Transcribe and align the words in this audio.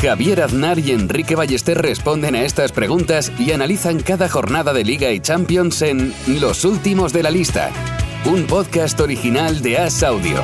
Javier 0.00 0.42
Aznar 0.42 0.78
y 0.78 0.92
Enrique 0.92 1.34
Ballester 1.34 1.76
responden 1.76 2.36
a 2.36 2.42
estas 2.42 2.70
preguntas 2.70 3.32
y 3.36 3.50
analizan 3.50 3.98
cada 3.98 4.28
jornada 4.28 4.72
de 4.72 4.84
Liga 4.84 5.10
y 5.10 5.18
Champions 5.18 5.82
en 5.82 6.14
Los 6.40 6.64
Últimos 6.64 7.12
de 7.12 7.24
la 7.24 7.32
Lista, 7.32 7.72
un 8.24 8.46
podcast 8.46 9.00
original 9.00 9.60
de 9.60 9.78
As 9.78 10.04
Audio. 10.04 10.40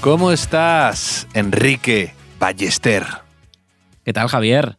¿Cómo 0.00 0.30
estás, 0.30 1.26
Enrique 1.34 2.14
Ballester? 2.38 3.04
¿Qué 4.04 4.12
tal, 4.12 4.28
Javier? 4.28 4.78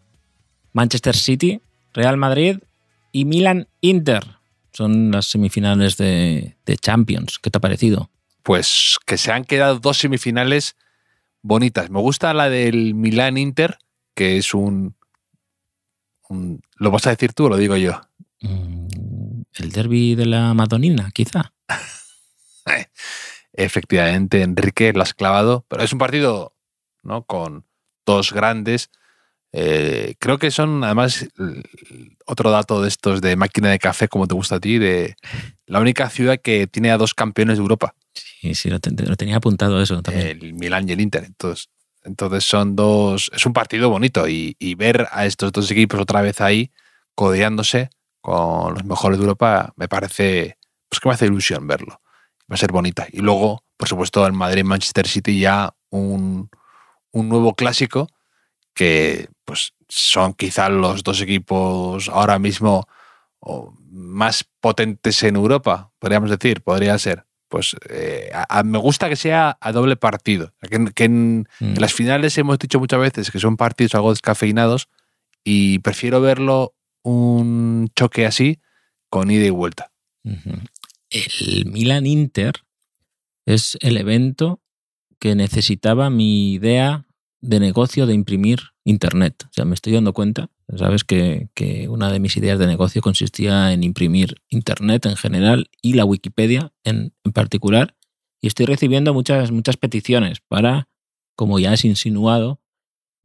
Manchester 0.72 1.18
City, 1.18 1.60
Real 1.94 2.16
Madrid 2.16 2.60
y 3.12 3.26
Milan 3.26 3.68
Inter 3.82 4.24
son 4.72 5.12
las 5.12 5.26
semifinales 5.26 5.98
de, 5.98 6.56
de 6.66 6.78
Champions. 6.78 7.40
¿Qué 7.40 7.50
te 7.50 7.58
ha 7.58 7.62
parecido? 7.62 8.10
Pues 8.44 8.98
que 9.06 9.18
se 9.18 9.32
han 9.32 9.46
quedado 9.46 9.80
dos 9.80 9.98
semifinales 9.98 10.76
bonitas. 11.42 11.90
Me 11.90 12.00
gusta 12.00 12.34
la 12.34 12.50
del 12.50 12.94
Milan 12.94 13.38
Inter, 13.38 13.78
que 14.16 14.38
es 14.38 14.54
un, 14.54 14.96
un- 16.30 16.62
¿Lo 16.76 16.92
vas 16.92 17.08
a 17.08 17.12
decir 17.12 17.34
tú 17.34 17.46
o 17.46 17.50
lo 17.50 17.58
digo 17.58 17.76
yo? 17.78 18.02
Mm, 18.42 19.42
El 19.56 19.72
derby 19.72 20.16
de 20.16 20.26
la 20.26 20.54
Madonina, 20.54 21.10
quizá. 21.14 21.54
Efectivamente, 23.54 24.42
Enrique 24.42 24.94
lo 24.94 25.02
has 25.04 25.14
clavado, 25.14 25.66
pero 25.68 25.84
es 25.84 25.94
un 25.94 26.00
partido 26.00 26.56
¿no? 27.04 27.24
con 27.26 27.66
dos 28.06 28.34
grandes. 28.34 28.90
Eh, 29.56 30.16
creo 30.20 30.40
que 30.40 30.50
son, 30.52 30.84
además, 30.84 31.28
otro 32.26 32.50
dato 32.52 32.82
de 32.82 32.88
estos 32.88 33.22
de 33.22 33.36
máquina 33.36 33.70
de 33.70 33.80
café, 33.80 34.08
como 34.08 34.28
te 34.28 34.34
gusta 34.34 34.56
a 34.56 34.60
ti, 34.60 34.80
de 34.80 35.16
la 35.68 35.80
única 35.80 36.10
ciudad 36.10 36.40
que 36.42 36.66
tiene 36.68 36.90
a 36.92 36.98
dos 36.98 37.14
campeones 37.14 37.58
de 37.58 37.62
Europa, 37.62 37.96
Sí, 38.16 38.54
sí, 38.56 38.70
lo, 38.70 38.80
ten- 38.80 38.96
lo 39.08 39.16
tenía 39.16 39.38
apuntado 39.38 39.82
eso 39.82 40.02
también. 40.02 40.28
el 40.42 40.54
Milan 40.54 40.88
y 40.90 40.92
el 40.92 41.02
Inter. 41.02 41.24
Entonces, 41.24 41.70
entonces 42.04 42.44
son 42.44 42.76
dos, 42.76 43.32
es 43.34 43.46
un 43.46 43.54
partido 43.54 43.90
bonito 43.90 44.28
y, 44.28 44.56
y 44.60 44.76
ver 44.76 45.08
a 45.12 45.26
estos 45.26 45.52
dos 45.52 45.72
equipos 45.72 46.00
otra 46.00 46.22
vez 46.22 46.42
ahí 46.42 46.72
codeándose 47.16 47.90
con 48.22 48.74
los 48.74 48.84
mejores 48.86 49.18
de 49.18 49.24
Europa 49.24 49.74
me 49.78 49.88
parece, 49.88 50.58
pues 50.90 51.00
que 51.00 51.08
me 51.10 51.14
hace 51.16 51.26
ilusión 51.28 51.66
verlo. 51.68 52.02
Va 52.52 52.56
a 52.56 52.58
ser 52.58 52.72
bonita. 52.72 53.08
Y 53.12 53.20
luego, 53.22 53.64
por 53.78 53.88
supuesto, 53.88 54.26
el 54.28 54.34
Madrid-Manchester 54.34 55.08
City 55.08 55.40
ya 55.40 55.74
un, 55.90 56.50
un 57.12 57.30
nuevo 57.30 57.56
clásico 57.56 58.10
que 58.74 59.28
pues 59.46 59.74
son 59.90 60.34
quizá 60.34 60.70
los 60.70 61.04
dos 61.04 61.22
equipos 61.22 62.10
ahora 62.10 62.40
mismo 62.40 62.86
más 63.92 64.46
potentes 64.62 65.22
en 65.24 65.36
Europa, 65.36 65.92
podríamos 66.00 66.30
decir, 66.30 66.62
podría 66.62 66.98
ser. 66.98 67.26
Pues 67.50 67.76
eh, 67.90 68.32
a- 68.34 68.60
a- 68.60 68.64
me 68.64 68.78
gusta 68.80 69.10
que 69.10 69.16
sea 69.16 69.58
a 69.62 69.72
doble 69.72 69.96
partido. 69.96 70.54
Que, 70.62 70.86
que 70.96 71.04
en, 71.04 71.42
Mm. 71.60 71.66
en 71.76 71.82
las 71.82 71.94
finales 71.94 72.38
hemos 72.38 72.58
dicho 72.58 72.80
muchas 72.80 73.00
veces 73.00 73.30
que 73.32 73.40
son 73.40 73.58
partidos 73.58 73.94
algo 73.96 74.10
descafeinados 74.12 74.88
y 75.44 75.80
prefiero 75.80 76.20
verlo 76.22 76.74
un 77.04 77.90
choque 77.96 78.26
así 78.26 78.60
con 79.10 79.30
ida 79.30 79.46
y 79.46 79.50
vuelta. 79.50 79.92
El 81.10 81.66
Milan 81.66 82.06
Inter 82.08 82.54
es 83.46 83.78
el 83.82 83.98
evento 83.98 84.62
que 85.20 85.36
necesitaba 85.36 86.10
mi 86.10 86.54
idea 86.54 87.06
de 87.44 87.60
negocio 87.60 88.06
de 88.08 88.14
imprimir 88.14 88.60
internet. 88.86 89.44
O 89.50 89.54
sea, 89.54 89.66
me 89.66 89.76
estoy 89.76 89.92
dando 89.94 90.14
cuenta, 90.14 90.50
sabes, 90.78 91.04
que, 91.04 91.50
que 91.54 91.90
una 91.90 92.10
de 92.10 92.20
mis 92.20 92.38
ideas 92.38 92.58
de 92.58 92.68
negocio 92.68 93.02
consistía 93.02 93.74
en 93.74 93.84
imprimir 93.84 94.36
internet 94.50 95.06
en 95.06 95.18
general 95.18 95.70
y 95.82 95.94
la 95.94 96.06
Wikipedia 96.06 96.72
en, 96.86 97.14
en 97.26 97.32
particular. 97.34 97.96
Y 98.42 98.48
estoy 98.48 98.66
recibiendo 98.66 99.14
muchas, 99.14 99.52
muchas 99.52 99.76
peticiones 99.76 100.40
para, 100.48 100.88
como 101.36 101.60
ya 101.60 101.74
has 101.74 101.84
insinuado, 101.84 102.62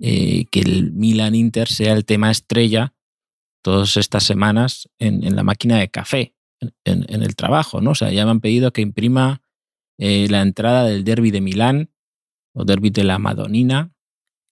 eh, 0.00 0.46
que 0.50 0.60
el 0.60 0.92
Milan 0.92 1.36
Inter 1.36 1.68
sea 1.68 1.92
el 1.92 2.04
tema 2.04 2.30
estrella 2.32 2.94
todas 3.62 3.96
estas 3.96 4.24
semanas 4.24 4.88
en, 4.98 5.24
en 5.24 5.36
la 5.36 5.44
máquina 5.44 5.78
de 5.78 5.90
café, 5.90 6.34
en, 6.60 7.04
en- 7.08 7.22
el 7.22 7.36
trabajo, 7.36 7.80
¿no? 7.80 7.90
O 7.92 7.94
sea, 7.94 8.10
ya 8.10 8.24
me 8.24 8.32
han 8.32 8.40
pedido 8.40 8.72
que 8.72 8.80
imprima 8.80 9.42
eh, 9.98 10.26
la 10.28 10.42
entrada 10.42 10.84
del 10.84 11.04
derby 11.04 11.30
de 11.30 11.40
Milán 11.40 11.90
o 12.52 12.64
derby 12.64 12.90
de 12.90 13.04
la 13.04 13.18
Madonina, 13.18 13.92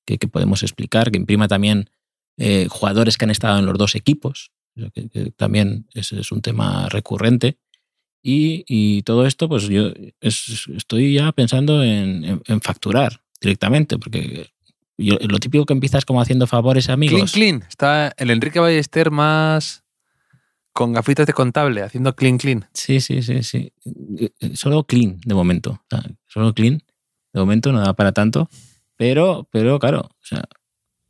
que, 0.06 0.16
que 0.18 0.28
podemos 0.28 0.62
explicar, 0.62 1.10
que 1.10 1.18
imprima 1.18 1.48
también 1.48 1.90
eh, 2.38 2.66
jugadores 2.70 3.18
que 3.18 3.24
han 3.26 3.30
estado 3.30 3.58
en 3.58 3.66
los 3.66 3.76
dos 3.76 3.94
equipos, 3.94 4.52
que, 4.94 5.08
que 5.08 5.30
también 5.32 5.86
es, 5.94 6.12
es 6.12 6.32
un 6.32 6.40
tema 6.42 6.88
recurrente. 6.88 7.58
Y, 8.22 8.64
y 8.66 9.02
todo 9.02 9.26
esto, 9.26 9.48
pues 9.48 9.68
yo 9.68 9.90
es- 10.20 10.68
estoy 10.74 11.14
ya 11.14 11.30
pensando 11.32 11.82
en, 11.84 12.24
en- 12.24 12.42
en 12.46 12.60
facturar 12.60 13.22
directamente, 13.40 13.98
porque 13.98 14.48
yo- 14.98 15.16
lo 15.28 15.38
típico 15.38 15.64
que 15.66 15.72
empiezas 15.74 16.04
como 16.04 16.20
haciendo 16.20 16.46
favores 16.46 16.88
a 16.88 16.94
amigos. 16.94 17.32
Clean, 17.32 17.58
clean. 17.60 17.68
Está 17.68 18.12
el 18.16 18.30
Enrique 18.30 18.58
Ballester 18.60 19.10
más 19.10 19.84
con 20.72 20.92
gafitas 20.92 21.26
de 21.26 21.32
contable, 21.32 21.82
haciendo 21.82 22.14
clean, 22.16 22.36
clean. 22.36 22.66
Sí, 22.74 23.00
sí, 23.00 23.22
sí, 23.22 23.42
sí. 23.42 23.72
Eh, 24.18 24.30
eh, 24.40 24.56
Solo 24.56 24.84
clean 24.84 25.18
de 25.24 25.34
momento. 25.34 25.82
Solo 26.26 26.52
clean. 26.52 26.82
De 27.32 27.40
momento 27.40 27.72
no 27.72 27.80
da 27.80 27.94
para 27.94 28.12
tanto. 28.12 28.48
Pero, 28.96 29.48
pero 29.50 29.78
claro, 29.78 30.00
o 30.00 30.24
sea, 30.24 30.44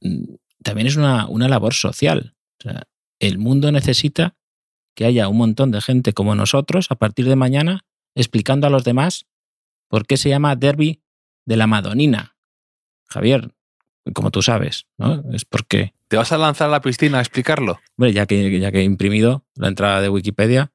mm, 0.00 0.34
también 0.62 0.88
es 0.88 0.96
una, 0.96 1.26
una 1.28 1.48
labor 1.48 1.74
social. 1.74 2.34
O 2.58 2.62
sea, 2.62 2.82
el 3.18 3.38
mundo 3.38 3.70
necesita 3.72 4.36
que 4.94 5.04
haya 5.04 5.28
un 5.28 5.36
montón 5.36 5.70
de 5.70 5.80
gente 5.80 6.12
como 6.12 6.34
nosotros 6.34 6.86
a 6.90 6.96
partir 6.96 7.28
de 7.28 7.36
mañana 7.36 7.84
explicando 8.14 8.66
a 8.66 8.70
los 8.70 8.82
demás 8.82 9.26
por 9.88 10.06
qué 10.06 10.16
se 10.16 10.30
llama 10.30 10.56
Derby 10.56 11.02
de 11.44 11.56
la 11.56 11.66
Madonina. 11.66 12.36
Javier, 13.08 13.52
como 14.14 14.30
tú 14.30 14.42
sabes, 14.42 14.86
¿no? 14.98 15.22
Es 15.32 15.44
porque 15.44 15.94
¿Te 16.08 16.16
vas 16.16 16.30
a 16.30 16.38
lanzar 16.38 16.68
a 16.68 16.70
la 16.70 16.80
piscina 16.80 17.18
a 17.18 17.20
explicarlo? 17.20 17.80
Hombre, 17.96 18.12
ya 18.12 18.26
que, 18.26 18.60
ya 18.60 18.70
que 18.70 18.80
he 18.80 18.84
imprimido 18.84 19.44
la 19.56 19.68
entrada 19.68 20.00
de 20.00 20.08
Wikipedia, 20.08 20.72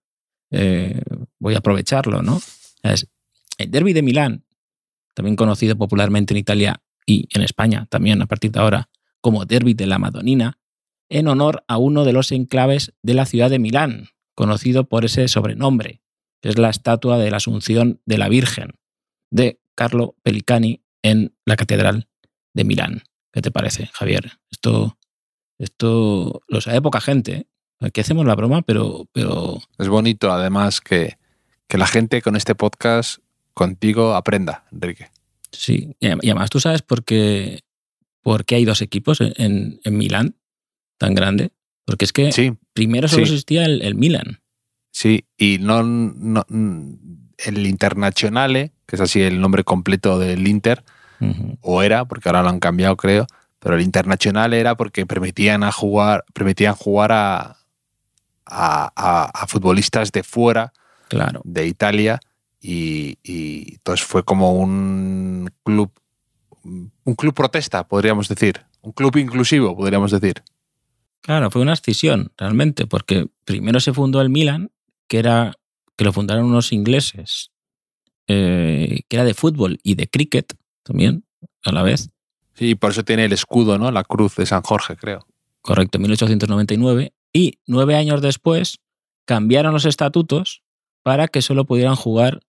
eh, 0.51 1.01
voy 1.39 1.55
a 1.55 1.59
aprovecharlo, 1.59 2.21
¿no? 2.21 2.41
Es 2.83 3.07
el 3.57 3.71
Derby 3.71 3.93
de 3.93 4.01
Milán, 4.01 4.43
también 5.13 5.37
conocido 5.37 5.77
popularmente 5.77 6.33
en 6.33 6.39
Italia 6.39 6.81
y 7.05 7.27
en 7.33 7.41
España 7.41 7.87
también 7.89 8.21
a 8.21 8.25
partir 8.25 8.51
de 8.51 8.59
ahora 8.59 8.89
como 9.21 9.45
Derby 9.45 9.73
de 9.73 9.87
la 9.87 9.99
Madonina, 9.99 10.59
en 11.09 11.27
honor 11.27 11.63
a 11.67 11.77
uno 11.77 12.05
de 12.05 12.13
los 12.13 12.31
enclaves 12.31 12.93
de 13.03 13.13
la 13.13 13.25
ciudad 13.25 13.49
de 13.49 13.59
Milán, 13.59 14.09
conocido 14.33 14.87
por 14.87 15.05
ese 15.05 15.27
sobrenombre, 15.27 16.01
que 16.41 16.49
es 16.49 16.57
la 16.57 16.69
estatua 16.69 17.17
de 17.17 17.29
la 17.29 17.37
Asunción 17.37 18.01
de 18.05 18.17
la 18.17 18.29
Virgen 18.29 18.71
de 19.29 19.61
Carlo 19.75 20.15
Pellicani 20.23 20.83
en 21.03 21.35
la 21.45 21.55
Catedral 21.55 22.07
de 22.53 22.63
Milán. 22.63 23.03
¿Qué 23.31 23.41
te 23.41 23.51
parece, 23.51 23.89
Javier? 23.93 24.39
Esto, 24.49 24.97
esto 25.57 26.41
lo 26.47 26.61
sabe 26.61 26.81
poca 26.81 27.01
gente. 27.01 27.31
¿eh? 27.33 27.47
Aquí 27.79 28.01
hacemos 28.01 28.25
la 28.25 28.35
broma, 28.35 28.61
pero, 28.61 29.07
pero 29.13 29.59
Es 29.77 29.87
bonito, 29.87 30.31
además, 30.31 30.81
que, 30.81 31.17
que 31.67 31.77
la 31.77 31.87
gente 31.87 32.21
con 32.21 32.35
este 32.35 32.55
podcast 32.55 33.19
contigo 33.53 34.15
aprenda, 34.15 34.65
Enrique. 34.71 35.09
Sí. 35.51 35.95
Y 35.99 36.07
adem- 36.07 36.19
y 36.21 36.29
además, 36.29 36.49
¿tú 36.49 36.59
sabes 36.59 36.81
por 36.81 37.03
qué, 37.03 37.61
por 38.21 38.45
qué 38.45 38.55
hay 38.55 38.65
dos 38.65 38.81
equipos 38.81 39.21
en, 39.21 39.33
en, 39.37 39.79
en 39.83 39.97
Milán 39.97 40.35
tan 40.97 41.13
grande? 41.15 41.51
Porque 41.85 42.05
es 42.05 42.13
que 42.13 42.31
Sí, 42.31 42.53
primero 42.73 43.07
solo 43.07 43.25
sí. 43.25 43.33
existía 43.33 43.65
el, 43.65 43.81
el 43.81 43.95
Milan. 43.95 44.41
sí. 44.91 45.25
Y 45.37 45.57
no, 45.59 45.83
no- 45.83 46.45
el 47.37 47.65
Internazionale, 47.65 48.71
que 48.85 48.95
es 48.97 49.01
así 49.01 49.21
el 49.21 49.41
nombre 49.41 49.63
completo 49.63 50.19
del 50.19 50.47
Inter, 50.47 50.83
o 51.61 51.83
era, 51.83 52.05
porque 52.05 52.29
ahora 52.29 52.41
lo 52.43 52.49
han 52.49 52.59
cambiado, 52.59 52.97
creo, 52.97 53.27
pero 53.59 53.75
el 53.75 53.81
Internacional 53.81 54.53
era 54.53 54.75
porque 54.75 55.05
permitían 55.05 55.63
a 55.63 55.71
jugar, 55.71 56.23
permitían 56.33 56.73
jugar 56.75 57.11
a, 57.11 57.57
a, 58.45 58.91
a- 58.95 59.29
a 59.33 59.47
futbolistas 59.47 60.11
de 60.11 60.23
fuera, 60.23 60.73
Claro. 61.09 61.41
de 61.43 61.67
Italia, 61.67 62.19
y, 62.61 63.17
y 63.23 63.73
entonces 63.75 64.05
fue 64.05 64.23
como 64.23 64.53
un 64.53 65.49
club, 65.63 65.91
un 66.63 67.15
club 67.15 67.33
protesta, 67.33 67.87
podríamos 67.87 68.27
decir, 68.27 68.61
un 68.81 68.91
club 68.91 69.17
inclusivo, 69.17 69.75
podríamos 69.75 70.11
decir. 70.11 70.43
Claro, 71.21 71.51
fue 71.51 71.61
una 71.61 71.73
escisión, 71.73 72.31
realmente, 72.37 72.87
porque 72.87 73.27
primero 73.45 73.79
se 73.79 73.93
fundó 73.93 74.21
el 74.21 74.29
Milan, 74.29 74.71
que 75.07 75.19
era 75.19 75.53
que 75.95 76.05
lo 76.05 76.13
fundaron 76.13 76.45
unos 76.45 76.71
ingleses, 76.71 77.51
eh, 78.27 79.01
que 79.07 79.17
era 79.17 79.23
de 79.23 79.33
fútbol 79.33 79.79
y 79.83 79.95
de 79.95 80.07
cricket 80.07 80.55
también, 80.83 81.25
a 81.63 81.71
la 81.71 81.83
vez. 81.83 82.09
Y 82.57 82.75
por 82.75 82.91
eso 82.91 83.03
tiene 83.03 83.25
el 83.25 83.33
escudo, 83.33 83.77
¿no? 83.77 83.91
La 83.91 84.03
cruz 84.03 84.35
de 84.35 84.45
San 84.45 84.63
Jorge, 84.63 84.95
creo. 84.95 85.27
Correcto, 85.61 85.99
1899. 85.99 87.13
Y 87.33 87.59
nueve 87.67 87.95
años 87.95 88.21
después 88.21 88.79
cambiaron 89.25 89.73
los 89.73 89.85
estatutos 89.85 90.63
para 91.03 91.27
que 91.27 91.41
solo 91.41 91.65
pudieran 91.65 91.95
jugar 91.95 92.41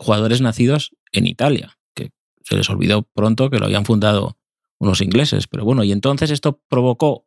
jugadores 0.00 0.40
nacidos 0.40 0.90
en 1.12 1.26
Italia, 1.26 1.78
que 1.94 2.10
se 2.42 2.56
les 2.56 2.68
olvidó 2.70 3.02
pronto 3.02 3.50
que 3.50 3.58
lo 3.58 3.66
habían 3.66 3.84
fundado 3.84 4.38
unos 4.78 5.00
ingleses. 5.02 5.46
Pero 5.46 5.64
bueno, 5.64 5.84
y 5.84 5.92
entonces 5.92 6.30
esto 6.30 6.60
provocó 6.68 7.26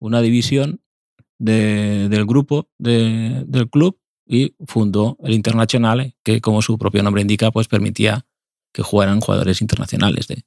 una 0.00 0.22
división 0.22 0.80
de- 1.38 2.08
del 2.08 2.24
grupo 2.26 2.68
de- 2.78 3.44
del 3.46 3.68
club 3.68 3.98
y 4.26 4.54
fundó 4.66 5.16
el 5.22 5.34
Internacional, 5.34 6.14
que 6.22 6.40
como 6.40 6.62
su 6.62 6.78
propio 6.78 7.02
nombre 7.02 7.22
indica, 7.22 7.50
pues 7.50 7.68
permitía 7.68 8.26
que 8.72 8.82
jugaran 8.82 9.20
jugadores 9.20 9.60
internacionales 9.60 10.26
de, 10.28 10.44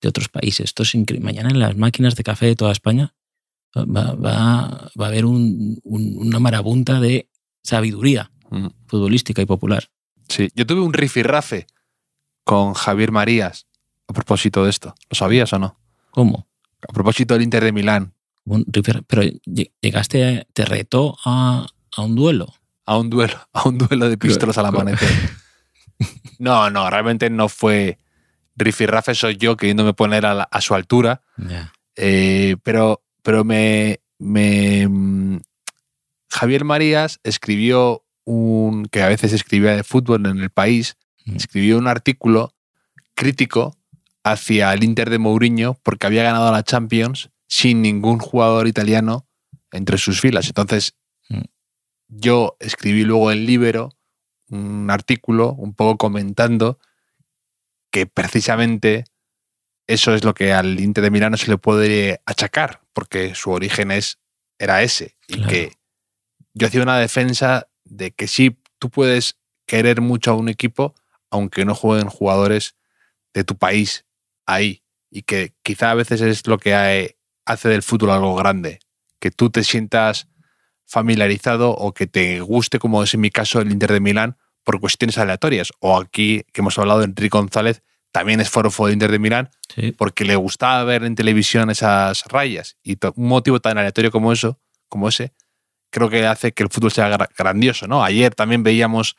de 0.00 0.08
otros 0.08 0.28
países. 0.28 0.64
Esto 0.66 0.82
es 0.84 0.94
increíble. 0.94 1.24
Mañana 1.24 1.50
en 1.50 1.58
las 1.58 1.76
máquinas 1.76 2.14
de 2.14 2.22
café 2.22 2.46
de 2.46 2.56
toda 2.56 2.70
España 2.72 3.14
va, 3.76 4.14
va- 4.14 4.90
va 5.00 5.04
a 5.06 5.08
haber 5.08 5.24
un- 5.24 5.80
un- 5.82 6.16
una 6.18 6.38
marabunta 6.38 7.00
de 7.00 7.28
sabiduría 7.64 8.30
Mm. 8.50 8.66
futbolística 8.86 9.40
y 9.42 9.46
popular. 9.46 9.88
Sí, 10.32 10.48
yo 10.54 10.66
tuve 10.66 10.80
un 10.80 10.92
rifirrafe 10.92 11.66
con 12.44 12.74
Javier 12.74 13.12
Marías 13.12 13.66
a 14.08 14.12
propósito 14.12 14.64
de 14.64 14.70
esto. 14.70 14.94
¿Lo 15.10 15.14
sabías 15.14 15.52
o 15.52 15.58
no? 15.58 15.78
¿Cómo? 16.10 16.48
A 16.88 16.92
propósito 16.92 17.34
del 17.34 17.42
Inter 17.42 17.64
de 17.64 17.72
Milán. 17.72 18.14
Pero 19.06 19.22
lle- 19.22 19.72
llegaste, 19.80 20.46
te 20.52 20.64
retó 20.64 21.16
a, 21.24 21.66
a 21.96 22.02
un 22.02 22.14
duelo. 22.16 22.52
A 22.86 22.96
un 22.98 23.10
duelo, 23.10 23.34
a 23.52 23.68
un 23.68 23.78
duelo 23.78 24.08
de 24.08 24.18
pistolas 24.18 24.58
al 24.58 24.66
amanecer. 24.66 25.08
No, 26.38 26.68
no, 26.70 26.90
realmente 26.90 27.30
no 27.30 27.48
fue 27.48 27.98
rifirrafe, 28.56 29.14
soy 29.14 29.36
yo 29.36 29.56
queriéndome 29.56 29.94
poner 29.94 30.26
a, 30.26 30.34
la- 30.34 30.48
a 30.50 30.60
su 30.60 30.74
altura. 30.74 31.22
Eh, 31.94 32.56
pero, 32.64 33.04
pero 33.22 33.44
me, 33.44 34.00
me, 34.18 34.88
mm, 34.88 35.40
Javier 36.30 36.64
Marías 36.64 37.20
escribió 37.22 38.04
un 38.24 38.86
que 38.86 39.02
a 39.02 39.08
veces 39.08 39.32
escribía 39.32 39.76
de 39.76 39.84
fútbol 39.84 40.26
en 40.26 40.38
el 40.38 40.50
país, 40.50 40.96
Mm. 41.24 41.36
escribió 41.36 41.78
un 41.78 41.86
artículo 41.86 42.52
crítico 43.14 43.76
hacia 44.24 44.72
el 44.72 44.82
Inter 44.84 45.08
de 45.10 45.18
Mourinho 45.18 45.74
porque 45.82 46.06
había 46.06 46.22
ganado 46.24 46.50
la 46.50 46.64
Champions 46.64 47.30
sin 47.48 47.80
ningún 47.82 48.18
jugador 48.18 48.66
italiano 48.66 49.26
entre 49.70 49.98
sus 49.98 50.20
filas. 50.20 50.46
Entonces, 50.48 50.94
Mm. 51.28 51.42
yo 52.08 52.56
escribí 52.60 53.04
luego 53.04 53.30
en 53.30 53.46
Libero 53.46 53.90
un 54.50 54.90
artículo 54.90 55.52
un 55.52 55.74
poco 55.74 55.96
comentando 55.96 56.78
que 57.90 58.06
precisamente 58.06 59.04
eso 59.86 60.14
es 60.14 60.24
lo 60.24 60.34
que 60.34 60.52
al 60.52 60.80
Inter 60.80 61.04
de 61.04 61.10
Milano 61.10 61.36
se 61.36 61.50
le 61.50 61.58
puede 61.58 62.20
achacar, 62.26 62.82
porque 62.92 63.34
su 63.34 63.50
origen 63.50 63.90
es, 63.90 64.18
era 64.58 64.82
ese. 64.82 65.16
Y 65.28 65.34
Claro. 65.34 65.48
que 65.50 65.72
yo 66.54 66.66
hacía 66.66 66.82
una 66.82 66.98
defensa 66.98 67.68
de 67.92 68.10
que 68.12 68.26
sí, 68.26 68.56
tú 68.78 68.90
puedes 68.90 69.36
querer 69.66 70.00
mucho 70.00 70.32
a 70.32 70.34
un 70.34 70.48
equipo, 70.48 70.94
aunque 71.30 71.64
no 71.64 71.74
jueguen 71.74 72.08
jugadores 72.08 72.76
de 73.34 73.44
tu 73.44 73.56
país 73.56 74.04
ahí. 74.46 74.82
Y 75.10 75.22
que 75.22 75.52
quizá 75.62 75.90
a 75.90 75.94
veces 75.94 76.20
es 76.22 76.46
lo 76.46 76.58
que 76.58 77.14
hace 77.44 77.68
del 77.68 77.82
fútbol 77.82 78.10
algo 78.10 78.34
grande. 78.34 78.80
Que 79.20 79.30
tú 79.30 79.50
te 79.50 79.62
sientas 79.62 80.28
familiarizado 80.86 81.70
o 81.70 81.92
que 81.92 82.06
te 82.06 82.40
guste, 82.40 82.78
como 82.78 83.02
es 83.02 83.14
en 83.14 83.20
mi 83.20 83.30
caso 83.30 83.60
el 83.60 83.70
Inter 83.70 83.92
de 83.92 84.00
Milán, 84.00 84.36
por 84.64 84.80
cuestiones 84.80 85.18
aleatorias. 85.18 85.72
O 85.80 85.98
aquí, 85.98 86.44
que 86.52 86.60
hemos 86.60 86.78
hablado 86.78 87.00
de 87.00 87.06
Enrique 87.06 87.36
González, 87.36 87.82
también 88.10 88.40
es 88.40 88.50
forofo 88.50 88.86
del 88.86 88.94
Inter 88.94 89.10
de 89.10 89.18
Milán, 89.18 89.50
Sí. 89.74 89.92
porque 89.92 90.24
le 90.24 90.36
gustaba 90.36 90.84
ver 90.84 91.02
en 91.04 91.14
televisión 91.14 91.70
esas 91.70 92.24
rayas. 92.24 92.76
Y 92.82 92.98
un 93.16 93.28
motivo 93.28 93.60
tan 93.60 93.78
aleatorio 93.78 94.10
como 94.10 94.32
eso, 94.32 94.60
como 94.88 95.08
ese, 95.08 95.32
creo 95.92 96.10
que 96.10 96.26
hace 96.26 96.50
que 96.52 96.64
el 96.64 96.68
fútbol 96.70 96.90
sea 96.90 97.08
gra- 97.16 97.28
grandioso, 97.38 97.86
¿no? 97.86 98.02
Ayer 98.02 98.34
también 98.34 98.64
veíamos 98.64 99.14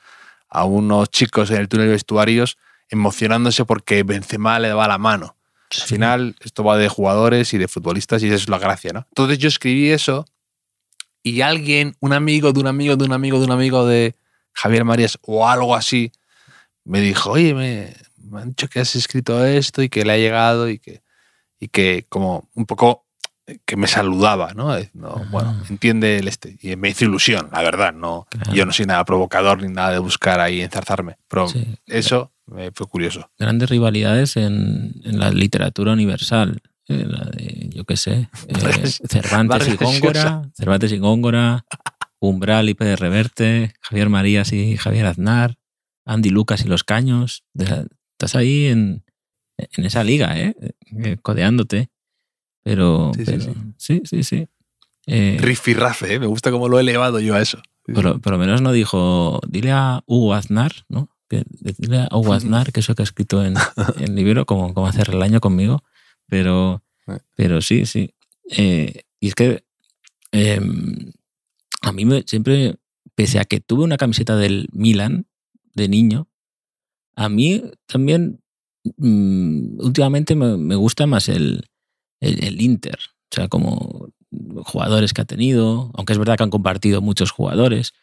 a 0.49 0.65
unos 0.65 1.09
chicos 1.09 1.49
en 1.51 1.57
el 1.57 1.69
túnel 1.69 1.87
de 1.87 1.93
vestuarios 1.93 2.57
emocionándose 2.89 3.63
porque 3.63 4.03
Benzema 4.03 4.59
le 4.59 4.67
daba 4.67 4.87
la 4.89 4.97
mano. 4.97 5.37
Al 5.71 5.87
final, 5.87 6.35
esto 6.41 6.63
va 6.63 6.77
de 6.77 6.89
jugadores 6.89 7.53
y 7.53 7.57
de 7.57 7.67
futbolistas 7.67 8.21
y 8.21 8.27
esa 8.27 8.35
es 8.35 8.49
la 8.49 8.59
gracia, 8.59 8.91
¿no? 8.93 9.05
Entonces 9.09 9.37
yo 9.39 9.47
escribí 9.47 9.89
eso 9.89 10.25
y 11.23 11.41
alguien, 11.41 11.95
un 12.01 12.13
amigo 12.13 12.51
de 12.51 12.59
un 12.59 12.67
amigo 12.67 12.95
de 12.97 13.05
un 13.05 13.13
amigo 13.13 13.39
de 13.39 13.45
un 13.45 13.51
amigo 13.51 13.85
de 13.87 14.15
Javier 14.51 14.83
Marías 14.85 15.17
o 15.21 15.47
algo 15.47 15.75
así, 15.75 16.11
me 16.83 16.99
dijo, 17.01 17.31
oye, 17.31 17.53
me, 17.53 17.95
me 18.17 18.41
han 18.41 18.49
dicho 18.49 18.67
que 18.67 18.79
has 18.81 18.95
escrito 18.95 19.43
esto 19.45 19.81
y 19.81 19.89
que 19.89 20.03
le 20.05 20.13
ha 20.13 20.17
llegado 20.17 20.69
y 20.69 20.77
que, 20.79 21.01
y 21.59 21.69
que 21.69 22.05
como 22.09 22.49
un 22.53 22.65
poco 22.65 23.05
que 23.65 23.75
me 23.75 23.87
saludaba, 23.87 24.53
¿no? 24.53 24.69
No, 24.93 25.15
Ah. 25.17 25.27
Bueno, 25.31 25.63
entiende 25.69 26.17
el 26.17 26.27
este. 26.27 26.57
Y 26.61 26.75
me 26.75 26.89
hizo 26.89 27.05
ilusión, 27.05 27.49
la 27.51 27.61
verdad. 27.61 27.93
No, 27.93 28.25
Claro. 28.29 28.53
Yo 28.53 28.65
no 28.65 28.71
soy 28.71 28.85
nada 28.85 29.03
provocador 29.05 29.61
ni 29.61 29.67
nada 29.71 29.91
de 29.91 29.99
buscar 29.99 30.39
ahí 30.39 30.61
enzarzarme. 30.61 31.17
Pero 31.27 31.47
Sí. 31.49 31.65
eso 31.87 32.31
me 32.45 32.71
fue 32.71 32.87
curioso. 32.87 33.29
Grandes 33.37 33.69
rivalidades 33.69 34.37
en, 34.37 34.93
en 35.03 35.19
la 35.19 35.29
literatura 35.31 35.93
universal. 35.93 36.61
eh, 36.89 37.05
la 37.07 37.23
de, 37.31 37.69
yo 37.73 37.85
qué 37.85 37.95
sé, 37.95 38.27
eh, 38.49 38.87
Cervantes 39.07 39.69
y 39.69 39.77
Góngora, 39.77 40.41
Cervantes 40.53 40.91
y 40.91 40.97
Góngora, 40.97 41.65
Umbral 42.19 42.67
y 42.67 42.73
Pérez 42.73 42.99
Reverte, 42.99 43.73
Javier 43.79 44.09
Marías 44.09 44.51
y 44.51 44.75
Javier 44.75 45.05
Aznar, 45.05 45.55
Andy 46.05 46.29
Lucas 46.29 46.65
y 46.65 46.67
los 46.67 46.83
Caños. 46.83 47.45
De- 47.53 47.87
Estás 48.19 48.35
ahí 48.35 48.65
en, 48.67 49.05
en 49.57 49.85
esa 49.85 50.03
liga, 50.03 50.37
¿eh? 50.37 50.55
Eh, 51.03 51.17
codeándote. 51.21 51.89
Pero, 52.63 53.11
Sí, 53.15 53.25
sí, 53.25 53.31
pero- 53.31 53.43
sí. 53.43 53.53
sí, 53.77 54.01
sí, 54.05 54.23
sí. 54.23 54.47
Eh, 55.05 55.37
Rifirrafe, 55.39 56.13
¿eh? 56.13 56.19
me 56.19 56.27
gusta 56.27 56.49
cómo 56.51 56.69
lo 56.69 56.77
he 56.77 56.81
elevado 56.81 57.19
yo 57.19 57.35
a 57.35 57.41
eso. 57.41 57.61
por, 57.93 58.03
lo- 58.03 58.19
por 58.21 58.31
lo 58.33 58.37
menos 58.39 58.61
no 58.61 58.71
dijo, 58.71 59.41
dile 59.47 59.71
a 59.71 60.01
Hugo 60.05 60.33
Aznar, 60.33 60.71
¿no? 60.87 61.09
Que, 61.27 61.43
dile 61.77 62.07
a 62.09 62.15
Hugo 62.17 62.33
Aznar 62.33 62.71
que 62.71 62.79
eso 62.79 62.95
que 62.95 63.01
ha 63.01 63.03
escrito 63.03 63.43
en, 63.45 63.55
el 63.99 64.15
libro, 64.15 64.45
como, 64.45 64.73
como 64.73 64.87
hacer 64.87 65.09
el 65.09 65.21
año 65.21 65.41
conmigo. 65.41 65.83
Pero, 66.27 66.81
Eh. 67.07 67.19
pero 67.35 67.61
sí, 67.61 67.85
sí. 67.85 68.13
Eh, 68.57 69.01
y 69.19 69.27
es 69.27 69.35
que 69.35 69.65
eh, 70.31 70.61
a 71.81 71.91
mí 71.91 72.05
me, 72.05 72.23
siempre, 72.25 72.77
pese 73.15 73.39
a 73.39 73.45
que 73.45 73.59
tuve 73.59 73.83
una 73.83 73.97
camiseta 73.97 74.37
del 74.37 74.69
Milan 74.71 75.27
de 75.73 75.89
niño, 75.89 76.29
a 77.15 77.27
mí 77.29 77.61
también 77.87 78.41
mm, 78.97 79.79
últimamente 79.81 80.35
me, 80.35 80.55
me 80.57 80.75
gusta 80.75 81.05
más 81.07 81.27
el, 81.29 81.65
el, 82.23 82.61
Inter. 82.61 82.97
O 83.31 83.35
sea, 83.35 83.47
como 83.47 84.09
jugadores 84.63 85.13
que 85.13 85.21
ha 85.21 85.25
tenido, 85.25 85.91
aunque 85.95 86.13
es 86.13 86.19
verdad 86.19 86.37
que 86.37 86.43
han 86.43 86.49
compartido 86.49 87.01
muchos 87.01 87.31
jugadores, 87.31 87.93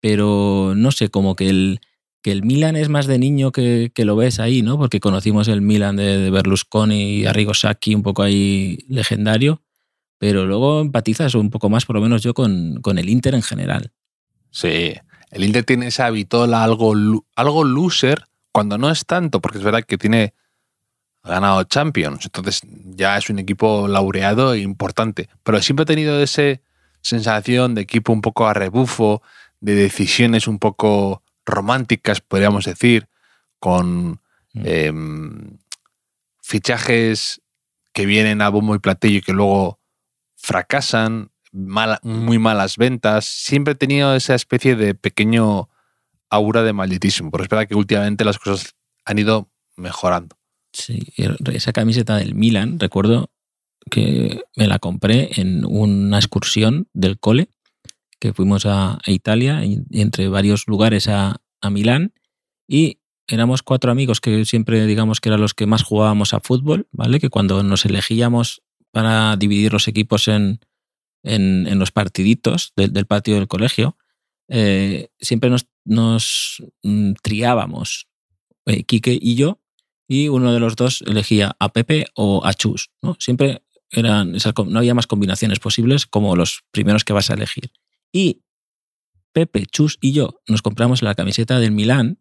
pero 0.00 0.74
no 0.76 0.90
sé, 0.92 1.08
como 1.08 1.36
que 1.36 1.48
el, 1.48 1.80
que 2.22 2.32
el 2.32 2.42
Milan 2.42 2.76
es 2.76 2.88
más 2.88 3.06
de 3.06 3.18
niño 3.18 3.52
que, 3.52 3.92
lo 3.96 4.16
ves 4.16 4.40
ahí, 4.40 4.62
¿no? 4.62 4.78
Porque 4.78 5.00
conocimos 5.00 5.48
el 5.48 5.62
Milan 5.62 5.96
de, 5.96 6.30
Berlusconi 6.30 7.20
y 7.20 7.26
Arrigo 7.26 7.54
Sacchi, 7.54 7.94
un 7.94 8.02
poco 8.02 8.22
ahí 8.22 8.84
legendario, 8.88 9.62
pero 10.18 10.46
luego 10.46 10.80
empatizas 10.80 11.34
un 11.34 11.50
poco 11.50 11.70
más, 11.70 11.86
por 11.86 11.96
lo 11.96 12.02
menos 12.02 12.22
yo, 12.22 12.34
con, 12.34 12.80
con 12.82 12.98
el 12.98 13.08
Inter 13.08 13.34
en 13.34 13.42
general. 13.42 13.92
Sí, 14.50 14.92
el 15.30 15.44
Inter 15.44 15.64
tiene 15.64 15.86
esa 15.86 16.10
vitola 16.10 16.64
algo, 16.64 16.94
algo 17.36 17.64
loser, 17.64 18.24
cuando 18.52 18.78
no 18.78 18.90
es 18.90 19.06
tanto, 19.06 19.40
porque 19.40 19.58
es 19.58 19.64
verdad 19.64 19.84
que 19.84 19.96
tiene 19.96 20.34
ha 21.22 21.30
ganado 21.30 21.64
Champions, 21.64 22.24
entonces 22.24 22.62
ya 22.96 23.16
es 23.16 23.28
un 23.30 23.38
equipo 23.38 23.88
laureado 23.88 24.54
e 24.54 24.60
importante, 24.60 25.28
pero 25.42 25.60
siempre 25.60 25.82
ha 25.82 25.86
tenido 25.86 26.20
esa 26.22 26.60
sensación 27.02 27.74
de 27.74 27.82
equipo 27.82 28.12
un 28.12 28.20
poco 28.20 28.46
a 28.46 28.54
rebufo, 28.54 29.22
de 29.60 29.74
decisiones 29.74 30.46
un 30.46 30.58
poco 30.58 31.22
románticas, 31.44 32.20
podríamos 32.20 32.64
decir, 32.64 33.08
con 33.58 34.20
Mm. 34.52 34.62
em, 34.66 35.58
fichajes 36.42 37.40
que 37.92 38.06
vienen 38.06 38.42
a 38.42 38.48
bombo 38.48 38.74
y 38.74 38.78
platillo 38.78 39.18
y 39.18 39.22
que 39.22 39.32
luego 39.32 39.78
fracasan, 40.36 41.30
muy 41.52 42.38
malas 42.38 42.76
ventas. 42.76 43.24
Siempre 43.24 43.72
he 43.72 43.76
tenido 43.76 44.14
esa 44.14 44.34
especie 44.34 44.76
de 44.76 44.94
pequeño 44.94 45.68
aura 46.30 46.62
de 46.62 46.72
malditísimo, 46.72 47.30
pero 47.30 47.42
es 47.42 47.50
verdad 47.50 47.66
que 47.66 47.74
últimamente 47.74 48.24
las 48.24 48.38
cosas 48.38 48.76
han 49.04 49.18
ido 49.18 49.50
mejorando. 49.76 50.36
Sí, 50.72 51.00
esa 51.52 51.72
camiseta 51.72 52.16
del 52.16 52.34
Milan, 52.34 52.78
recuerdo 52.78 53.30
que 53.90 54.42
me 54.56 54.66
la 54.66 54.78
compré 54.78 55.30
en 55.40 55.64
una 55.64 56.18
excursión 56.18 56.88
del 56.92 57.18
cole, 57.18 57.48
que 58.20 58.32
fuimos 58.32 58.66
a, 58.66 58.98
Italia, 59.06 59.64
y 59.64 59.82
entre 59.92 60.28
varios 60.28 60.68
lugares 60.68 61.08
a, 61.08 61.40
a 61.60 61.70
Milán, 61.70 62.12
y 62.68 62.98
éramos 63.26 63.62
cuatro 63.62 63.90
amigos 63.90 64.20
que 64.20 64.44
siempre 64.44 64.86
digamos 64.86 65.20
que 65.20 65.28
eran 65.28 65.40
los 65.40 65.54
que 65.54 65.66
más 65.66 65.82
jugábamos 65.82 66.34
a 66.34 66.40
fútbol, 66.40 66.88
¿vale? 66.92 67.20
Que 67.20 67.30
cuando 67.30 67.62
nos 67.62 67.84
elegíamos 67.84 68.62
para 68.90 69.36
dividir 69.36 69.72
los 69.72 69.88
equipos 69.88 70.28
en, 70.28 70.60
en, 71.22 71.78
los 71.78 71.92
partiditos 71.92 72.72
del, 72.76 72.92
del 72.92 73.06
patio 73.06 73.34
del 73.36 73.48
colegio, 73.48 73.96
eh, 74.48 75.08
siempre 75.20 75.48
nos, 75.48 75.66
nos 75.84 76.62
mm, 76.82 77.12
triábamos, 77.22 78.08
eh, 78.66 78.84
Quique 78.84 79.16
y 79.20 79.36
yo, 79.36 79.59
y 80.12 80.26
uno 80.26 80.52
de 80.52 80.58
los 80.58 80.74
dos 80.74 81.02
elegía 81.06 81.54
a 81.60 81.68
Pepe 81.72 82.06
o 82.16 82.44
a 82.44 82.52
Chus. 82.52 82.90
¿no? 83.00 83.16
Siempre 83.20 83.62
eran 83.92 84.34
esas, 84.34 84.52
no 84.66 84.80
había 84.80 84.92
más 84.92 85.06
combinaciones 85.06 85.60
posibles 85.60 86.04
como 86.04 86.34
los 86.34 86.64
primeros 86.72 87.04
que 87.04 87.12
vas 87.12 87.30
a 87.30 87.34
elegir. 87.34 87.70
Y 88.12 88.42
Pepe, 89.32 89.66
Chus 89.66 89.98
y 90.00 90.10
yo 90.10 90.40
nos 90.48 90.62
compramos 90.62 91.02
la 91.02 91.14
camiseta 91.14 91.60
del 91.60 91.70
Milán, 91.70 92.18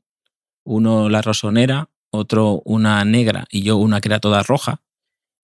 uno 0.63 1.09
la 1.09 1.23
rosonera, 1.23 1.89
otro 2.11 2.61
una 2.63 3.03
negra 3.05 3.47
y 3.49 3.63
yo 3.63 3.77
una 3.77 4.01
que 4.01 4.09
era 4.09 4.19
toda 4.19 4.43
roja. 4.43 4.83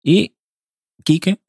Y 0.04 0.36
Quique 1.04 1.40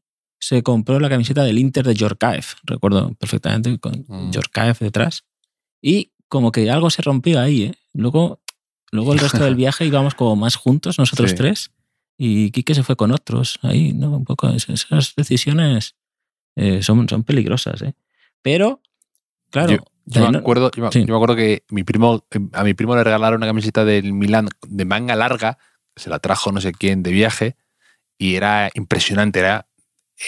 se 0.40 0.62
compró 0.62 0.98
la 0.98 1.10
camiseta 1.10 1.44
del 1.44 1.58
Inter 1.58 1.86
de 1.86 1.94
Yorkaev, 1.94 2.44
recuerdo 2.64 3.12
perfectamente, 3.16 3.78
con 3.78 4.06
Mm. 4.08 4.30
Yorkaev 4.30 4.78
detrás. 4.78 5.26
Y 5.82 6.12
como 6.28 6.52
que 6.52 6.70
algo 6.70 6.88
se 6.88 7.02
rompió 7.02 7.38
ahí, 7.38 7.64
¿eh? 7.64 7.74
Luego, 7.92 8.40
luego 8.92 9.12
el 9.12 9.18
resto 9.18 9.42
del 9.44 9.54
viaje 9.56 9.84
íbamos 9.84 10.14
como 10.14 10.36
más 10.36 10.56
juntos, 10.56 10.98
nosotros 10.98 11.30
Sí. 11.30 11.36
tres, 11.36 11.70
y 12.18 12.50
Quique 12.50 12.74
se 12.74 12.82
fue 12.82 12.96
con 12.96 13.10
otros. 13.12 13.58
Ahí, 13.62 13.92
¿no? 13.92 14.10
Un 14.16 14.24
poco 14.24 14.48
es- 14.48 14.68
esas 14.68 15.14
decisiones 15.16 15.96
eh, 16.56 16.82
son, 16.82 17.08
son 17.08 17.22
peligrosas, 17.24 17.82
¿eh? 17.82 17.94
Pero, 18.42 18.80
claro. 19.50 19.72
Yo- 19.72 19.78
Yo 20.08 20.30
me, 20.30 20.38
acuerdo, 20.38 20.70
yo, 20.70 20.84
me, 20.84 20.92
sí. 20.92 21.00
yo 21.00 21.06
me 21.08 21.14
acuerdo 21.16 21.34
que 21.34 21.64
mi 21.68 21.82
primo, 21.82 22.24
a 22.52 22.62
mi 22.62 22.74
primo 22.74 22.94
le 22.94 23.02
regalaron 23.02 23.38
una 23.38 23.46
camiseta 23.48 23.84
del 23.84 24.12
Milán 24.12 24.48
de 24.68 24.84
manga 24.84 25.16
larga, 25.16 25.58
se 25.96 26.10
la 26.10 26.20
trajo 26.20 26.52
no 26.52 26.60
sé 26.60 26.70
quién 26.72 27.02
de 27.02 27.10
viaje, 27.10 27.56
y 28.16 28.36
era 28.36 28.70
impresionante, 28.74 29.40
era 29.40 29.66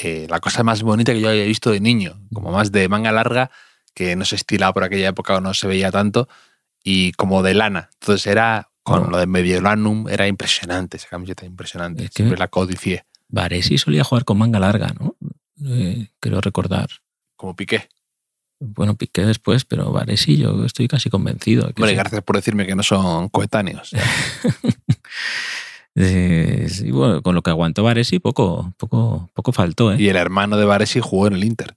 eh, 0.02 0.26
la 0.28 0.40
cosa 0.40 0.64
más 0.64 0.82
bonita 0.82 1.12
que 1.12 1.20
yo 1.20 1.28
había 1.28 1.44
visto 1.44 1.70
de 1.70 1.78
niño, 1.80 2.20
como 2.34 2.50
más 2.50 2.72
de 2.72 2.88
manga 2.88 3.12
larga, 3.12 3.52
que 3.94 4.16
no 4.16 4.24
se 4.24 4.34
estilaba 4.34 4.72
por 4.74 4.82
aquella 4.82 5.08
época 5.10 5.36
o 5.36 5.40
no 5.40 5.54
se 5.54 5.68
veía 5.68 5.92
tanto, 5.92 6.28
y 6.90 7.12
como 7.12 7.42
de 7.42 7.54
lana. 7.54 7.90
Entonces 8.00 8.26
era, 8.26 8.71
con 8.83 9.04
Oh. 9.04 9.11
lo 9.11 9.18
de 9.18 9.26
Mediolanum, 9.26 10.09
era 10.09 10.26
impresionante, 10.26 10.97
esa 10.97 11.09
camiseta 11.09 11.45
impresionante. 11.45 12.04
Es 12.04 12.11
Siempre 12.14 12.38
la 12.38 12.49
codicié, 12.49 13.04
Varesi 13.28 13.76
solía 13.76 14.04
jugar 14.04 14.25
con 14.25 14.38
manga 14.38 14.59
larga, 14.59 14.95
¿no? 14.99 15.16
Eh, 15.66 16.09
creo 16.21 16.40
recordar. 16.40 16.88
como 17.37 17.54
piqué. 17.54 17.88
Bueno, 18.61 18.97
Piqué 18.97 19.25
después, 19.25 19.64
pero 19.64 19.92
Varesi 19.92 20.37
yo 20.37 20.64
estoy 20.64 20.88
casi 20.88 21.11
convencido. 21.11 21.62
que 21.73 21.80
Hombre, 21.83 21.90
sí. 21.90 21.95
gracias 21.97 22.23
por 22.25 22.35
decirme 22.37 22.66
que 22.66 22.75
no 22.75 22.83
son 22.83 23.28
coetáneos. 23.28 23.90
Eh, 26.00 26.66
sí, 26.68 26.90
bueno, 26.92 27.23
con 27.23 27.35
lo 27.35 27.42
que 27.42 27.50
aguantó 27.50 27.83
Varesi, 27.83 28.21
poco, 28.21 28.73
poco, 28.76 29.28
poco 29.35 29.50
faltó, 29.52 29.92
¿eh? 29.92 29.97
Y 29.99 30.09
el 30.09 30.14
hermano 30.16 30.57
de 30.57 30.64
Varesi 30.64 31.00
jugó 31.00 31.26
en 31.26 31.33
el 31.35 31.42
Inter. 31.45 31.75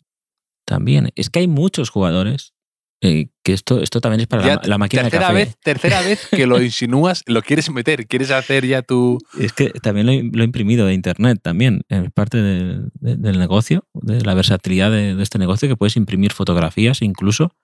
También. 0.65 1.09
Es 1.15 1.29
que 1.31 1.39
hay 1.39 1.47
muchos 1.47 1.89
jugadores 1.89 2.53
eh, 3.01 3.29
que 3.43 3.53
esto, 3.53 3.81
esto 3.81 3.99
también 3.99 4.21
es 4.21 4.27
para 4.27 4.43
Ya 4.45 4.55
la, 4.55 4.61
la 4.65 4.77
máquina 4.77 5.03
de 5.03 5.09
tercera 5.09 5.27
café. 5.29 5.45
vez, 5.45 5.57
tercera 5.63 6.01
vez 6.01 6.27
que 6.29 6.45
lo 6.45 6.61
insinúas, 6.63 7.23
lo 7.25 7.41
quieres 7.41 7.69
meter, 7.71 8.07
quieres 8.07 8.29
hacer 8.31 8.65
ya 8.67 8.81
tu. 8.83 9.17
Es 9.39 9.53
que 9.53 9.69
también 9.71 10.05
lo 10.05 10.11
he, 10.11 10.23
lo 10.23 10.41
he 10.43 10.45
imprimido 10.45 10.85
de 10.85 10.93
internet 10.93 11.39
también. 11.41 11.81
Es 11.89 12.11
parte 12.11 12.37
del, 12.41 12.89
de- 12.99 13.15
del 13.17 13.39
negocio, 13.39 13.87
de 13.93 14.21
la 14.21 14.33
versatilidad 14.35 14.91
de, 14.91 15.15
de 15.15 15.23
este 15.23 15.39
negocio, 15.39 15.67
que 15.67 15.75
puedes 15.75 15.95
imprimir 15.97 16.31
fotografías 16.33 17.01
incluso. 17.01 17.55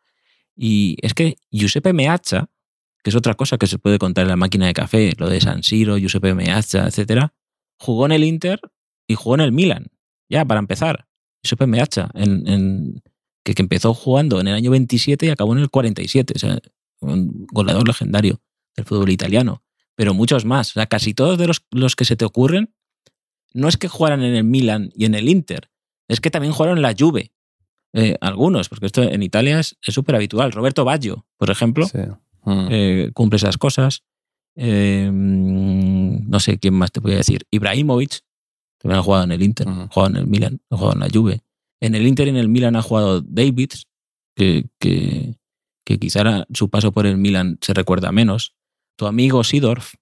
Y 0.56 0.98
es 1.04 1.14
que 1.14 1.36
Giuseppe 1.52 1.94
Meazza, 1.94 2.50
que 3.04 3.12
es 3.12 3.16
otra 3.16 3.36
cosa 3.36 3.58
que 3.60 3.68
se 3.68 3.78
puede 3.78 4.00
contar 4.00 4.24
en 4.24 4.30
la 4.30 4.36
máquina 4.38 4.66
de 4.66 4.74
café, 4.74 5.14
lo 5.18 5.30
de 5.30 5.40
San 5.40 5.62
Siro, 5.62 5.98
Giuseppe 5.98 6.34
Meazza, 6.34 6.88
etcétera, 6.88 7.34
jugó 7.78 8.08
en 8.08 8.12
el 8.14 8.24
Inter 8.24 8.60
y 9.08 9.14
jugó 9.14 9.36
en 9.36 9.42
el 9.42 9.52
Milan. 9.52 9.86
Ya, 10.30 10.44
para 10.46 10.60
empezar. 10.60 11.06
Giuseppe 11.44 11.68
Meazza, 11.68 12.10
en, 12.16 12.48
en- 12.48 13.04
que, 13.48 13.54
que 13.56 13.62
empezó 13.62 13.94
jugando 13.94 14.40
en 14.42 14.48
el 14.48 14.56
año 14.56 14.72
27 14.72 15.26
y 15.26 15.30
acabó 15.30 15.54
en 15.54 15.60
el 15.60 15.70
47. 15.70 16.34
O 16.36 16.40
sea, 16.40 16.60
un 17.00 17.48
goleador 17.52 17.88
legendario 17.88 18.42
del 18.76 18.86
fútbol 18.86 19.10
italiano 19.10 19.64
pero 19.98 20.14
muchos 20.14 20.46
más. 20.46 20.70
O 20.70 20.74
sea, 20.74 20.86
casi 20.86 21.14
todos 21.16 21.40
de 21.40 21.48
los, 21.48 21.66
los 21.72 21.96
que 21.96 22.06
se 22.06 22.16
te 22.16 22.24
ocurren, 22.24 22.72
no 23.54 23.68
es 23.68 23.78
que 23.78 23.88
jugaran 23.88 24.22
en 24.22 24.36
el 24.36 24.44
Milan 24.44 24.92
y 24.96 25.06
en 25.06 25.16
el 25.16 25.28
Inter, 25.28 25.72
es 26.08 26.22
que 26.22 26.30
también 26.30 26.54
jugaron 26.54 26.78
en 26.78 26.84
la 26.84 26.94
Juve. 26.98 27.32
Eh, 27.94 28.16
algunos, 28.22 28.70
porque 28.70 28.86
esto 28.86 29.02
en 29.02 29.24
Italia 29.24 29.60
es 29.60 29.76
súper 29.82 30.16
habitual. 30.16 30.52
Roberto 30.52 30.86
Baggio, 30.86 31.26
por 31.38 31.50
ejemplo, 31.50 31.88
Sí. 31.88 31.98
Mm. 32.44 32.68
eh, 32.70 33.12
cumple 33.16 33.38
esas 33.38 33.58
cosas. 33.58 34.04
Eh, 34.56 35.10
mm, 35.12 36.30
no 36.30 36.40
sé 36.40 36.60
quién 36.60 36.76
más 36.76 36.92
te 36.92 37.00
voy 37.00 37.14
a 37.14 37.18
decir. 37.18 37.48
Ibrahimovic, 37.50 38.22
también 38.78 39.00
ha 39.00 39.04
jugado 39.04 39.24
en 39.24 39.32
el 39.32 39.42
Inter, 39.42 39.68
ha 39.68 39.88
jugado 39.88 40.12
en 40.12 40.16
el 40.18 40.28
Milan, 40.28 40.62
ha 40.70 40.78
jugado 40.78 40.94
en 40.94 41.00
la 41.00 41.10
Juve. 41.12 41.42
En 41.82 41.96
el 41.96 42.08
Inter 42.08 42.28
y 42.28 42.32
en 42.32 42.38
el 42.38 42.50
Milan 42.50 42.76
ha 42.76 42.82
jugado 42.82 43.22
Davids, 43.22 43.88
que, 44.36 44.68
que, 44.80 45.36
que 45.86 46.00
quizá 46.00 46.46
su 46.54 46.70
paso 46.70 46.92
por 46.92 47.06
el 47.06 47.18
Milan 47.18 47.58
se 47.62 47.74
recuerda 47.74 48.12
menos. 48.12 48.56
Tu 48.98 49.06
amigo 49.08 49.44
Sidorf 49.44 49.94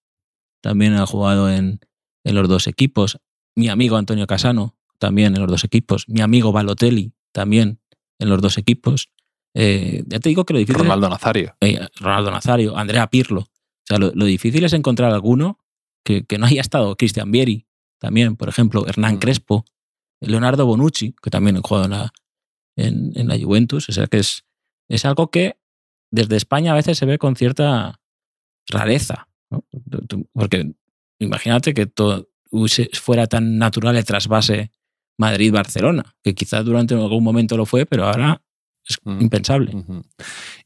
también 0.62 0.94
ha 0.96 1.06
jugado 1.06 1.52
en, 1.52 1.80
en 2.24 2.36
los 2.36 2.48
dos 2.48 2.68
equipos. 2.68 3.20
Mi 3.56 3.70
amigo 3.70 3.98
Antonio 3.98 4.28
Casano 4.28 4.76
también 5.00 5.36
en 5.36 5.42
los 5.42 5.50
dos 5.52 5.64
equipos. 5.64 6.06
Mi 6.08 6.22
amigo 6.22 6.52
Balotelli 6.52 7.14
también 7.34 7.80
en 8.20 8.30
los 8.30 8.42
dos 8.42 8.58
equipos. 8.58 9.10
Eh, 9.54 10.04
ya 10.08 10.20
te 10.20 10.30
digo 10.30 10.46
que 10.46 10.54
lo 10.54 10.60
difícil 10.60 10.82
es- 10.82 10.88
Ronaldo 10.88 11.10
Nazario. 11.10 11.56
eh, 11.62 11.88
Ronaldo 12.00 12.32
Nazario, 12.32 12.78
Andrea 12.78 13.08
Pirlo. 13.08 13.42
O 13.42 13.88
sea, 13.88 13.98
lo, 14.00 14.12
lo 14.16 14.26
difícil 14.26 14.64
es 14.64 14.74
encontrar 14.74 15.12
alguno 15.14 15.60
que, 16.04 16.24
que 16.26 16.38
no 16.38 16.46
haya 16.46 16.62
estado. 16.62 16.96
Cristian 16.96 17.32
Vieri, 17.32 17.68
también, 18.00 18.36
por 18.36 18.50
ejemplo, 18.50 18.88
Hernán 18.88 19.16
Mm. 19.16 19.20
Crespo, 19.20 19.66
Leonardo 20.26 20.66
Bonucci, 20.66 21.14
que 21.22 21.30
también 21.30 21.58
ha 21.58 21.62
jugado 21.62 21.86
en 21.86 21.92
la, 21.92 22.14
en, 22.78 23.12
en 23.16 23.28
la 23.28 23.38
Juventus. 23.40 23.90
O 23.90 23.92
sea, 23.92 24.08
que 24.08 24.18
es, 24.20 24.44
es 24.90 25.06
algo 25.06 25.30
que 25.32 25.58
desde 26.12 26.36
España 26.38 26.72
a 26.72 26.76
veces 26.76 26.98
se 26.98 27.06
ve 27.06 27.18
con 27.18 27.36
cierta 27.36 28.00
rareza. 28.70 29.28
Porque 30.34 30.74
imagínate 31.20 31.74
que 31.74 31.86
todo 31.86 32.30
fuera 32.94 33.28
tan 33.28 33.58
natural 33.58 33.96
el 33.98 34.06
trasvase 34.06 34.72
Madrid-Barcelona, 35.18 36.16
que 36.24 36.34
quizás 36.36 36.64
durante 36.66 36.94
algún 36.94 37.24
momento 37.24 37.58
lo 37.58 37.66
fue, 37.66 37.86
pero 37.86 38.06
ahora 38.06 38.42
es 38.88 38.98
Mm. 39.04 39.22
impensable. 39.22 39.72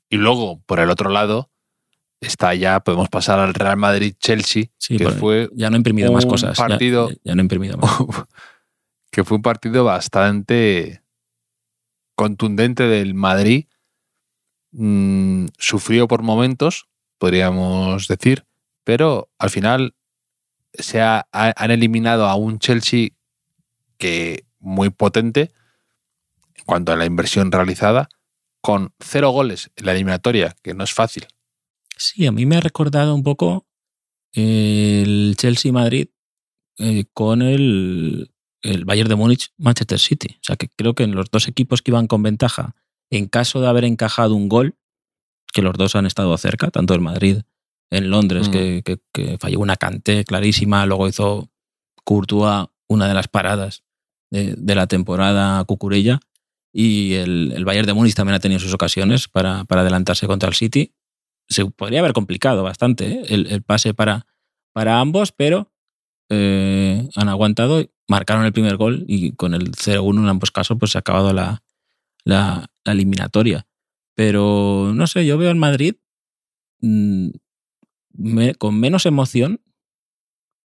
Y 0.09 0.17
luego, 0.17 0.61
por 0.65 0.79
el 0.79 0.89
otro 0.89 1.09
lado, 1.09 1.49
está 2.21 2.53
ya, 2.55 2.79
podemos 2.81 3.09
pasar 3.09 3.39
al 3.39 3.53
Real 3.53 3.77
Madrid-Chelsea, 3.77 4.65
Sí, 4.77 4.97
que 4.97 5.09
fue 5.09 5.49
ya 5.53 5.69
no 5.69 5.75
he 5.75 5.79
imprimido 5.79 6.11
más 6.11 6.25
cosas. 6.25 6.57
ya- 6.57 6.67
partido- 6.67 7.09
Ya, 7.11 7.15
ya 7.23 7.35
no 7.35 7.41
he 7.41 7.43
imprimido 7.45 7.77
más. 7.77 7.91
que 9.11 9.23
fue 9.23 9.37
un 9.37 9.41
partido 9.43 9.83
bastante 9.83 11.01
contundente 12.15 12.83
del 12.83 13.13
Madrid. 13.13 13.65
Mm, 14.71 15.47
sufrió 15.57 16.07
por 16.07 16.21
momentos, 16.21 16.87
podríamos 17.17 18.07
decir, 18.07 18.45
pero 18.83 19.29
al 19.39 19.49
final 19.49 19.95
se 20.73 21.01
ha- 21.01 21.27
ha- 21.31 21.53
han 21.55 21.71
eliminado 21.71 22.27
a 22.27 22.35
un 22.35 22.59
Chelsea 22.59 23.09
que 23.97 24.45
muy 24.59 24.89
potente 24.91 25.51
en 26.55 26.65
cuanto 26.65 26.91
a 26.91 26.95
la 26.97 27.05
inversión 27.05 27.51
realizada, 27.51 28.09
con 28.61 28.93
cero 28.99 29.31
goles 29.31 29.71
en 29.75 29.85
la 29.85 29.93
eliminatoria, 29.93 30.55
que 30.61 30.73
no 30.73 30.83
es 30.83 30.93
fácil. 30.93 31.25
Sí, 31.97 32.27
a 32.27 32.31
mí 32.31 32.45
me 32.45 32.57
ha 32.57 32.61
recordado 32.61 33.15
un 33.15 33.23
poco 33.23 33.65
el 34.33 35.33
Chelsea-Madrid 35.37 36.09
eh, 36.77 37.05
con 37.13 37.41
el, 37.41 38.31
el 38.61 38.85
Bayern 38.85 39.09
de 39.09 39.15
Múnich-Manchester 39.15 39.99
City. 39.99 40.35
O 40.37 40.43
sea, 40.43 40.55
que 40.55 40.67
creo 40.69 40.93
que 40.95 41.03
en 41.03 41.15
los 41.15 41.29
dos 41.31 41.47
equipos 41.47 41.81
que 41.81 41.91
iban 41.91 42.07
con 42.07 42.23
ventaja, 42.23 42.75
en 43.09 43.27
caso 43.27 43.61
de 43.61 43.67
haber 43.67 43.85
encajado 43.85 44.35
un 44.35 44.49
gol, 44.49 44.75
que 45.53 45.61
los 45.61 45.73
dos 45.73 45.95
han 45.95 46.05
estado 46.05 46.37
cerca, 46.37 46.69
tanto 46.69 46.93
el 46.93 47.01
Madrid 47.01 47.37
en 47.89 48.09
Londres, 48.11 48.49
Mm. 48.49 48.51
que, 48.51 48.81
que- 48.85 48.99
que 49.13 49.37
falló 49.39 49.59
una 49.59 49.75
canté 49.77 50.23
clarísima, 50.25 50.85
luego 50.85 51.07
hizo 51.07 51.49
Courtois 52.03 52.67
una 52.87 53.07
de 53.07 53.13
las 53.13 53.27
paradas 53.27 53.83
de, 54.31 54.53
de 54.57 54.75
la 54.75 54.87
temporada 54.87 55.63
cucurella, 55.65 56.19
y 56.71 57.13
el, 57.15 57.51
el 57.55 57.65
Bayern 57.65 57.87
de 57.87 57.93
Múnich 57.93 58.13
también 58.13 58.35
ha 58.35 58.39
tenido 58.39 58.59
sus 58.59 58.73
ocasiones 58.73 59.27
para, 59.27 59.63
para 59.65 59.81
adelantarse 59.81 60.27
contra 60.27 60.49
el 60.49 60.55
City. 60.55 60.93
Se 61.47 61.65
podría 61.65 61.99
haber 62.01 62.13
complicado 62.13 62.61
bastante 62.61 63.07
¿eh? 63.11 63.21
el, 63.29 63.47
el 63.47 63.63
pase 63.63 63.95
para, 63.95 64.27
para 64.71 64.99
ambos, 64.99 65.31
pero 65.31 65.71
eh, 66.29 67.07
han 67.15 67.29
aguantado, 67.29 67.85
marcaron 68.07 68.45
el 68.45 68.53
primer 68.53 68.77
gol 68.77 69.03
y 69.07 69.33
con 69.33 69.53
el 69.53 69.71
0-1 69.71 70.19
en 70.19 70.27
ambos 70.27 70.51
casos 70.51 70.77
pues 70.79 70.91
se 70.91 70.97
ha 70.97 71.01
acabado 71.01 71.33
la, 71.33 71.63
la, 72.23 72.69
eliminatoria. 72.85 73.67
Pero 74.15 74.91
no 74.93 75.07
sé, 75.07 75.25
yo 75.25 75.37
veo 75.37 75.49
al 75.49 75.55
Madrid 75.55 75.95
mm, 76.81 77.29
con 78.57 78.79
menos 78.79 79.05
emoción, 79.05 79.61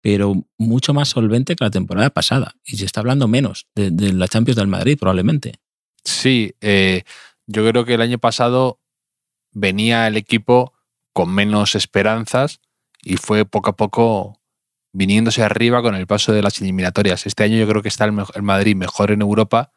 pero 0.01 0.46
mucho 0.58 0.94
más 0.94 1.10
solvente 1.10 1.56
que 1.56 1.63
la 1.63 1.72
temporada 1.72 2.10
pasada. 2.10 2.56
Y 2.63 2.78
se 2.78 2.86
está 2.86 3.01
hablando 3.01 3.28
menos 3.28 3.68
de, 3.75 3.92
de 3.92 4.13
la 4.13 4.28
Champions 4.28 4.58
del 4.58 4.68
Madrid, 4.68 4.98
probablemente. 4.98 5.60
Sí, 6.04 6.54
eh, 6.62 7.04
yo 7.48 7.68
creo 7.68 7.86
que 7.86 7.96
el 7.96 8.01
año 8.01 8.20
pasado 8.20 8.80
venía 9.51 10.08
el 10.08 10.16
equipo 10.16 10.74
con 11.13 11.34
menos 11.34 11.75
esperanzas 11.75 12.62
y 13.01 13.18
fue 13.18 13.46
poco 13.46 13.72
a 13.72 13.75
poco 13.75 14.38
viniéndose 15.00 15.41
arriba 15.41 15.82
con 15.82 15.96
el 15.96 16.06
paso 16.08 16.34
de 16.34 16.41
las 16.41 16.60
eliminatorias. 16.60 17.25
Este 17.25 17.46
año 17.46 17.56
yo 17.56 17.65
creo 17.70 17.82
que 17.82 17.88
está 17.88 18.03
el, 18.03 18.44
Madrid 18.44 18.75
mejor 18.75 19.12
en 19.12 19.22
Europa, 19.22 19.72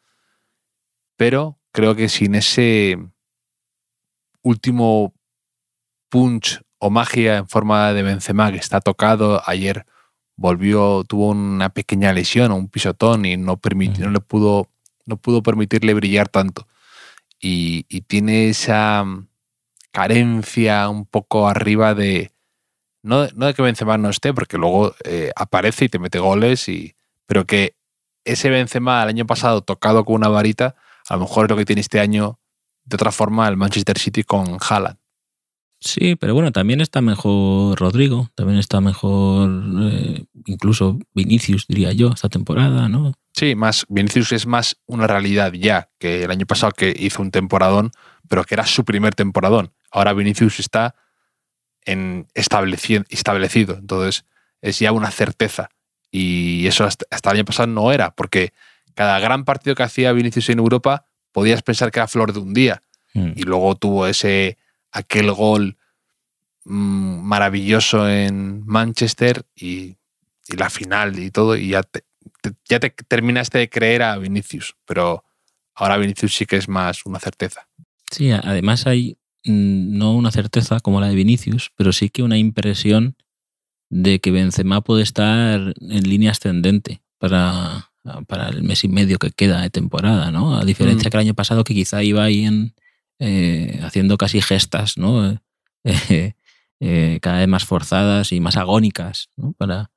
pero 1.15 1.57
creo 1.71 1.95
que 1.95 2.09
sin 2.09 2.35
ese 2.35 2.97
último 4.41 5.13
punch 6.09 6.61
o 6.77 6.89
magia 6.89 7.37
en 7.37 7.47
forma 7.47 7.93
de 7.93 8.03
Benzema 8.03 8.51
que 8.51 8.57
está 8.57 8.81
tocado. 8.81 9.41
Ayer 9.45 9.85
volvió, 10.35 11.05
tuvo 11.05 11.29
una 11.29 11.69
pequeña 11.69 12.11
lesión 12.11 12.51
o 12.51 12.57
un 12.57 12.67
pisotón 12.67 13.23
y 13.23 13.37
no, 13.37 13.55
permitió, 13.55 14.03
no 14.03 14.11
le 14.11 14.19
pudo, 14.19 14.71
no 15.05 15.15
pudo 15.15 15.41
permitirle 15.41 15.93
brillar 15.93 16.27
tanto. 16.27 16.67
Y, 17.39 17.85
y 17.87 18.01
tiene 18.01 18.49
esa 18.49 19.05
carencia 19.93 20.89
un 20.89 21.05
poco 21.05 21.47
arriba 21.47 21.95
de. 21.95 22.32
No, 23.03 23.27
no 23.35 23.45
de 23.45 23.53
que 23.53 23.61
Benzema 23.61 23.97
no 23.97 24.09
esté, 24.09 24.33
porque 24.33 24.57
luego 24.57 24.95
eh, 25.03 25.31
aparece 25.35 25.85
y 25.85 25.89
te 25.89 25.99
mete 25.99 26.19
goles, 26.19 26.67
y, 26.69 26.95
pero 27.25 27.45
que 27.45 27.75
ese 28.23 28.49
Benzema 28.49 29.03
el 29.03 29.09
año 29.09 29.27
pasado 29.27 29.61
tocado 29.61 30.05
con 30.05 30.15
una 30.15 30.29
varita, 30.29 30.75
a 31.07 31.15
lo 31.15 31.21
mejor 31.21 31.45
es 31.45 31.49
lo 31.51 31.57
que 31.57 31.65
tiene 31.65 31.81
este 31.81 31.99
año 31.99 32.39
de 32.85 32.95
otra 32.95 33.11
forma 33.11 33.47
el 33.47 33.57
Manchester 33.57 33.99
City 33.99 34.23
con 34.23 34.57
Haaland. 34.59 34.97
Sí, 35.79 36.15
pero 36.15 36.33
bueno, 36.33 36.53
también 36.53 36.79
está 36.79 37.01
mejor 37.01 37.77
Rodrigo, 37.77 38.29
también 38.35 38.57
está 38.57 38.79
mejor 38.79 39.49
eh, 39.81 40.23
incluso 40.45 40.97
Vinicius, 41.13 41.67
diría 41.67 41.91
yo, 41.91 42.11
esta 42.13 42.29
temporada, 42.29 42.87
¿no? 42.87 43.11
Sí, 43.33 43.53
más 43.55 43.85
Vinicius 43.89 44.31
es 44.31 44.45
más 44.45 44.77
una 44.85 45.07
realidad 45.07 45.51
ya 45.51 45.89
que 45.99 46.23
el 46.23 46.31
año 46.31 46.45
pasado 46.45 46.71
que 46.71 46.95
hizo 46.97 47.21
un 47.21 47.31
temporadón, 47.31 47.91
pero 48.29 48.45
que 48.45 48.55
era 48.55 48.65
su 48.65 48.85
primer 48.85 49.13
temporadón. 49.13 49.73
Ahora 49.91 50.13
Vinicius 50.13 50.61
está 50.61 50.95
en 51.85 52.27
establecido, 52.33 53.03
establecido 53.09 53.75
entonces 53.75 54.25
es 54.61 54.79
ya 54.79 54.91
una 54.91 55.11
certeza. 55.11 55.69
Y 56.11 56.67
eso 56.67 56.83
hasta, 56.85 57.05
hasta 57.09 57.31
el 57.31 57.37
año 57.37 57.45
pasado 57.45 57.67
no 57.67 57.91
era, 57.91 58.15
porque 58.15 58.53
cada 58.93 59.19
gran 59.19 59.45
partido 59.45 59.75
que 59.75 59.83
hacía 59.83 60.11
Vinicius 60.13 60.49
en 60.49 60.59
Europa 60.59 61.05
podías 61.31 61.61
pensar 61.63 61.91
que 61.91 61.99
era 61.99 62.07
flor 62.07 62.31
de 62.33 62.39
un 62.39 62.53
día. 62.53 62.81
Mm. 63.13 63.31
Y 63.35 63.43
luego 63.43 63.75
tuvo 63.75 64.05
ese 64.07 64.57
aquel 64.91 65.31
gol 65.31 65.77
mm, 66.65 67.21
maravilloso 67.21 68.07
en 68.09 68.63
Manchester 68.65 69.43
y, 69.55 69.97
y 70.47 70.55
la 70.57 70.69
final 70.69 71.17
y 71.19 71.31
todo, 71.31 71.55
y 71.57 71.69
ya 71.69 71.83
te, 71.83 72.03
te- 72.41 72.53
ya 72.65 72.79
te 72.79 72.89
terminaste 72.91 73.57
de 73.57 73.69
creer 73.69 74.03
a 74.03 74.17
Vinicius, 74.17 74.75
pero 74.85 75.23
ahora 75.75 75.97
Vinicius 75.97 76.35
sí 76.35 76.45
que 76.45 76.57
es 76.57 76.67
más 76.67 77.05
una 77.05 77.19
certeza. 77.19 77.67
Sí, 78.11 78.31
además 78.31 78.85
hay 78.85 79.17
no 79.45 80.15
una 80.15 80.31
certeza 80.31 80.79
como 80.79 81.01
la 81.01 81.07
de 81.07 81.15
Vinicius, 81.15 81.71
pero 81.75 81.91
sí 81.91 82.09
que 82.09 82.23
una 82.23 82.37
impresión 82.37 83.15
de 83.89 84.19
que 84.19 84.31
Benzema 84.31 84.81
puede 84.81 85.03
estar 85.03 85.73
en 85.79 86.09
línea 86.09 86.31
ascendente 86.31 87.01
para, 87.19 87.91
para 88.27 88.49
el 88.49 88.63
mes 88.63 88.83
y 88.83 88.87
medio 88.87 89.19
que 89.19 89.31
queda 89.31 89.61
de 89.61 89.69
temporada, 89.69 90.31
¿no? 90.31 90.57
A 90.57 90.65
diferencia 90.65 91.09
Mm. 91.09 91.11
que 91.11 91.17
el 91.17 91.21
año 91.21 91.33
pasado 91.35 91.63
que 91.63 91.73
quizá 91.73 92.03
iba 92.03 92.23
ahí 92.23 92.45
en, 92.45 92.73
eh, 93.19 93.79
haciendo 93.83 94.17
casi 94.17 94.41
gestas, 94.41 94.97
¿no? 94.97 95.39
Eh, 96.09 96.33
eh, 96.79 97.19
cada 97.21 97.39
vez 97.39 97.47
más 97.49 97.65
forzadas 97.65 98.31
y 98.31 98.39
más 98.39 98.55
agónicas, 98.55 99.29
¿no? 99.35 99.53
Para, 99.53 99.91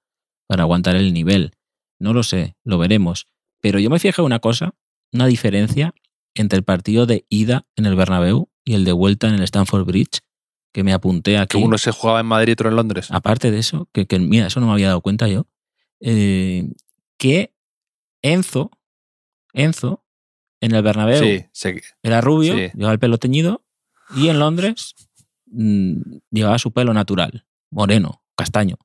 para 0.49 0.65
aguantar 0.65 0.97
el 0.97 1.13
nivel. 1.13 1.53
No 2.01 2.13
lo 2.13 2.25
sé, 2.25 2.57
lo 2.65 2.77
veremos. 2.79 3.29
Pero 3.61 3.79
yo 3.79 3.89
me 3.89 4.01
fijé 4.01 4.21
una 4.21 4.41
cosa, 4.41 4.75
una 5.13 5.27
diferencia 5.27 5.95
entre 6.35 6.59
el 6.59 6.65
partido 6.65 7.07
de 7.07 7.25
ida 7.29 7.67
en 7.77 7.87
el 7.87 7.95
Bernabéu 7.95 8.51
y 8.67 8.75
el 8.75 8.85
de 8.85 8.93
vuelta 8.93 9.29
en 9.29 9.35
el 9.37 9.43
Stamford 9.43 9.87
Bridge, 9.87 10.21
que 10.75 10.83
me 10.85 10.93
apunté 10.93 11.31
Que 11.33 11.39
aquí. 11.39 11.57
uno 11.63 11.79
se 11.79 11.91
jugaba 11.93 12.21
en 12.21 12.27
Madrid 12.27 12.51
y 12.51 12.53
otro 12.53 12.69
en 12.69 12.77
Londres. 12.77 13.09
Aparte 13.11 13.51
de 13.51 13.59
eso, 13.59 13.89
que, 13.93 14.07
que, 14.07 14.19
mira, 14.19 14.49
eso 14.49 14.61
no 14.61 14.67
me 14.67 14.73
había 14.73 14.89
dado 14.89 15.01
cuenta 15.01 15.27
yo, 15.29 15.47
eh, 16.01 16.69
que 17.19 17.55
Enzo, 18.23 18.71
Enzo, 19.55 20.05
en 20.61 20.75
el 20.75 20.83
Bernabéu 20.83 21.23
Sí, 21.23 21.47
se- 21.53 21.83
era 22.03 22.21
rubio, 22.21 22.55
Sí. 22.55 22.71
llevaba 22.75 22.93
el 22.93 22.99
pelo 22.99 23.17
teñido, 23.19 23.65
y 24.15 24.29
en 24.29 24.39
Londres 24.39 24.95
mm, 25.49 26.01
llevaba 26.31 26.59
su 26.59 26.73
pelo 26.73 26.93
natural, 26.93 27.47
moreno, 27.71 28.23
castaño. 28.37 28.77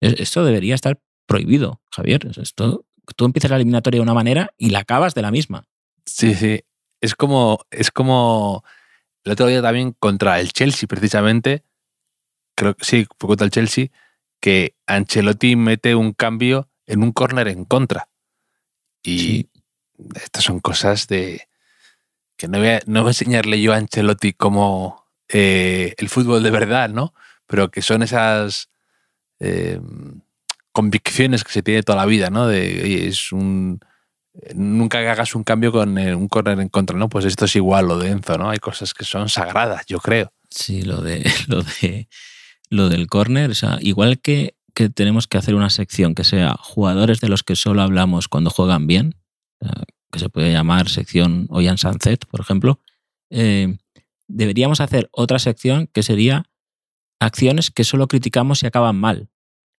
Es- 0.00 0.20
Esto 0.20 0.44
debería 0.44 0.74
estar 0.74 1.00
prohibido, 1.26 1.80
Javier. 1.90 2.30
Esto, 2.40 2.84
tú 3.16 3.24
empiezas 3.24 3.50
la 3.50 3.56
eliminatoria 3.56 3.98
de 3.98 4.02
una 4.02 4.14
manera 4.14 4.52
y 4.58 4.68
la 4.70 4.80
acabas 4.80 5.14
de 5.14 5.22
la 5.22 5.30
misma. 5.30 5.66
sí, 6.04 6.34
sí. 6.34 6.60
Es 7.00 7.14
como, 7.14 7.60
es 7.70 7.90
como 7.90 8.62
el 9.24 9.32
otro 9.32 9.46
día 9.46 9.62
también 9.62 9.94
contra 9.98 10.40
el 10.40 10.52
Chelsea, 10.52 10.86
precisamente. 10.88 11.64
Creo 12.54 12.74
que 12.74 12.84
sí, 12.84 13.06
fue 13.18 13.28
contra 13.28 13.44
el 13.44 13.50
Chelsea, 13.50 13.86
que 14.40 14.74
Ancelotti 14.86 15.56
mete 15.56 15.94
un 15.94 16.12
cambio 16.12 16.68
en 16.86 17.02
un 17.02 17.12
córner 17.12 17.48
en 17.48 17.64
contra. 17.64 18.08
Y 19.02 19.18
Sí. 19.18 19.50
estas 20.14 20.44
son 20.44 20.60
cosas 20.60 21.06
de 21.08 21.48
que 22.36 22.48
no 22.48 22.58
voy 22.58 22.68
a, 22.68 22.80
no 22.86 23.00
voy 23.02 23.08
a 23.08 23.10
enseñarle 23.10 23.60
yo 23.60 23.72
a 23.72 23.76
Ancelotti 23.76 24.32
como 24.32 25.06
eh, 25.28 25.94
el 25.98 26.08
fútbol 26.08 26.42
de 26.42 26.50
verdad, 26.50 26.88
¿no? 26.88 27.14
Pero 27.46 27.70
que 27.70 27.82
son 27.82 28.02
esas 28.02 28.70
eh, 29.40 29.80
convicciones 30.72 31.44
que 31.44 31.52
se 31.52 31.62
tiene 31.62 31.82
toda 31.82 31.98
la 31.98 32.06
vida, 32.06 32.30
¿no? 32.30 32.46
De 32.46 32.80
oye, 32.82 33.08
es 33.08 33.32
un 33.32 33.80
nunca 34.54 34.98
hagas 34.98 35.34
un 35.34 35.44
cambio 35.44 35.72
con 35.72 35.98
eh, 35.98 36.14
un 36.14 36.28
corner 36.28 36.60
en 36.60 36.68
contra, 36.68 36.96
¿no? 36.96 37.08
Pues 37.08 37.24
esto 37.24 37.44
es 37.44 37.56
igual 37.56 37.88
lo 37.88 37.98
de 37.98 38.10
Enzo, 38.10 38.38
¿no? 38.38 38.50
Hay 38.50 38.58
cosas 38.58 38.94
que 38.94 39.04
son 39.04 39.28
sagradas, 39.28 39.86
yo 39.86 39.98
creo. 40.00 40.32
Sí, 40.50 40.82
lo 40.82 41.02
de 41.02 41.30
lo 41.48 41.62
de 41.62 42.08
lo 42.68 42.88
del 42.88 43.08
córner, 43.08 43.50
o 43.50 43.54
sea, 43.54 43.78
igual 43.80 44.20
que, 44.20 44.54
que 44.74 44.88
tenemos 44.88 45.26
que 45.26 45.38
hacer 45.38 45.54
una 45.54 45.70
sección 45.70 46.14
que 46.14 46.24
sea 46.24 46.54
jugadores 46.58 47.20
de 47.20 47.28
los 47.28 47.42
que 47.42 47.56
solo 47.56 47.82
hablamos 47.82 48.28
cuando 48.28 48.50
juegan 48.50 48.86
bien, 48.86 49.16
que 50.10 50.18
se 50.18 50.28
puede 50.28 50.52
llamar 50.52 50.88
sección 50.88 51.46
Oyan 51.50 51.78
Sunset, 51.78 52.26
por 52.26 52.40
ejemplo, 52.40 52.80
eh, 53.30 53.76
deberíamos 54.28 54.80
hacer 54.80 55.08
otra 55.12 55.38
sección 55.38 55.88
que 55.92 56.02
sería 56.02 56.44
acciones 57.20 57.70
que 57.70 57.84
solo 57.84 58.08
criticamos 58.08 58.60
si 58.60 58.66
acaban 58.66 58.96
mal, 58.96 59.28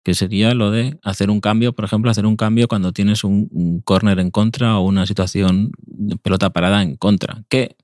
que 0.02 0.14
sería 0.14 0.54
lo 0.54 0.70
de 0.70 0.98
hacer 1.02 1.30
un 1.30 1.40
cambio, 1.40 1.72
por 1.74 1.84
ejemplo, 1.84 2.10
hacer 2.10 2.26
un 2.26 2.36
cambio 2.36 2.68
cuando 2.68 2.92
tienes 2.92 3.24
un, 3.24 3.48
un 3.52 3.80
córner 3.80 4.18
en 4.18 4.30
contra 4.30 4.78
o 4.78 4.86
una 4.86 5.06
situación 5.06 5.72
de 5.82 6.16
pelota 6.16 6.50
parada 6.50 6.82
en 6.82 6.96
contra, 6.96 7.44
que 7.48 7.76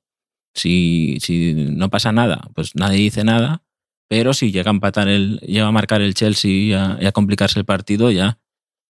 si, 0.55 1.19
si 1.21 1.55
no 1.55 1.91
pasa 1.91 2.13
nada, 2.13 2.49
pues 2.55 2.75
nadie 2.75 2.99
dice 2.99 3.25
nada, 3.25 3.63
pero 4.09 4.33
si 4.33 4.53
llega 4.53 4.71
a 4.71 4.75
empatar 4.75 5.09
el, 5.09 5.39
llega 5.41 5.67
a 5.67 5.73
marcar 5.73 6.01
el 6.01 6.15
Chelsea 6.15 6.51
y 6.51 6.73
a, 6.73 6.97
y 7.01 7.07
a 7.07 7.13
complicarse 7.13 7.59
el 7.59 7.67
partido, 7.67 8.11
ya 8.11 8.39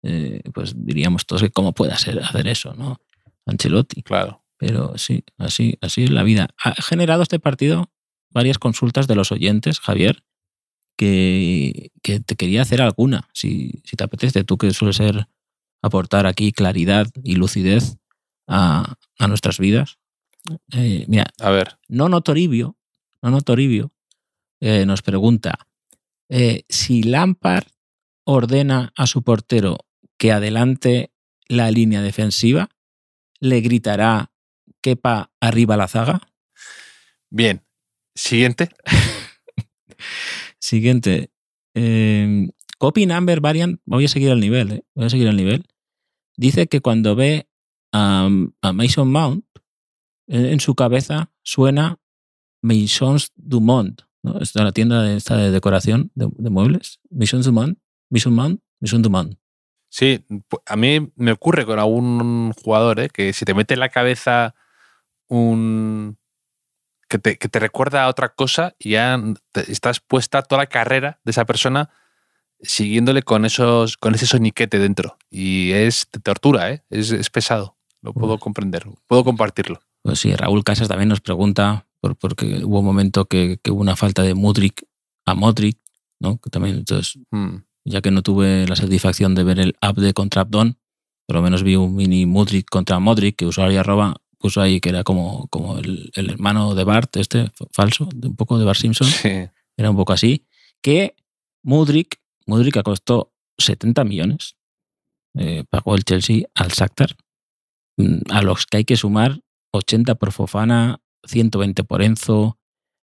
eh, 0.03 0.43
pues 0.55 0.75
diríamos 0.77 1.27
todos 1.27 1.43
que 1.43 1.51
cómo 1.51 1.73
puede 1.73 1.93
hacer, 1.93 2.19
hacer 2.23 2.49
eso, 2.49 2.75
¿no? 2.75 3.01
Ancelotti. 3.47 4.03
Claro. 4.03 4.43
Pero 4.57 4.97
sí, 4.97 5.25
así, 5.39 5.79
así 5.81 6.05
es 6.05 6.11
la 6.11 6.23
vida. 6.23 6.49
Ha 6.63 6.75
generado 6.83 7.23
este 7.23 7.39
partido 7.39 7.91
varias 8.31 8.59
consultas 8.59 9.07
de 9.07 9.15
los 9.15 9.33
oyentes, 9.33 9.81
Javier, 9.81 10.23
que, 10.97 11.91
que 12.03 12.21
te 12.21 12.37
quería 12.37 12.63
hacer 12.63 12.83
alguna, 12.83 13.29
si, 13.33 13.83
si 13.85 13.97
te 13.97 14.05
apetece, 14.05 14.45
tú 14.45 14.59
que 14.59 14.73
sueles 14.73 14.97
ser 14.97 15.29
aportar 15.83 16.27
aquí 16.27 16.53
claridad 16.53 17.07
y 17.23 17.37
lucidez 17.37 17.97
a, 18.47 18.97
a 19.19 19.29
nuestras 19.29 19.59
vidas. 19.59 19.99
Eh, 20.73 21.05
mira, 21.09 21.27
A 21.39 21.51
ver. 21.51 21.79
Nono 21.89 22.21
Toribio, 22.21 22.77
Nono 23.23 23.41
Toribio 23.41 23.93
eh, 24.61 24.85
nos 24.87 25.03
pregunta 25.03 25.67
eh, 26.29 26.65
si 26.69 27.03
Lampard 27.03 27.67
ordena 28.25 28.93
a 28.97 29.07
su 29.07 29.23
portero 29.23 29.79
que 30.17 30.33
adelante 30.33 31.13
la 31.49 31.71
línea 31.71 32.03
defensiva, 32.03 32.69
le 33.41 33.61
gritará 33.61 34.31
quepa 34.81 35.33
arriba 35.41 35.77
la 35.77 35.89
zaga. 35.89 36.21
Bien. 37.31 37.65
Siguiente. 38.15 38.71
Siguiente. 40.71 41.33
Eh, 41.75 42.49
copy 42.79 43.05
number 43.05 43.41
variant, 43.41 43.81
voy 43.87 44.05
a 44.05 44.09
seguir 44.09 44.31
el 44.31 44.39
nivel, 44.39 44.71
eh, 44.71 44.85
voy 44.95 45.07
a 45.07 45.11
seguir 45.11 45.27
el 45.27 45.37
nivel. 45.37 45.67
Dice 46.37 46.69
que 46.69 46.81
cuando 46.81 47.17
ve 47.17 47.49
a, 47.91 48.29
a 48.63 48.73
Mason 48.73 49.11
Mount, 49.11 49.45
en, 50.29 50.61
su 50.61 50.77
cabeza 50.77 51.33
suena 51.43 51.99
Maisons 52.63 53.33
Dumont, 53.35 54.03
¿no? 54.23 54.39
Está 54.39 54.63
la 54.63 54.71
tienda 54.71 55.03
de, 55.03 55.17
esta 55.17 55.37
de 55.37 55.51
decoración 55.51 56.13
de, 56.15 56.29
muebles. 56.51 57.01
Maisons 57.11 57.47
Dumont, 57.47 57.77
Maison 58.09 58.33
Mount, 58.33 58.61
Maison 58.79 59.03
Dumont. 59.03 59.35
Sí, 59.89 60.25
a 60.67 60.77
mí 60.77 61.13
me 61.17 61.33
ocurre 61.33 61.67
con 61.67 61.81
algún 61.81 62.53
jugador 62.53 63.01
¿eh? 63.01 63.09
que 63.13 63.33
si 63.33 63.45
te 63.45 63.55
mete 63.55 63.75
en 63.75 63.81
la 63.81 63.89
cabeza 63.89 64.55
un. 65.27 66.17
Que 67.11 67.19
te, 67.19 67.37
que 67.37 67.49
te 67.49 67.59
recuerda 67.59 68.05
a 68.05 68.09
otra 68.09 68.29
cosa 68.31 68.75
y 68.79 68.91
ya 68.91 69.21
te- 69.53 69.71
estás 69.73 69.99
puesta 70.01 70.43
toda 70.43 70.63
la 70.63 70.67
carrera 70.69 71.21
de 71.25 71.33
esa 71.33 71.45
persona 71.45 71.91
siguiéndole 72.63 73.23
con 73.23 73.45
esos 73.45 73.97
con 73.97 74.15
ese 74.15 74.27
soniquete 74.27 74.79
dentro. 74.79 75.17
Y 75.31 75.73
es 75.73 76.07
te 76.11 76.21
tortura, 76.21 76.71
¿eh? 76.71 76.85
es, 76.91 77.11
es 77.11 77.29
pesado. 77.31 77.77
Lo 78.03 78.13
puedo 78.15 78.39
comprender, 78.39 78.87
puedo 79.09 79.25
compartirlo. 79.25 79.81
Pues 80.03 80.21
sí, 80.21 80.35
Raúl 80.35 80.65
Casas 80.65 80.89
también 80.89 81.09
nos 81.11 81.21
pregunta, 81.21 81.87
por, 82.01 82.17
porque 82.17 82.65
hubo 82.65 82.79
un 82.79 82.85
momento 82.87 83.27
que, 83.27 83.59
que 83.63 83.71
hubo 83.71 83.81
una 83.83 83.97
falta 83.97 84.23
de 84.23 84.35
Mudrik 84.35 84.85
a 85.27 85.35
Modric, 85.35 85.79
¿no? 86.21 86.39
Que 86.39 86.49
también, 86.49 86.77
entonces, 86.77 87.19
Mm. 87.31 87.57
ya 87.85 88.01
que 88.01 88.11
no 88.11 88.23
tuve 88.23 88.67
la 88.67 88.77
satisfacción 88.77 89.35
de 89.35 89.45
ver 89.45 89.59
el 89.59 89.77
app 89.83 89.99
de 89.99 90.15
contra 90.15 90.43
Abdon, 90.43 90.79
por 91.27 91.37
lo 91.37 91.43
menos 91.43 91.63
vi 91.63 91.77
un 91.77 91.95
mini 91.95 92.25
Mudrik 92.25 92.67
contra 92.71 92.99
Modric 93.01 93.37
que 93.37 93.47
usuario 93.47 93.81
arroba 93.81 94.17
puso 94.41 94.61
ahí 94.63 94.81
que 94.81 94.89
era 94.89 95.05
como, 95.05 95.47
como 95.49 95.79
el, 95.79 96.11
el 96.15 96.31
hermano 96.31 96.75
de 96.75 96.85
Bart, 96.85 97.15
este 97.17 97.53
falso, 97.73 98.09
de 98.15 98.29
un 98.29 98.37
poco 98.37 98.59
de 98.59 98.65
Bart 98.65 98.81
Simpson, 98.81 99.07
Sí. 99.07 99.29
era 99.77 99.91
un 99.91 99.97
poco 99.97 100.13
así, 100.15 100.47
que 100.83 101.15
Mudrik, 101.63 102.17
Mudrik 102.47 102.77
acostó 102.79 103.33
70 103.59 104.03
millones. 104.05 104.57
eh, 105.37 105.63
pagó 105.71 105.95
el 105.95 106.03
Chelsea 106.05 106.47
al 106.57 106.71
Shakhtar, 106.71 107.17
mm, 107.99 108.33
a 108.33 108.43
los 108.43 108.67
que 108.67 108.79
hay 108.79 108.85
que 108.85 108.97
sumar 108.97 109.41
80 109.73 110.17
por 110.17 110.33
Fofana, 110.33 111.01
120 111.25 111.85
por 111.85 112.03
Enzo, 112.03 112.59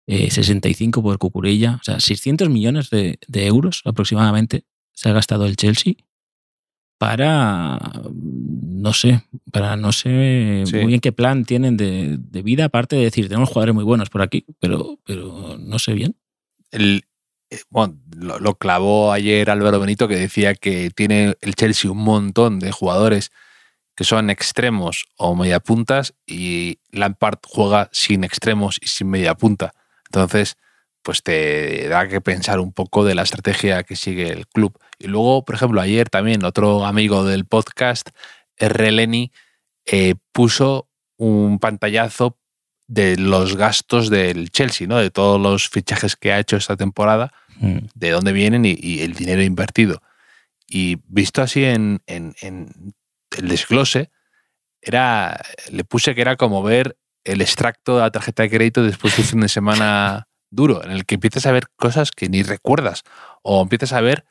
eh, 0.07 0.29
65 0.29 1.01
por 1.01 1.17
Cucurella. 1.19 1.77
O 1.79 1.83
sea, 1.83 1.99
600 2.01 2.49
millones 2.49 2.89
de, 2.89 3.19
de 3.27 3.45
euros 3.47 3.81
aproximadamente 3.85 4.65
se 4.93 5.07
ha 5.09 5.13
gastado 5.13 5.45
el 5.45 5.55
Chelsea 5.55 5.93
para, 6.97 7.77
mm, 8.11 8.81
no 8.81 8.93
sé, 8.93 9.23
para 9.51 9.75
no 9.75 9.91
sé 9.91 10.63
Sí. 10.65 10.75
muy 10.77 10.85
bien 10.87 10.99
qué 10.99 11.11
plan 11.11 11.45
tienen 11.45 11.77
de, 11.77 12.17
de 12.19 12.41
vida, 12.41 12.65
aparte 12.65 12.95
de 12.95 13.03
decir, 13.03 13.27
tenemos 13.27 13.49
jugadores 13.49 13.75
muy 13.75 13.83
buenos 13.83 14.09
por 14.09 14.21
aquí, 14.21 14.45
pero, 14.59 14.99
pero 15.05 15.57
no 15.59 15.79
sé 15.79 15.93
bien. 15.93 16.15
El, 16.71 17.03
eh, 17.49 17.59
bueno, 17.69 17.97
lo, 18.15 18.39
lo 18.39 18.55
clavó 18.55 19.11
ayer 19.13 19.49
Álvaro 19.49 19.79
Benito 19.79 20.07
que 20.07 20.15
decía 20.17 20.55
que 20.55 20.89
tiene 20.89 21.35
el 21.41 21.55
Chelsea 21.55 21.89
un 21.91 21.99
montón 22.03 22.59
de 22.59 22.71
jugadores 22.71 23.31
que 23.95 24.03
son 24.03 24.29
extremos 24.29 25.05
o 25.17 25.35
mediapuntas 25.35 26.13
y 26.27 26.79
Lampard 26.91 27.39
juega 27.47 27.89
sin 27.91 28.23
extremos 28.23 28.77
y 28.81 28.87
sin 28.87 29.09
mediapunta. 29.09 29.73
Entonces, 30.05 30.55
pues 31.01 31.23
te 31.23 31.87
da 31.87 32.07
que 32.07 32.21
pensar 32.21 32.59
un 32.59 32.73
poco 32.73 33.03
de 33.05 33.15
la 33.15 33.23
estrategia 33.23 33.83
que 33.83 33.95
sigue 33.95 34.29
el 34.29 34.47
club. 34.47 34.77
Y 34.99 35.07
luego, 35.07 35.43
por 35.45 35.55
ejemplo, 35.55 35.79
ayer 35.81 36.09
también 36.09 36.43
otro 36.43 36.85
amigo 36.85 37.23
del 37.23 37.45
podcast, 37.45 38.09
R. 38.57 38.91
Lenny, 38.91 39.31
eh, 39.85 40.15
puso 40.31 40.89
un 41.17 41.59
pantallazo 41.59 42.37
de 42.87 43.17
los 43.17 43.55
gastos 43.57 44.09
del 44.09 44.49
Chelsea, 44.49 44.87
¿no? 44.87 44.97
De 44.97 45.11
todos 45.11 45.39
los 45.41 45.67
fichajes 45.69 46.15
que 46.15 46.31
ha 46.31 46.39
hecho 46.39 46.57
esta 46.57 46.75
temporada, 46.77 47.33
Mm. 47.59 47.79
de 47.95 48.09
dónde 48.11 48.33
vienen 48.33 48.65
y, 48.65 48.75
y 48.79 49.01
el 49.01 49.13
dinero 49.13 49.41
invertido. 49.41 50.01
Y 50.67 50.97
visto 51.07 51.41
así 51.41 51.63
en, 51.65 52.01
en- 52.05 52.35
en 52.41 52.93
el 53.37 53.47
desglose, 53.47 54.11
era, 54.81 55.41
le 55.71 55.83
puse 55.83 56.13
que 56.15 56.21
era 56.21 56.35
como 56.35 56.61
ver 56.63 56.97
el 57.23 57.41
extracto 57.41 57.95
de 57.95 58.01
la 58.01 58.11
tarjeta 58.11 58.43
de 58.43 58.49
crédito 58.49 58.83
después 58.83 59.15
de 59.15 59.23
un 59.23 59.27
fin 59.27 59.39
de 59.41 59.49
semana 59.49 60.27
duro, 60.49 60.83
en 60.83 60.91
el 60.91 61.05
que 61.05 61.15
empiezas 61.15 61.45
a 61.45 61.51
ver 61.51 61.67
cosas 61.75 62.11
que 62.11 62.29
ni 62.29 62.43
recuerdas. 62.43 63.03
O 63.41 63.61
empiezas 63.61 63.91
a 63.93 64.01
ver 64.01 64.23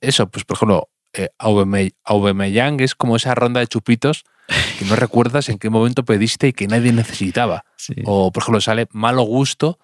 eso, 0.00 0.28
pues 0.30 0.44
por 0.44 0.56
ejemplo, 0.56 0.88
eh, 1.12 1.30
Aubame- 1.38 1.94
Aubameyang 2.04 2.80
es 2.80 2.94
como 2.94 3.16
esa 3.16 3.34
ronda 3.34 3.60
de 3.60 3.66
chupitos 3.66 4.24
que 4.78 4.84
no 4.84 4.96
recuerdas 4.96 5.48
en 5.48 5.58
qué 5.58 5.70
momento 5.70 6.04
pediste 6.04 6.48
y 6.48 6.52
que 6.52 6.66
nadie 6.66 6.92
necesitaba. 6.92 7.64
Sí. 7.76 7.94
O, 8.04 8.32
por 8.32 8.42
ejemplo, 8.42 8.60
sale 8.60 8.86
Malo 8.92 9.22
Gusto, 9.22 9.78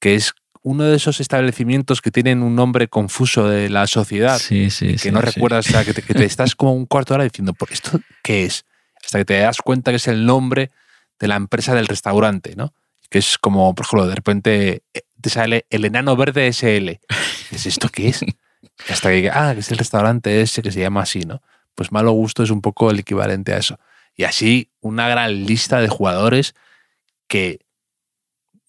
que 0.00 0.14
es 0.14 0.32
uno 0.62 0.84
de 0.84 0.96
esos 0.96 1.20
establecimientos 1.20 2.00
que 2.02 2.10
tienen 2.10 2.42
un 2.42 2.54
nombre 2.54 2.88
confuso 2.88 3.48
de 3.48 3.70
la 3.70 3.86
sociedad, 3.86 4.38
sí, 4.38 4.70
sí, 4.70 4.88
que 4.92 4.98
sí, 4.98 5.10
no 5.10 5.20
recuerdas, 5.22 5.66
o 5.68 5.70
sea, 5.70 5.84
que 5.84 5.94
te, 5.94 6.02
que 6.02 6.12
te 6.14 6.24
estás 6.24 6.54
como 6.54 6.74
un 6.74 6.84
cuarto 6.86 7.14
de 7.14 7.16
hora 7.16 7.24
diciendo, 7.24 7.54
¿por 7.54 7.72
esto 7.72 7.98
qué 8.22 8.44
es? 8.44 8.66
Hasta 9.02 9.18
que 9.18 9.24
te 9.24 9.38
das 9.38 9.58
cuenta 9.62 9.90
que 9.90 9.96
es 9.96 10.08
el 10.08 10.26
nombre 10.26 10.70
de 11.18 11.28
la 11.28 11.36
empresa 11.36 11.74
del 11.74 11.86
restaurante, 11.86 12.54
¿no? 12.56 12.74
Que 13.08 13.18
es 13.18 13.38
como, 13.38 13.74
por 13.74 13.86
ejemplo, 13.86 14.06
de 14.06 14.14
repente 14.14 14.82
eh, 14.94 15.00
te 15.20 15.30
sale 15.30 15.66
el 15.70 15.84
enano 15.86 16.14
verde 16.16 16.46
SL. 16.52 17.00
¿Es 17.50 17.64
esto 17.66 17.88
qué 17.88 18.08
es? 18.08 18.20
Hasta 18.88 19.10
que, 19.10 19.30
ah, 19.32 19.52
que 19.54 19.60
es 19.60 19.70
el 19.70 19.78
restaurante 19.78 20.40
ese 20.40 20.62
que 20.62 20.70
se 20.70 20.80
llama 20.80 21.02
así, 21.02 21.20
¿no? 21.20 21.42
Pues 21.74 21.92
malo 21.92 22.12
gusto 22.12 22.42
es 22.42 22.50
un 22.50 22.60
poco 22.60 22.90
el 22.90 22.98
equivalente 22.98 23.52
a 23.52 23.58
eso. 23.58 23.78
Y 24.16 24.24
así 24.24 24.70
una 24.80 25.08
gran 25.08 25.46
lista 25.46 25.80
de 25.80 25.88
jugadores 25.88 26.54
que 27.26 27.60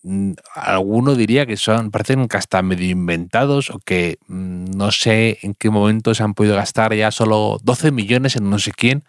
mm, 0.03 0.33
alguno 0.55 1.15
diría 1.15 1.45
que 1.45 1.57
son, 1.57 1.91
parecen 1.91 2.27
hasta 2.31 2.61
medio 2.61 2.89
inventados 2.89 3.69
o 3.69 3.79
que 3.79 4.17
mm, 4.27 4.65
no 4.77 4.91
sé 4.91 5.39
en 5.41 5.53
qué 5.55 5.69
momento 5.69 6.13
se 6.13 6.23
han 6.23 6.33
podido 6.33 6.55
gastar 6.55 6.93
ya 6.93 7.11
solo 7.11 7.57
12 7.63 7.91
millones 7.91 8.35
en 8.35 8.49
no 8.49 8.59
sé 8.59 8.71
quién. 8.71 9.03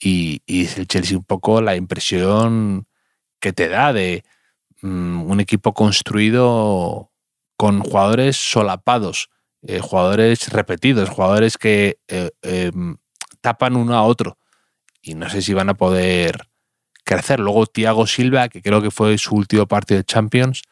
Y, 0.00 0.42
y 0.46 0.64
es 0.64 0.78
el 0.78 0.86
Chelsea 0.86 1.18
un 1.18 1.24
poco 1.24 1.60
la 1.60 1.74
impresión 1.76 2.86
que 3.40 3.52
te 3.52 3.68
da 3.68 3.92
de 3.92 4.24
mm, 4.82 5.22
un 5.30 5.40
equipo 5.40 5.74
construido 5.74 7.10
con 7.56 7.80
jugadores 7.80 8.36
solapados, 8.36 9.30
eh, 9.66 9.80
jugadores 9.80 10.48
repetidos, 10.52 11.08
jugadores 11.08 11.58
que 11.58 11.98
eh, 12.08 12.30
eh, 12.42 12.70
tapan 13.40 13.76
uno 13.76 13.94
a 13.94 14.02
otro. 14.02 14.38
Y 15.02 15.14
no 15.14 15.28
sé 15.28 15.42
si 15.42 15.54
van 15.54 15.68
a 15.68 15.74
poder 15.74 16.48
crecer. 17.04 17.40
Luego 17.40 17.66
Thiago 17.66 18.06
Silva, 18.06 18.48
que 18.48 18.62
creo 18.62 18.82
que 18.82 18.90
fue 18.90 19.16
su 19.18 19.34
último 19.34 19.66
partido 19.66 19.98
de 19.98 20.04
Champions, 20.04 20.62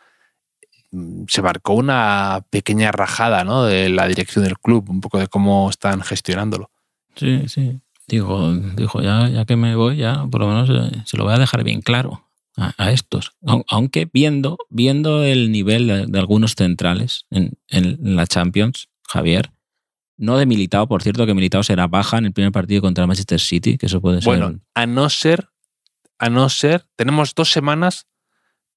mm, 0.92 1.24
se 1.28 1.42
marcó 1.42 1.74
una 1.74 2.44
pequeña 2.50 2.92
rajada 2.92 3.44
¿no? 3.44 3.64
de 3.64 3.88
la 3.88 4.06
dirección 4.06 4.44
del 4.44 4.58
club, 4.58 4.88
un 4.90 5.00
poco 5.00 5.18
de 5.18 5.28
cómo 5.28 5.68
están 5.70 6.02
gestionándolo. 6.02 6.70
Sí, 7.16 7.48
sí. 7.48 7.80
Digo, 8.08 8.52
dijo, 8.52 9.02
ya, 9.02 9.28
ya 9.28 9.44
que 9.46 9.56
me 9.56 9.74
voy, 9.74 9.96
ya 9.96 10.26
por 10.30 10.40
lo 10.42 10.48
menos 10.48 10.70
eh, 10.70 11.02
se 11.06 11.16
lo 11.16 11.24
voy 11.24 11.34
a 11.34 11.38
dejar 11.38 11.64
bien 11.64 11.80
claro 11.80 12.25
a, 12.56 12.74
a 12.78 12.90
estos. 12.92 13.32
Au- 13.42 13.64
Aunque 13.68 14.08
viendo, 14.12 14.58
viendo 14.70 15.22
el 15.24 15.50
nivel 15.52 15.86
de, 15.86 16.06
de 16.06 16.18
algunos 16.18 16.54
centrales 16.54 17.26
en, 17.30 17.52
en 17.68 18.16
la 18.16 18.26
Champions, 18.26 18.88
Javier, 19.08 19.52
no 20.18 20.38
de 20.38 20.46
Militao, 20.46 20.88
por 20.88 21.02
cierto, 21.02 21.26
que 21.26 21.34
Militao 21.34 21.62
será 21.62 21.86
baja 21.86 22.18
en 22.18 22.24
el 22.26 22.32
primer 22.32 22.52
partido 22.52 22.80
contra 22.80 23.04
el 23.04 23.08
Manchester 23.08 23.38
City, 23.40 23.76
que 23.76 23.86
eso 23.86 24.00
puede 24.00 24.22
ser. 24.22 24.24
Bueno, 24.38 24.60
a 24.74 24.86
no 24.86 25.10
ser, 25.10 25.50
a 26.18 26.30
no 26.30 26.48
ser, 26.48 26.86
tenemos 26.96 27.34
dos 27.34 27.50
semanas 27.52 28.06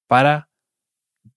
para 0.06 0.50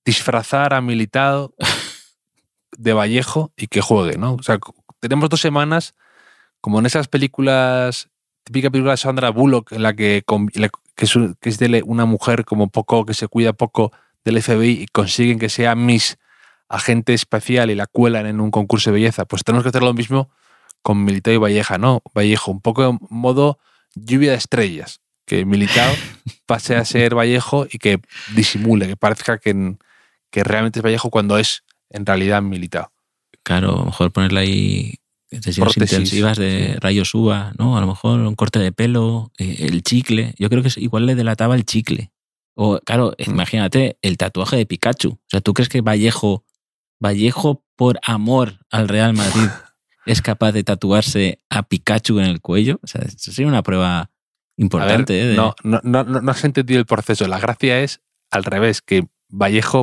disfrazar 0.06 0.74
a 0.74 0.82
Militado 0.82 1.56
de 2.78 2.94
Vallejo 2.94 3.54
y 3.56 3.68
que 3.68 3.82
juegue, 3.82 4.18
¿no? 4.18 4.34
O 4.34 4.44
sea, 4.44 4.60
tenemos 5.00 5.30
dos 5.30 5.40
semanas 5.42 5.94
como 6.60 6.80
en 6.80 6.86
esas 6.86 7.08
películas, 7.08 8.10
típica 8.44 8.70
película 8.70 8.92
de 8.94 8.98
Sandra 8.98 9.30
Bullock, 9.30 9.72
en 9.74 9.84
la 9.84 9.94
que, 9.96 10.24
que 10.96 11.06
es, 11.06 11.16
un- 11.16 11.36
que 11.42 11.50
es 11.50 11.58
de 11.58 11.82
una 11.86 12.06
mujer 12.06 12.46
como 12.46 12.70
poco, 12.70 13.06
que 13.06 13.14
se 13.14 13.28
cuida 13.28 13.54
poco 13.54 13.92
del 14.26 14.42
FBI 14.42 14.84
y 14.84 14.86
consiguen 14.88 15.40
que 15.40 15.50
sea 15.50 15.76
Miss 15.76 16.18
agente 16.70 17.14
especial 17.14 17.70
y 17.70 17.76
la 17.76 17.86
cuelan 17.88 18.26
en 18.26 18.40
un 18.40 18.50
concurso 18.52 18.90
de 18.90 18.96
belleza. 18.96 19.26
Pues 19.26 19.44
tenemos 19.44 19.64
que 19.64 19.70
hacer 19.70 19.84
lo 19.84 19.94
mismo 19.94 20.30
con 20.82 21.04
Militao 21.04 21.34
y 21.34 21.38
Valleja, 21.38 21.78
¿no? 21.78 22.02
Vallejo, 22.16 22.52
un 22.52 22.62
poco 22.62 22.84
en 22.90 23.00
modo 23.10 23.60
lluvia 23.96 24.32
de 24.32 24.38
estrellas. 24.38 25.00
Que 25.26 25.46
Militao 25.46 25.94
pase 26.46 26.76
a 26.76 26.84
ser 26.86 27.16
Vallejo 27.16 27.66
y 27.72 27.78
que 27.78 28.00
disimule, 28.36 28.88
que 28.88 28.98
parezca 28.98 29.38
que, 29.38 29.76
que 30.32 30.44
realmente 30.44 30.80
es 30.80 30.84
Vallejo 30.86 31.10
cuando 31.10 31.38
es 31.38 31.64
en 31.90 32.06
realidad 32.06 32.42
Militao. 32.42 32.92
Claro, 33.44 33.84
mejor 33.86 34.12
ponerle 34.12 34.40
ahí 34.40 34.94
sesiones 35.42 35.74
Prótesis, 35.74 35.92
intensivas 35.98 36.38
de 36.38 36.78
rayos 36.80 37.14
uva, 37.16 37.54
¿no? 37.58 37.78
A 37.78 37.82
lo 37.82 37.88
mejor 37.88 38.20
un 38.20 38.36
corte 38.36 38.60
de 38.60 38.72
pelo, 38.72 39.32
eh, 39.38 39.58
el 39.70 39.84
chicle. 39.84 40.34
Yo 40.38 40.50
creo 40.50 40.62
que 40.64 40.70
igual 40.78 41.06
le 41.06 41.16
delataba 41.16 41.56
el 41.56 41.66
chicle. 41.66 42.12
O, 42.56 42.80
claro, 42.86 43.14
Mm. 43.18 43.32
imagínate 43.32 43.98
el 44.02 44.18
tatuaje 44.18 44.58
de 44.58 44.66
Pikachu. 44.66 45.10
O 45.14 45.20
sea, 45.28 45.42
¿tú 45.42 45.54
crees 45.54 45.70
que 45.70 45.82
Vallejo, 45.82 46.46
Vallejo 47.00 47.64
por 47.76 48.00
amor 48.04 48.60
al 48.70 48.88
Real 48.88 49.14
Madrid 49.14 49.48
es 50.06 50.22
capaz 50.22 50.52
de 50.52 50.64
tatuarse 50.64 51.40
a 51.50 51.64
Pikachu 51.64 52.20
en 52.20 52.26
el 52.26 52.42
cuello? 52.42 52.80
O 52.84 52.88
sea, 52.88 53.02
eso 53.02 53.32
sería 53.32 53.48
una 53.48 53.64
prueba 53.64 54.12
ver, 54.58 54.64
importante. 54.66 55.20
¿eh? 55.22 55.26
de- 55.28 55.36
no, 55.36 55.56
no, 55.64 55.82
no- 55.84 56.04
no 56.04 56.32
has 56.32 56.44
entendido 56.44 56.80
el 56.80 56.86
proceso. 56.86 57.28
La 57.28 57.40
gracia 57.40 57.80
es 57.82 58.02
al 58.32 58.44
revés, 58.44 58.82
que 58.82 59.08
Vallejo, 59.30 59.80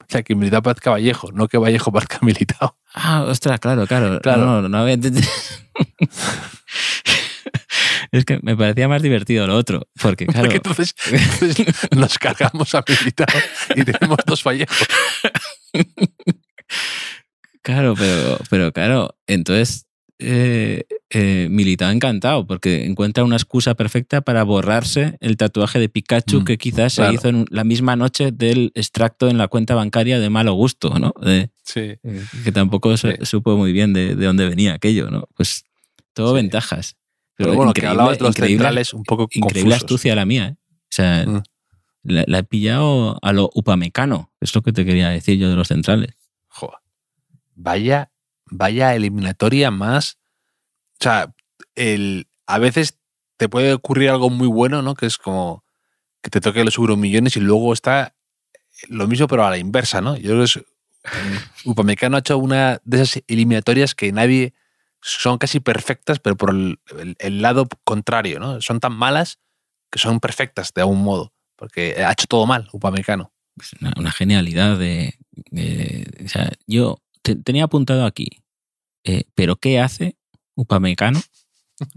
o 0.00 0.04
sea, 0.08 0.22
que 0.22 0.34
Militao 0.34 0.62
parezca 0.62 0.90
Vallejo, 0.90 1.30
no 1.32 1.48
que 1.48 1.58
Vallejo 1.58 1.92
parezca 1.92 2.18
Militao. 2.22 2.76
Ah, 3.00 3.22
ostras, 3.22 3.60
claro, 3.60 3.86
claro. 3.86 4.20
Claro. 4.20 4.44
No, 4.44 4.68
no, 4.68 4.78
había 4.78 4.94
entendido. 4.94 5.28
es 8.12 8.24
que 8.24 8.40
me 8.42 8.56
parecía 8.56 8.88
más 8.88 9.02
divertido 9.02 9.46
lo 9.46 9.56
otro. 9.56 9.88
Porque, 10.00 10.26
claro. 10.26 10.42
Porque 10.42 10.56
entonces, 10.56 10.94
entonces 11.06 11.88
nos 11.96 12.18
cargamos 12.18 12.74
a 12.74 12.84
Militao 12.88 13.26
y 13.76 13.84
tenemos 13.84 14.18
dos 14.26 14.42
Vallejos. 14.42 14.78
Claro, 17.62 17.94
pero, 17.96 18.38
pero 18.50 18.72
claro, 18.72 19.16
entonces 19.26 19.86
eh, 20.20 20.84
eh, 21.10 21.46
Militao 21.50 21.90
encantado 21.90 22.46
porque 22.46 22.84
encuentra 22.86 23.22
una 23.24 23.36
excusa 23.36 23.74
perfecta 23.74 24.20
para 24.20 24.42
borrarse 24.42 25.16
el 25.20 25.36
tatuaje 25.36 25.78
de 25.78 25.88
Pikachu 25.88 26.40
Mm, 26.40 26.44
que 26.44 26.58
quizás 26.58 26.92
se 26.94 27.12
hizo 27.12 27.28
en 27.28 27.44
la 27.50 27.62
misma 27.64 27.94
noche 27.96 28.32
del 28.32 28.72
extracto 28.74 29.28
en 29.28 29.38
la 29.38 29.48
cuenta 29.48 29.74
bancaria 29.74 30.18
de 30.18 30.28
malo 30.30 30.52
gusto, 30.54 30.90
¿no? 30.98 31.14
De- 31.22 31.50
Sí. 31.62 31.98
que 32.44 32.52
tampoco 32.52 32.96
se- 32.96 33.16
Sí. 33.18 33.26
supo 33.26 33.56
muy 33.56 33.72
bien 33.72 33.92
de, 33.92 34.16
de 34.16 34.26
dónde 34.26 34.48
venía 34.48 34.74
aquello, 34.74 35.10
¿no? 35.10 35.28
Pues 35.36 35.64
todo 36.14 36.30
Sí. 36.30 36.36
ventajas. 36.36 36.96
Pero 37.36 37.54
bueno, 37.54 37.72
que 37.72 37.86
hablabas 37.86 38.18
de 38.18 38.24
los 38.24 38.34
centrales 38.34 38.92
un 38.94 39.04
poco 39.04 39.24
Increíble 39.32 39.70
confusos. 39.70 39.76
astucia 39.84 40.14
la 40.16 40.24
mía, 40.26 40.48
¿eh? 40.48 40.56
O 40.58 40.86
sea, 40.90 41.24
Mm. 41.26 41.42
la, 42.02 42.24
la 42.26 42.38
he 42.38 42.42
pillado 42.44 43.18
a 43.22 43.32
lo 43.32 43.50
upamecano. 43.54 44.32
Es 44.40 44.52
lo 44.54 44.62
que 44.62 44.72
te 44.72 44.84
quería 44.84 45.10
decir 45.10 45.38
yo 45.38 45.48
de 45.48 45.54
los 45.54 45.68
centrales. 45.68 46.16
Joder. 46.48 46.78
Vaya, 47.54 48.10
vaya 48.50 48.94
eliminatoria 48.94 49.70
más. 49.70 50.18
O 51.00 51.04
sea, 51.04 51.34
el, 51.74 52.26
a 52.46 52.58
veces 52.58 52.98
te 53.36 53.48
puede 53.48 53.72
ocurrir 53.72 54.10
algo 54.10 54.30
muy 54.30 54.48
bueno, 54.48 54.82
¿no? 54.82 54.94
Que 54.94 55.06
es 55.06 55.18
como 55.18 55.64
que 56.22 56.30
te 56.30 56.40
toque 56.40 56.64
los 56.64 56.76
euromillones 56.78 57.36
y 57.36 57.40
luego 57.40 57.72
está 57.72 58.14
lo 58.88 59.06
mismo, 59.06 59.26
pero 59.28 59.44
a 59.46 59.50
la 59.50 59.58
inversa, 59.58 60.00
¿no? 60.00 60.16
Yo 60.16 60.30
creo 60.30 60.38
que 60.38 60.44
es, 60.44 60.56
mm, 60.56 61.70
Upamecano 61.70 62.16
ha 62.16 62.20
hecho 62.20 62.38
una 62.38 62.80
de 62.84 63.00
esas 63.02 63.22
eliminatorias 63.28 63.94
que 63.94 64.12
nadie 64.12 64.54
son 65.00 65.38
casi 65.38 65.60
perfectas, 65.60 66.18
pero 66.18 66.36
por 66.36 66.50
el, 66.50 66.80
el- 66.98 67.16
el 67.20 67.42
lado 67.42 67.68
contrario, 67.84 68.40
¿no? 68.40 68.60
Son 68.60 68.80
tan 68.80 68.92
malas 68.94 69.38
que 69.90 69.98
son 70.00 70.18
perfectas 70.20 70.72
de 70.74 70.80
algún 70.82 71.02
modo, 71.02 71.32
porque 71.56 72.04
ha 72.04 72.12
hecho 72.12 72.26
todo 72.28 72.46
mal 72.46 72.68
Upamecano. 72.72 73.32
pues, 73.54 73.72
una, 73.80 73.92
una 73.96 74.10
genialidad 74.12 74.76
de, 74.78 75.14
de- 75.50 76.24
o 76.24 76.28
sea, 76.28 76.50
yo 76.66 77.00
te- 77.34 77.42
tenía 77.42 77.64
apuntado 77.64 78.04
aquí, 78.06 78.28
eh, 79.04 79.24
pero 79.34 79.56
¿qué 79.56 79.80
hace 79.80 80.16
Upamecano? 80.54 81.20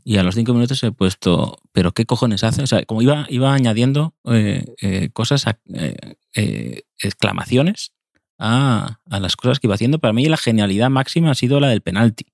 Y 0.04 0.18
a 0.18 0.24
los 0.24 0.36
cinco 0.36 0.54
minutos 0.54 0.84
he 0.84 0.92
puesto, 0.92 1.58
¿pero 1.72 1.92
qué 1.94 2.06
cojones 2.06 2.44
hace? 2.44 2.62
O 2.62 2.68
sea, 2.68 2.84
como 2.86 3.02
iba, 3.02 3.26
iba 3.30 3.52
añadiendo 3.54 4.14
eh, 4.26 4.64
eh, 4.82 5.10
cosas, 5.12 5.46
exclamaciones 7.02 7.94
a, 8.38 9.00
a 9.10 9.20
las 9.20 9.36
cosas 9.36 9.60
que 9.60 9.68
iba 9.68 9.76
haciendo. 9.76 10.00
Para 10.00 10.14
mí 10.14 10.26
la 10.26 10.38
genialidad 10.38 10.90
máxima 10.90 11.32
ha 11.32 11.36
sido 11.36 11.60
la 11.60 11.70
del 11.70 11.82
penalti. 11.82 12.26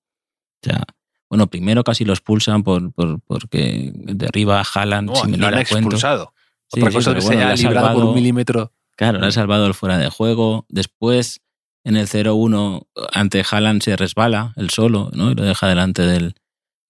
O 0.62 0.66
sea, 0.66 0.82
bueno, 1.30 1.46
primero 1.48 1.84
casi 1.84 2.04
lo 2.04 2.12
expulsan 2.12 2.62
por, 2.62 2.92
por- 2.92 3.20
porque 3.22 3.92
derriba 3.94 4.60
a 4.60 4.64
Haaland 4.74 5.08
No, 5.10 5.16
sin 5.16 5.38
lo 5.40 5.46
han 5.46 5.52
cuento. 5.54 5.74
expulsado. 5.76 6.32
Sí, 6.72 6.80
Otra 6.80 6.90
sí, 6.90 6.96
cosa 6.98 7.10
pero 7.10 7.20
que 7.20 7.26
bueno, 7.26 7.40
se 7.40 7.44
haya 7.46 7.52
ha 7.52 7.56
librado 7.56 7.94
por 7.94 8.04
un 8.04 8.14
milímetro. 8.14 8.72
Claro, 8.96 9.20
le 9.20 9.26
ha 9.26 9.30
salvado 9.32 9.66
el 9.66 9.74
fuera 9.74 9.96
de 9.96 10.10
juego. 10.10 10.66
Después, 10.68 11.40
en 11.88 11.96
el 11.96 12.06
0-1, 12.06 12.86
ante 13.14 13.42
Haaland 13.50 13.82
se 13.82 13.96
resbala 13.96 14.52
el 14.56 14.68
solo, 14.68 15.10
¿no? 15.14 15.30
Y 15.30 15.34
lo 15.34 15.42
deja 15.42 15.66
delante 15.66 16.02
del, 16.02 16.34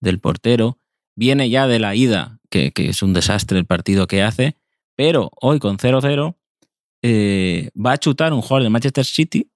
del 0.01 0.19
portero. 0.19 0.79
Viene 1.15 1.49
ya 1.51 1.69
de 1.69 1.79
la 1.79 1.95
ida, 1.95 2.41
que, 2.51 2.73
que 2.73 2.89
es 2.89 3.01
un 3.03 3.13
desastre 3.13 3.59
el 3.61 3.65
partido 3.65 4.09
que 4.09 4.23
hace, 4.25 4.57
pero 4.97 5.31
hoy 5.41 5.61
con 5.61 5.79
0-0 5.79 6.35
eh, 7.03 7.71
va 7.75 7.93
a 7.93 7.99
chutar 7.99 8.33
un 8.33 8.41
jugador 8.43 8.65
de 8.65 8.71
Manchester 8.71 9.05
City. 9.05 9.53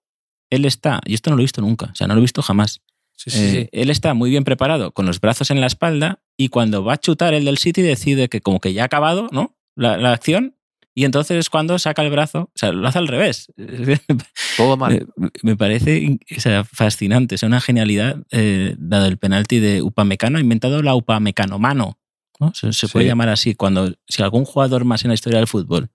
Él 0.48 0.64
está, 0.64 1.00
y 1.04 1.14
esto 1.14 1.30
no 1.30 1.36
lo 1.36 1.42
he 1.42 1.44
visto 1.44 1.60
nunca, 1.60 1.86
o 1.92 1.94
sea, 1.96 2.06
no 2.06 2.14
lo 2.14 2.20
he 2.20 2.22
visto 2.22 2.40
jamás. 2.40 2.80
Sí, 3.16 3.30
sí, 3.30 3.38
Eh, 3.40 3.50
sí. 3.50 3.68
Él 3.72 3.90
está 3.90 4.14
muy 4.14 4.30
bien 4.30 4.44
preparado, 4.44 4.92
con 4.92 5.06
los 5.06 5.20
brazos 5.20 5.50
en 5.50 5.60
la 5.60 5.66
espalda, 5.66 6.22
y 6.36 6.50
cuando 6.50 6.84
va 6.84 6.92
a 6.94 7.00
chutar 7.00 7.34
el 7.34 7.44
del 7.46 7.58
City 7.58 7.82
decide 7.82 8.28
que 8.28 8.40
como 8.40 8.60
que 8.60 8.72
ya 8.74 8.82
ha 8.82 8.86
acabado, 8.86 9.28
¿no? 9.32 9.56
La, 9.74 9.96
la 9.96 10.12
acción, 10.12 10.56
y 10.94 11.04
entonces 11.04 11.38
es 11.38 11.50
cuando 11.50 11.78
saca 11.78 12.02
el 12.02 12.10
brazo, 12.10 12.40
o 12.42 12.52
sea, 12.54 12.72
lo 12.72 12.86
hace 12.86 12.98
al 12.98 13.08
revés. 13.08 13.52
Todo 14.56 14.76
mal. 14.76 15.06
Me 15.42 15.56
parece 15.56 16.18
o 16.36 16.40
sea, 16.40 16.64
fascinante, 16.64 17.34
es 17.36 17.42
una 17.42 17.60
genialidad 17.60 18.16
eh, 18.30 18.76
la 18.78 19.00
del 19.02 19.18
penalti 19.18 19.58
de 19.60 19.82
Upamecano, 19.82 20.38
ha 20.38 20.40
inventado 20.42 20.82
la 20.82 20.94
Upamecanomano, 20.94 21.98
¿no? 22.40 22.52
Se, 22.54 22.72
se 22.72 22.88
puede 22.88 23.04
Sí. 23.06 23.08
llamar 23.08 23.28
así, 23.28 23.54
cuando 23.54 23.92
si 24.08 24.22
algún 24.22 24.44
jugador 24.44 24.84
más 24.84 25.04
en 25.04 25.08
la 25.08 25.14
historia 25.14 25.38
del 25.38 25.48
fútbol 25.48 25.90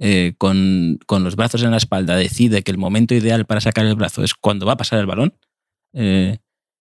eh, 0.00 0.34
con, 0.38 0.98
con 1.06 1.22
los 1.24 1.36
brazos 1.36 1.62
en 1.62 1.70
la 1.70 1.76
espalda 1.76 2.16
decide 2.16 2.62
que 2.62 2.72
el 2.72 2.78
momento 2.78 3.14
ideal 3.14 3.46
para 3.46 3.60
sacar 3.60 3.86
el 3.86 3.94
brazo 3.94 4.24
es 4.24 4.34
cuando 4.34 4.66
va 4.66 4.72
a 4.72 4.76
pasar 4.76 4.98
el 4.98 5.06
balón, 5.06 5.34
eh, 5.92 6.38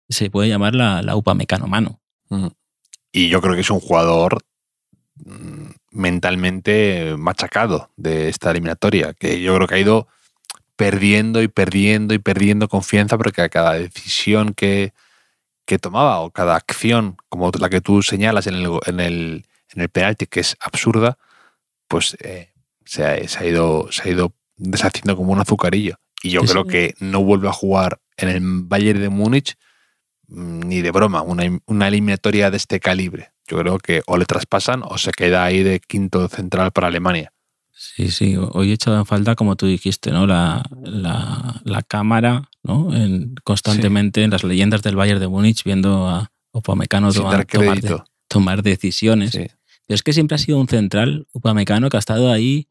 se 0.10 0.30
puede 0.32 0.50
llamar 0.50 0.74
la, 0.76 1.02
la 1.04 1.16
Upamecanomano. 1.16 2.02
Y 3.12 3.30
yo 3.30 3.40
creo 3.42 3.54
que 3.54 3.62
es 3.62 3.70
un 3.70 3.80
jugador 3.80 4.40
mm, 5.24 5.70
mentalmente 5.94 7.16
machacado 7.18 7.90
de 7.96 8.30
esta 8.30 8.52
eliminatoria, 8.52 9.14
que 9.14 9.42
yo 9.42 9.56
creo 9.56 9.68
que 9.68 9.76
ha 9.76 9.80
ido 9.80 10.08
perdiendo 10.76 11.42
y 11.42 11.48
perdiendo 11.48 12.14
y 12.14 12.20
perdiendo 12.20 12.68
confianza 12.68 13.18
porque 13.18 13.42
a 13.42 13.50
cada 13.50 13.74
decisión 13.74 14.54
que, 14.54 14.94
que 15.66 15.80
tomaba 15.80 16.20
o 16.20 16.32
cada 16.32 16.56
acción, 16.56 17.18
como 17.30 17.52
la 17.60 17.70
que 17.70 17.82
tú 17.82 18.02
señalas 18.02 18.48
en 18.48 18.56
el, 18.56 18.70
en 18.86 19.00
el, 19.00 19.46
en 19.74 19.82
el 19.82 19.90
penalti, 19.90 20.26
que 20.26 20.40
es 20.40 20.58
absurda, 20.60 21.18
pues 21.88 22.18
eh, 22.22 22.52
se, 22.86 23.06
ha, 23.06 23.28
se 23.28 23.40
ha 23.40 23.46
ido, 23.46 23.92
se 23.92 24.04
ha 24.04 24.12
ido 24.12 24.34
deshaciendo 24.58 25.16
como 25.16 25.32
un 25.32 25.40
azucarillo. 25.40 25.98
Y 26.22 26.32
yo 26.32 26.42
creo 26.42 26.66
que 26.66 26.96
no 27.00 27.24
vuelve 27.24 27.50
a 27.50 27.54
jugar 27.54 28.00
en 28.18 28.30
el 28.30 28.40
Bayern 28.42 29.02
de 29.02 29.10
Múnich 29.10 29.58
ni 30.34 30.82
de 30.82 30.92
broma 30.92 31.22
una, 31.22 31.44
una 31.66 31.88
eliminatoria 31.88 32.50
de 32.52 32.58
este 32.58 32.80
calibre. 32.80 33.32
Yo 33.48 33.58
creo 33.60 33.78
que 33.78 34.02
o 34.08 34.18
le 34.18 34.26
traspasan 34.26 34.82
o 34.84 34.98
se 34.98 35.12
queda 35.12 35.44
ahí 35.44 35.64
de 35.64 35.80
quinto 35.80 36.28
central 36.30 36.72
para 36.72 36.88
Alemania. 36.88 37.32
Sí, 37.76 38.10
sí, 38.12 38.36
hoy 38.38 38.70
he 38.72 38.74
echado 38.74 38.98
en 38.98 39.06
falta, 39.06 39.36
como 39.36 39.56
tú 39.56 39.66
dijiste, 39.68 40.12
¿no? 40.12 40.26
La, 40.28 40.64
la, 40.84 41.62
la 41.66 41.82
cámara, 41.82 42.50
¿no? 42.64 42.96
En- 42.96 43.36
constantemente 43.44 44.24
en 44.24 44.30
las 44.32 44.44
leyendas 44.44 44.82
del 44.84 44.96
Bayern 44.96 45.20
de 45.20 45.28
Múnich 45.28 45.64
viendo 45.64 46.08
a 46.08 46.32
Upamecano 46.54 47.12
tomar, 47.12 47.46
tomar, 47.46 47.76
de- 47.76 47.82
crédito. 47.82 48.06
tomar 48.28 48.64
decisiones. 48.64 49.32
Sí. 49.32 49.48
Pero 49.86 49.96
es 49.96 50.04
que 50.04 50.14
siempre 50.14 50.36
ha 50.36 50.38
sido 50.38 50.60
un 50.60 50.68
central 50.68 51.28
Upamecano 51.34 51.90
que 51.90 51.98
ha 51.98 52.00
estado 52.00 52.32
ahí 52.32 52.68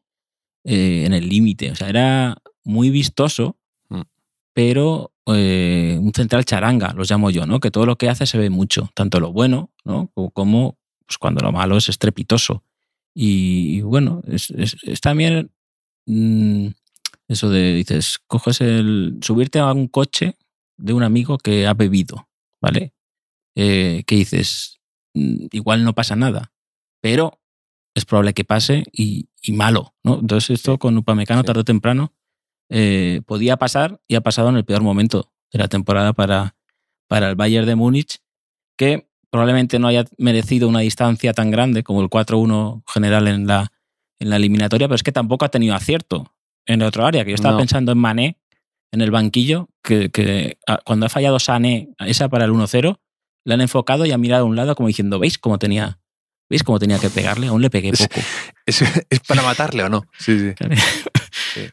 eh, 0.63 1.03
en 1.05 1.13
el 1.13 1.29
límite. 1.29 1.71
O 1.71 1.75
sea, 1.75 1.89
era 1.89 2.37
muy 2.63 2.89
vistoso, 2.89 3.49
Mm. 3.49 3.62
Pero 4.53 5.11
eh, 5.27 5.97
un 6.01 6.13
central 6.13 6.45
charanga, 6.45 6.93
los 6.93 7.09
llamo 7.09 7.29
yo, 7.31 7.45
¿no? 7.45 7.59
Que 7.59 7.71
todo 7.71 7.85
lo 7.85 7.97
que 7.97 8.09
hace 8.09 8.25
se 8.25 8.37
ve 8.37 8.49
mucho, 8.49 8.89
tanto 8.95 9.19
lo 9.19 9.31
bueno, 9.31 9.71
¿no? 9.85 10.09
Como, 10.13 10.31
como, 10.31 10.77
pues 11.05 11.17
cuando 11.17 11.41
lo 11.41 11.51
malo 11.51 11.77
es 11.77 11.89
estrepitoso. 11.89 12.63
Y, 13.15 13.77
y 13.77 13.81
bueno, 13.81 14.21
es, 14.27 14.49
es- 14.51 14.77
es 14.83 15.01
también 15.01 15.51
mm, 16.07 16.67
eso 17.27 17.49
de, 17.49 17.73
dices, 17.75 18.19
coges 18.27 18.61
el. 18.61 19.17
subirte 19.21 19.59
a 19.59 19.71
un 19.73 19.87
coche 19.87 20.35
de 20.77 20.93
un 20.93 21.03
amigo 21.03 21.37
que 21.37 21.67
ha 21.67 21.73
bebido, 21.73 22.27
¿vale? 22.61 22.93
Eh, 23.55 24.03
que 24.07 24.15
dices, 24.15 24.79
mm, 25.13 25.47
igual 25.51 25.83
no 25.83 25.93
pasa 25.93 26.15
nada, 26.15 26.51
pero 27.01 27.39
es 27.95 28.05
probable 28.05 28.33
que 28.33 28.43
pase 28.45 28.85
y, 28.91 29.27
y 29.41 29.53
malo, 29.53 29.93
¿no? 30.03 30.19
Entonces 30.19 30.51
esto 30.51 30.77
con 30.79 30.97
Upamecano 30.97 31.41
Sí. 31.41 31.47
tarde 31.47 31.61
o 31.61 31.65
temprano 31.65 32.13
eh, 32.75 33.21
podía 33.27 33.57
pasar 33.57 34.01
y 34.07 34.15
ha 34.15 34.21
pasado 34.21 34.49
en 34.49 34.55
el 34.57 34.65
peor 34.65 34.81
momento 34.81 35.31
de 35.51 35.59
la 35.59 35.67
temporada 35.67 36.13
para, 36.13 36.55
para 37.07 37.29
el 37.29 37.35
Bayern 37.35 37.67
de 37.67 37.75
Múnich, 37.75 38.17
que 38.77 39.07
probablemente 39.29 39.77
no 39.77 39.87
haya 39.87 40.05
merecido 40.17 40.67
una 40.67 40.79
distancia 40.79 41.33
tan 41.33 41.51
grande 41.51 41.83
como 41.83 42.01
el 42.01 42.09
4-1 42.09 42.81
general 42.91 43.27
en 43.27 43.45
la, 43.45 43.71
en 44.19 44.29
la 44.31 44.37
eliminatoria, 44.37 44.87
pero 44.87 44.95
es 44.95 45.03
que 45.03 45.11
tampoco 45.11 45.45
ha 45.45 45.49
tenido 45.49 45.75
acierto 45.75 46.33
en 46.65 46.81
el 46.81 46.87
otro 46.87 47.05
área, 47.05 47.23
que 47.23 47.31
yo 47.31 47.35
estaba 47.35 47.51
No. 47.53 47.59
pensando 47.59 47.91
en 47.91 47.97
Mané 47.99 48.37
en 48.91 49.01
el 49.01 49.11
banquillo, 49.11 49.69
que, 49.83 50.09
que 50.09 50.57
ah, 50.67 50.79
cuando 50.85 51.05
ha 51.05 51.09
fallado 51.09 51.39
Sané 51.39 51.89
esa 51.99 52.29
para 52.29 52.45
el 52.45 52.51
1-0, 52.51 52.99
le 53.45 53.53
han 53.53 53.61
enfocado 53.61 54.05
y 54.05 54.11
ha 54.11 54.17
mirado 54.17 54.45
a 54.45 54.47
un 54.47 54.55
lado 54.55 54.75
como 54.75 54.87
diciendo, 54.87 55.19
¿veis 55.19 55.37
cómo 55.37 55.59
tenía, 55.59 55.99
¿veis 56.49 56.63
cómo 56.63 56.79
tenía 56.79 56.97
que 56.99 57.09
pegarle? 57.09 57.47
Aún 57.47 57.61
le 57.61 57.69
pegué 57.69 57.89
Es- 57.93 58.07
poco. 58.07 58.21
¿Es, 58.65 58.81
es 59.09 59.19
para 59.27 59.41
matarle 59.43 59.83
o 59.83 59.89
no? 59.89 60.05
Sí, 60.19 60.39
sí. 60.39 60.53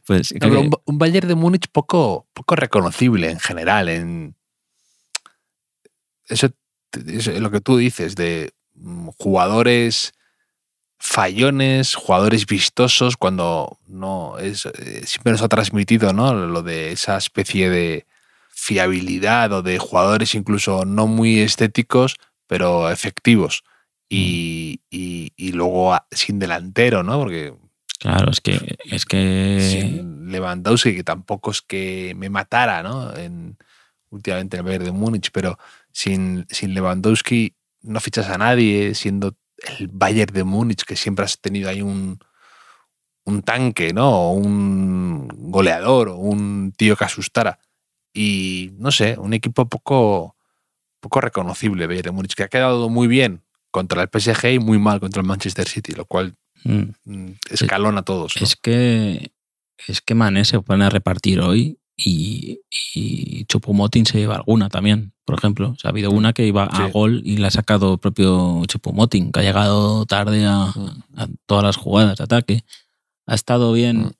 Pues, 0.06 0.32
No, 0.32 0.38
pero 0.40 0.60
un, 0.60 0.70
un 0.84 0.98
Bayern 0.98 1.28
de 1.28 1.34
Múnich 1.34 1.66
poco, 1.70 2.26
poco 2.32 2.56
reconocible 2.56 3.30
en 3.30 3.40
general. 3.40 3.88
En 3.88 4.34
eso, 6.26 6.48
eso 7.06 7.30
es 7.32 7.40
lo 7.40 7.50
que 7.50 7.60
tú 7.60 7.76
dices 7.76 8.14
de 8.16 8.52
mm, 8.74 9.08
jugadores 9.18 10.12
fallones, 10.98 11.94
jugadores 11.94 12.46
vistosos, 12.46 13.16
cuando 13.16 13.78
no 13.86 14.38
es 14.38 14.66
eh, 14.66 15.02
siempre 15.06 15.32
nos 15.32 15.42
ha 15.42 15.48
transmitido 15.48 16.12
¿no? 16.12 16.34
lo 16.34 16.62
de 16.62 16.92
esa 16.92 17.16
especie 17.16 17.70
de 17.70 18.06
fiabilidad 18.50 19.50
o 19.52 19.62
de 19.62 19.78
jugadores 19.78 20.34
incluso 20.34 20.84
no 20.84 21.06
muy 21.06 21.40
estéticos, 21.40 22.16
pero 22.46 22.90
efectivos. 22.90 23.62
Y, 24.12 24.80
y- 24.90 25.32
y 25.36 25.52
luego 25.52 25.96
sin 26.10 26.38
delantero, 26.40 27.02
¿no? 27.04 27.16
Porque 27.18 27.54
Claro, 28.00 28.30
es 28.30 28.40
que, 28.40 28.78
es 28.86 29.04
que 29.04 29.58
sin 29.60 30.32
Lewandowski, 30.32 30.96
que 30.96 31.04
tampoco 31.04 31.50
es 31.50 31.60
que 31.60 32.14
me 32.16 32.30
matara, 32.30 32.82
¿no? 32.82 33.14
En, 33.14 33.58
últimamente 34.08 34.56
en 34.56 34.60
el 34.60 34.64
Bayern 34.64 34.84
de 34.86 34.92
Múnich, 34.92 35.30
pero 35.30 35.58
sin, 35.92 36.46
sin 36.48 36.72
Lewandowski 36.72 37.54
no 37.82 38.00
fichas 38.00 38.30
a 38.30 38.38
nadie, 38.38 38.94
siendo 38.94 39.36
el 39.78 39.88
Bayern 39.88 40.32
de 40.32 40.44
Múnich, 40.44 40.84
que 40.84 40.96
siempre 40.96 41.26
has 41.26 41.38
tenido 41.42 41.68
ahí 41.68 41.82
un, 41.82 42.18
un 43.24 43.42
tanque, 43.42 43.92
¿no? 43.92 44.08
O 44.08 44.32
un 44.32 45.28
goleador 45.28 46.08
o 46.08 46.16
un 46.16 46.72
tío 46.74 46.96
que 46.96 47.04
asustara. 47.04 47.58
Y 48.14 48.70
no 48.78 48.92
sé, 48.92 49.18
un 49.18 49.34
equipo 49.34 49.68
poco, 49.68 50.36
poco 51.00 51.20
reconocible, 51.20 51.86
Bayern 51.86 52.06
de 52.06 52.12
Múnich, 52.12 52.34
que 52.34 52.44
ha 52.44 52.48
quedado 52.48 52.88
muy 52.88 53.08
bien 53.08 53.42
contra 53.70 54.00
el 54.02 54.08
PSG 54.08 54.54
y 54.54 54.58
muy 54.58 54.78
mal 54.78 55.00
contra 55.00 55.20
el 55.20 55.28
Manchester 55.28 55.68
City, 55.68 55.92
lo 55.92 56.06
cual 56.06 56.34
mm, 56.64 56.82
mm, 57.04 57.32
escalona 57.50 58.00
a 58.00 58.04
todos. 58.04 58.34
¿no? 58.38 58.44
es 58.46 58.56
que 58.56 59.32
es 59.86 60.00
que 60.00 60.14
Mané 60.14 60.44
se 60.44 60.60
pone 60.60 60.84
a 60.84 60.90
repartir 60.90 61.40
hoy 61.40 61.78
y, 61.96 62.60
y 62.94 63.44
se 63.46 64.18
lleva 64.18 64.36
alguna 64.36 64.68
también, 64.68 65.12
por 65.24 65.38
ejemplo. 65.38 65.70
O 65.70 65.76
sea, 65.76 65.88
ha 65.88 65.92
habido 65.92 66.10
una 66.10 66.32
que 66.32 66.46
iba 66.46 66.64
a 66.64 66.86
gol 66.88 67.22
y 67.24 67.36
la 67.38 67.48
ha 67.48 67.50
sacado 67.50 67.94
el 67.94 67.98
propio 67.98 68.62
Chupomotin, 68.66 69.32
que 69.32 69.40
ha 69.40 69.42
llegado 69.42 70.06
tarde 70.06 70.44
a, 70.46 70.72
Mm. 70.74 71.02
a 71.20 71.28
todas 71.46 71.64
las 71.64 71.76
jugadas 71.76 72.18
de 72.18 72.24
ataque. 72.24 72.64
Ha 73.26 73.34
estado 73.34 73.72
bien 73.72 73.98
Mm. 73.98 74.10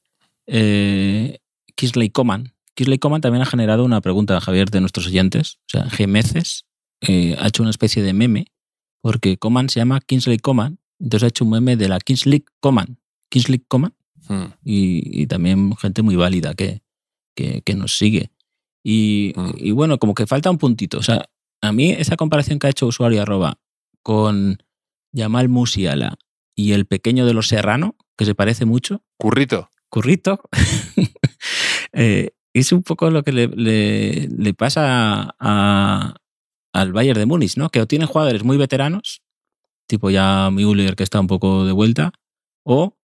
eh, 0.46 1.38
Kisley 1.76 2.11
Coman. 2.11 2.53
Kisley 2.74 2.98
Coman 2.98 3.20
también 3.20 3.42
ha 3.42 3.46
generado 3.46 3.85
una 3.85 4.00
pregunta, 4.00 4.40
Javier, 4.40 4.70
de 4.70 4.81
nuestros 4.81 5.07
oyentes. 5.07 5.59
O 5.66 5.68
sea, 5.68 5.88
Gemeces 5.90 6.64
eh, 7.03 7.37
ha 7.38 7.48
hecho 7.48 7.62
una 7.62 7.70
especie 7.70 8.03
de 8.03 8.12
meme 8.12 8.46
porque 9.00 9.37
Coman 9.38 9.68
se 9.70 9.81
llama 9.81 10.00
Kingsley 10.00 10.38
Coman, 10.38 10.79
entonces 11.01 11.25
ha 11.25 11.29
hecho 11.29 11.45
un 11.45 11.51
meme 11.51 11.77
de 11.77 11.89
la 11.89 11.99
Kingsley 11.99 12.45
Coman. 12.61 12.99
Kingsley 13.31 13.61
Coman 13.67 13.95
Mm. 14.29 14.45
y, 14.65 15.23
y 15.23 15.27
también 15.27 15.75
gente 15.77 16.03
muy 16.03 16.15
válida 16.15 16.55
que, 16.55 16.83
que, 17.35 17.63
que 17.63 17.75
nos 17.75 17.97
sigue. 17.99 18.31
Y, 18.85 19.33
Mm. 19.35 19.51
y 19.57 19.71
bueno, 19.73 19.99
como 19.99 20.15
que 20.15 20.27
falta 20.27 20.51
un 20.51 20.59
puntito. 20.59 20.99
O 20.99 21.03
sea, 21.03 21.29
a 21.63 21.73
mí 21.73 21.91
esa 21.91 22.17
comparación 22.17 22.59
que 22.59 22.67
ha 22.69 22.71
hecho 22.71 22.87
usuario 22.87 23.23
arroba 23.23 23.59
con 24.03 24.59
Yamal 25.13 25.49
Musiala 25.49 26.17
y 26.57 26.73
el 26.73 26.87
pequeño 26.87 27.27
de 27.27 27.35
los 27.35 27.49
Serrano, 27.49 27.97
que 28.17 28.25
se 28.25 28.35
parece 28.37 28.65
mucho, 28.67 29.03
Currito. 29.19 29.69
Currito, 29.89 30.41
eh, 31.93 32.31
es 32.55 32.73
un 32.73 32.83
poco 32.83 33.11
lo 33.11 33.23
que 33.23 33.33
le, 33.33 33.49
le- 33.49 34.29
le 34.29 34.55
pasa 34.55 35.35
a- 35.39 36.15
al 36.73 36.93
Bayern 36.93 37.19
de 37.19 37.27
Múnich, 37.27 37.57
¿no? 37.57 37.69
Que 37.71 37.81
o 37.81 37.87
tienen 37.87 38.07
jugadores 38.09 38.45
muy 38.45 38.57
veteranos, 38.57 39.23
tipo 39.90 40.09
ya 40.11 40.48
Müller 40.50 40.94
que 40.96 41.03
está 41.03 41.20
un 41.20 41.26
poco 41.26 41.64
de 41.66 41.72
vuelta, 41.72 42.12
o 42.64 42.96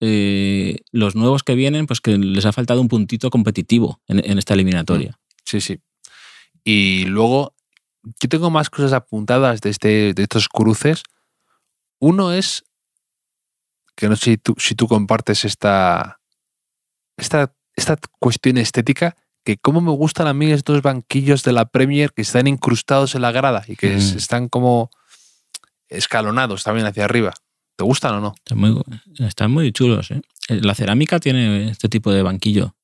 eh, 0.00 0.78
los 0.90 1.14
nuevos 1.14 1.42
que 1.44 1.54
vienen, 1.54 1.86
pues 1.86 2.00
que 2.00 2.18
les 2.18 2.44
ha 2.44 2.52
faltado 2.52 2.80
un 2.80 2.88
puntito 2.88 3.30
competitivo 3.30 4.00
en, 4.08 4.18
en 4.28 4.38
esta 4.38 4.54
eliminatoria. 4.54 5.18
Sí, 5.44 5.60
sí. 5.60 5.78
Y 6.64 7.04
luego, 7.06 7.54
yo 8.20 8.28
tengo 8.28 8.50
más 8.50 8.68
cosas 8.68 8.92
apuntadas 8.92 9.60
de, 9.60 9.70
este, 9.70 10.12
de 10.14 10.22
estos 10.22 10.48
cruces. 10.48 11.02
Uno 12.00 12.32
es, 12.32 12.64
que 13.96 14.08
no 14.08 14.16
sé 14.16 14.24
si 14.32 14.36
tú, 14.38 14.54
si 14.58 14.74
tú 14.74 14.88
compartes 14.88 15.44
esta, 15.44 16.18
esta, 17.16 17.54
esta 17.76 17.96
cuestión 18.18 18.58
estética, 18.58 19.16
que 19.44 19.56
cómo 19.56 19.80
me 19.80 19.90
gustan 19.92 20.26
a 20.26 20.34
mí 20.34 20.50
estos 20.50 20.82
banquillos 20.82 21.42
de 21.44 21.52
la 21.52 21.66
Premier 21.66 22.12
que 22.12 22.22
están 22.22 22.46
incrustados 22.48 23.14
en 23.14 23.22
la 23.22 23.30
grada 23.32 23.64
y 23.68 23.76
que 23.76 23.90
Mm. 23.90 23.98
es- 23.98 24.14
están 24.16 24.48
como 24.48 24.90
escalonados 25.92 26.64
también 26.64 26.86
hacia 26.86 27.04
arriba. 27.04 27.32
¿Te 27.76 27.84
gustan 27.84 28.14
o 28.16 28.20
no? 28.20 28.34
Están, 28.36 28.58
muy, 28.58 28.82
están 29.18 29.50
muy 29.50 29.72
chulos. 29.72 30.10
¿eh? 30.10 30.20
La 30.48 30.74
cerámica 30.74 31.18
tiene 31.20 31.70
este 31.70 31.88
tipo 31.88 32.12
de 32.12 32.22
banquillo. 32.22 32.74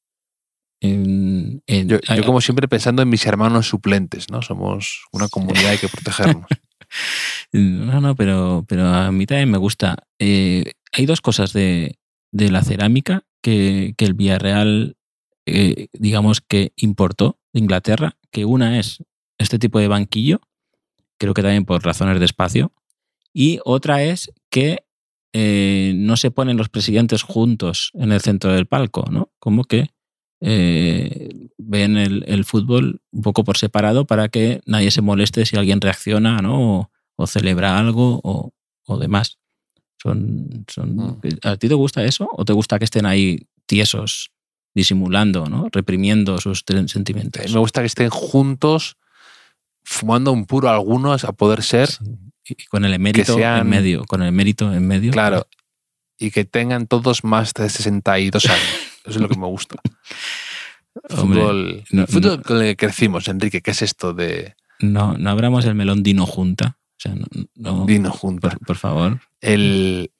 En- 0.80 1.62
en- 1.66 1.88
Yo, 1.88 1.98
hay- 2.08 2.18
yo 2.18 2.24
como 2.24 2.40
siempre 2.40 2.68
pensando 2.68 3.02
en 3.02 3.08
mis 3.08 3.26
hermanos 3.26 3.68
suplentes, 3.68 4.30
¿no? 4.30 4.42
Somos 4.42 5.04
una 5.12 5.28
comunidad, 5.28 5.70
hay 5.70 5.78
que 5.78 5.88
protegernos. 5.88 6.46
No, 7.52 8.00
no, 8.00 8.14
pero, 8.14 8.64
pero 8.66 8.86
a 8.86 9.12
mí 9.12 9.26
también 9.26 9.50
me 9.50 9.58
gusta. 9.58 9.96
Eh, 10.18 10.72
hay 10.92 11.04
dos 11.06 11.20
cosas 11.20 11.52
de, 11.52 11.98
de 12.32 12.50
la 12.50 12.62
cerámica 12.62 13.24
que, 13.42 13.94
que 13.98 14.04
el 14.06 14.14
Villarreal, 14.14 14.96
eh, 15.46 15.88
digamos 15.92 16.40
que 16.40 16.72
importó 16.76 17.38
de 17.52 17.60
Inglaterra, 17.60 18.16
que 18.30 18.44
una 18.46 18.78
es 18.78 19.02
este 19.38 19.58
tipo 19.58 19.78
de 19.78 19.88
banquillo, 19.88 20.40
creo 21.18 21.34
que 21.34 21.42
también 21.42 21.64
por 21.66 21.82
razones 21.84 22.18
de 22.18 22.24
espacio, 22.26 22.72
y 23.32 23.60
otra 23.64 24.02
es 24.02 24.30
que 24.50 24.84
eh, 25.32 25.92
no 25.96 26.16
se 26.16 26.30
ponen 26.30 26.56
los 26.56 26.68
presidentes 26.68 27.22
juntos 27.22 27.90
en 27.94 28.12
el 28.12 28.20
centro 28.20 28.52
del 28.52 28.66
palco, 28.66 29.04
¿no? 29.10 29.30
Como 29.38 29.64
que 29.64 29.90
eh, 30.40 31.48
ven 31.58 31.96
el, 31.96 32.24
el 32.26 32.44
fútbol 32.44 33.00
un 33.12 33.22
poco 33.22 33.44
por 33.44 33.58
separado 33.58 34.06
para 34.06 34.28
que 34.28 34.60
nadie 34.66 34.90
se 34.90 35.02
moleste 35.02 35.44
si 35.46 35.56
alguien 35.56 35.80
reacciona, 35.80 36.38
¿no? 36.38 36.78
O, 36.78 36.90
o 37.16 37.26
celebra 37.26 37.78
algo 37.78 38.20
o, 38.22 38.52
o 38.86 38.98
demás. 38.98 39.38
Son, 40.00 40.64
son, 40.68 40.94
Mm. 40.96 41.20
¿A 41.42 41.56
ti 41.56 41.68
te 41.68 41.74
gusta 41.74 42.04
eso? 42.04 42.28
¿O 42.32 42.44
te 42.44 42.52
gusta 42.52 42.78
que 42.78 42.84
estén 42.84 43.04
ahí 43.04 43.46
tiesos, 43.66 44.30
disimulando, 44.74 45.46
¿no? 45.46 45.68
reprimiendo 45.72 46.38
sus 46.38 46.64
sentimientos? 46.86 47.52
Me 47.52 47.58
gusta 47.58 47.80
que 47.80 47.88
estén 47.88 48.10
juntos, 48.10 48.96
fumando 49.82 50.30
un 50.32 50.46
puro 50.46 50.68
algunos, 50.70 51.24
a 51.24 51.32
poder 51.32 51.62
ser, 51.62 51.88
Sí. 51.88 52.04
Y 52.48 52.64
con 52.66 52.84
el 52.84 52.94
emérito 52.94 53.34
sean- 53.34 53.60
en 53.60 53.68
medio, 53.68 54.04
con 54.04 54.22
el 54.22 54.28
emérito 54.28 54.72
en 54.72 54.86
medio. 54.86 55.12
claro, 55.12 55.46
y 56.18 56.30
que 56.30 56.44
tengan 56.44 56.86
todos 56.86 57.22
más 57.24 57.52
de 57.54 57.68
62 57.68 58.46
años. 58.46 58.62
Eso 59.04 59.10
es 59.10 59.20
lo 59.20 59.28
que 59.28 59.38
me 59.38 59.46
gusta. 59.46 59.76
Hombre, 61.10 61.40
fútbol, 61.40 61.84
no- 61.90 62.02
el 62.02 62.08
fútbol 62.08 62.36
no- 62.38 62.42
con 62.42 62.56
el 62.58 62.62
que 62.70 62.76
crecimos, 62.76 63.28
Enrique, 63.28 63.60
¿qué 63.62 63.70
es 63.70 63.82
esto 63.82 64.14
de 64.14 64.54
No, 64.80 65.16
no 65.16 65.30
abramos 65.30 65.64
el 65.64 65.74
melón 65.74 66.02
Dino 66.02 66.26
Junta. 66.26 66.78
O 66.96 67.00
sea, 67.00 67.14
no, 67.14 67.26
no- 67.54 67.86
Dino 67.86 68.10
Junta? 68.10 68.50
por, 68.50 68.58
por 68.66 68.76
favor. 68.76 69.20
El, 69.40 70.10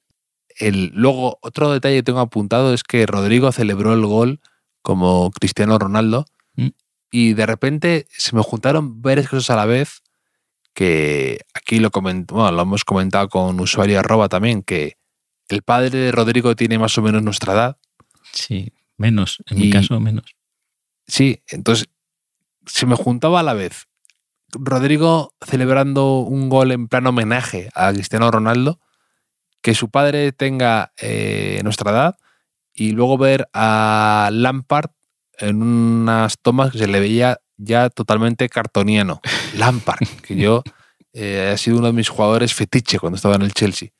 el, 0.59 0.93
luego, 0.95 1.39
otro 1.43 1.73
detalle 1.73 1.97
que 1.97 2.03
tengo 2.05 2.21
apuntado 2.21 2.73
es 2.75 2.83
que 2.85 3.07
Rodrigo 3.07 3.51
celebró 3.53 3.93
el 3.95 4.05
gol 4.07 4.41
como 4.83 5.31
Cristiano 5.33 5.79
Ronaldo 5.79 6.27
Mm. 6.55 6.69
y 7.11 7.35
de 7.35 7.47
repente 7.47 8.07
se 8.11 8.35
me 8.35 8.43
juntaron 8.43 9.01
varias 9.03 9.29
cosas 9.29 9.51
a 9.51 9.57
la 9.57 9.65
vez 9.67 10.03
que 10.79 11.41
aquí 11.55 11.81
lo, 11.81 11.91
coment- 11.91 12.31
bueno, 12.31 12.53
lo 12.53 12.63
hemos 12.63 12.85
comentado 12.85 13.29
con 13.29 13.59
usuario 13.59 13.99
arroba 13.99 14.29
también, 14.29 14.63
que 14.63 14.97
el 15.49 15.63
padre 15.63 15.91
de 15.91 16.13
Rodrigo 16.13 16.55
tiene 16.55 16.79
más 16.79 16.97
o 16.99 17.03
menos 17.03 17.21
nuestra 17.21 17.53
edad. 17.55 17.79
Sí, 18.33 18.73
menos. 18.97 19.43
En 19.51 19.59
mi 19.59 19.71
caso, 19.71 19.99
menos. 19.99 20.37
Sí, 21.09 21.43
entonces 21.49 21.89
se 22.65 22.87
me 22.87 22.95
juntaba 22.95 23.41
a 23.41 23.43
la 23.43 23.55
vez 23.55 23.89
Rodrigo 24.53 25.35
celebrando 25.45 26.21
un 26.21 26.49
gol 26.49 26.71
en 26.71 26.87
plan 26.87 27.09
homenaje 27.09 27.71
a 27.75 27.93
Cristiano 27.93 28.31
Ronaldo, 28.31 28.79
que 29.61 29.75
su 29.75 29.91
padre 29.91 30.31
tenga 30.31 30.93
eh, 30.97 31.61
nuestra 31.65 31.91
edad 31.91 32.17
y 32.73 32.93
luego 32.93 33.19
ver 33.19 33.49
a 33.53 34.31
Lampard 34.33 34.91
en 35.39 35.61
unas 35.61 36.39
tomas 36.41 36.71
que 36.71 36.79
se 36.79 36.87
le 36.87 37.01
veía 37.01 37.41
ya 37.59 37.91
totalmente 37.91 38.49
cartoniano. 38.49 39.21
Lampard, 39.57 40.09
que 40.23 40.37
yo 40.37 40.63
eh, 41.13 41.51
ha 41.53 41.57
sido 41.59 41.79
uno 41.79 41.89
de 41.89 41.93
mis 41.93 42.09
jugadores 42.09 42.55
fetiche 42.55 42.99
cuando 42.99 43.17
estaba 43.17 43.35
en 43.35 43.43
el 43.43 43.53
Chelsea. 43.53 43.91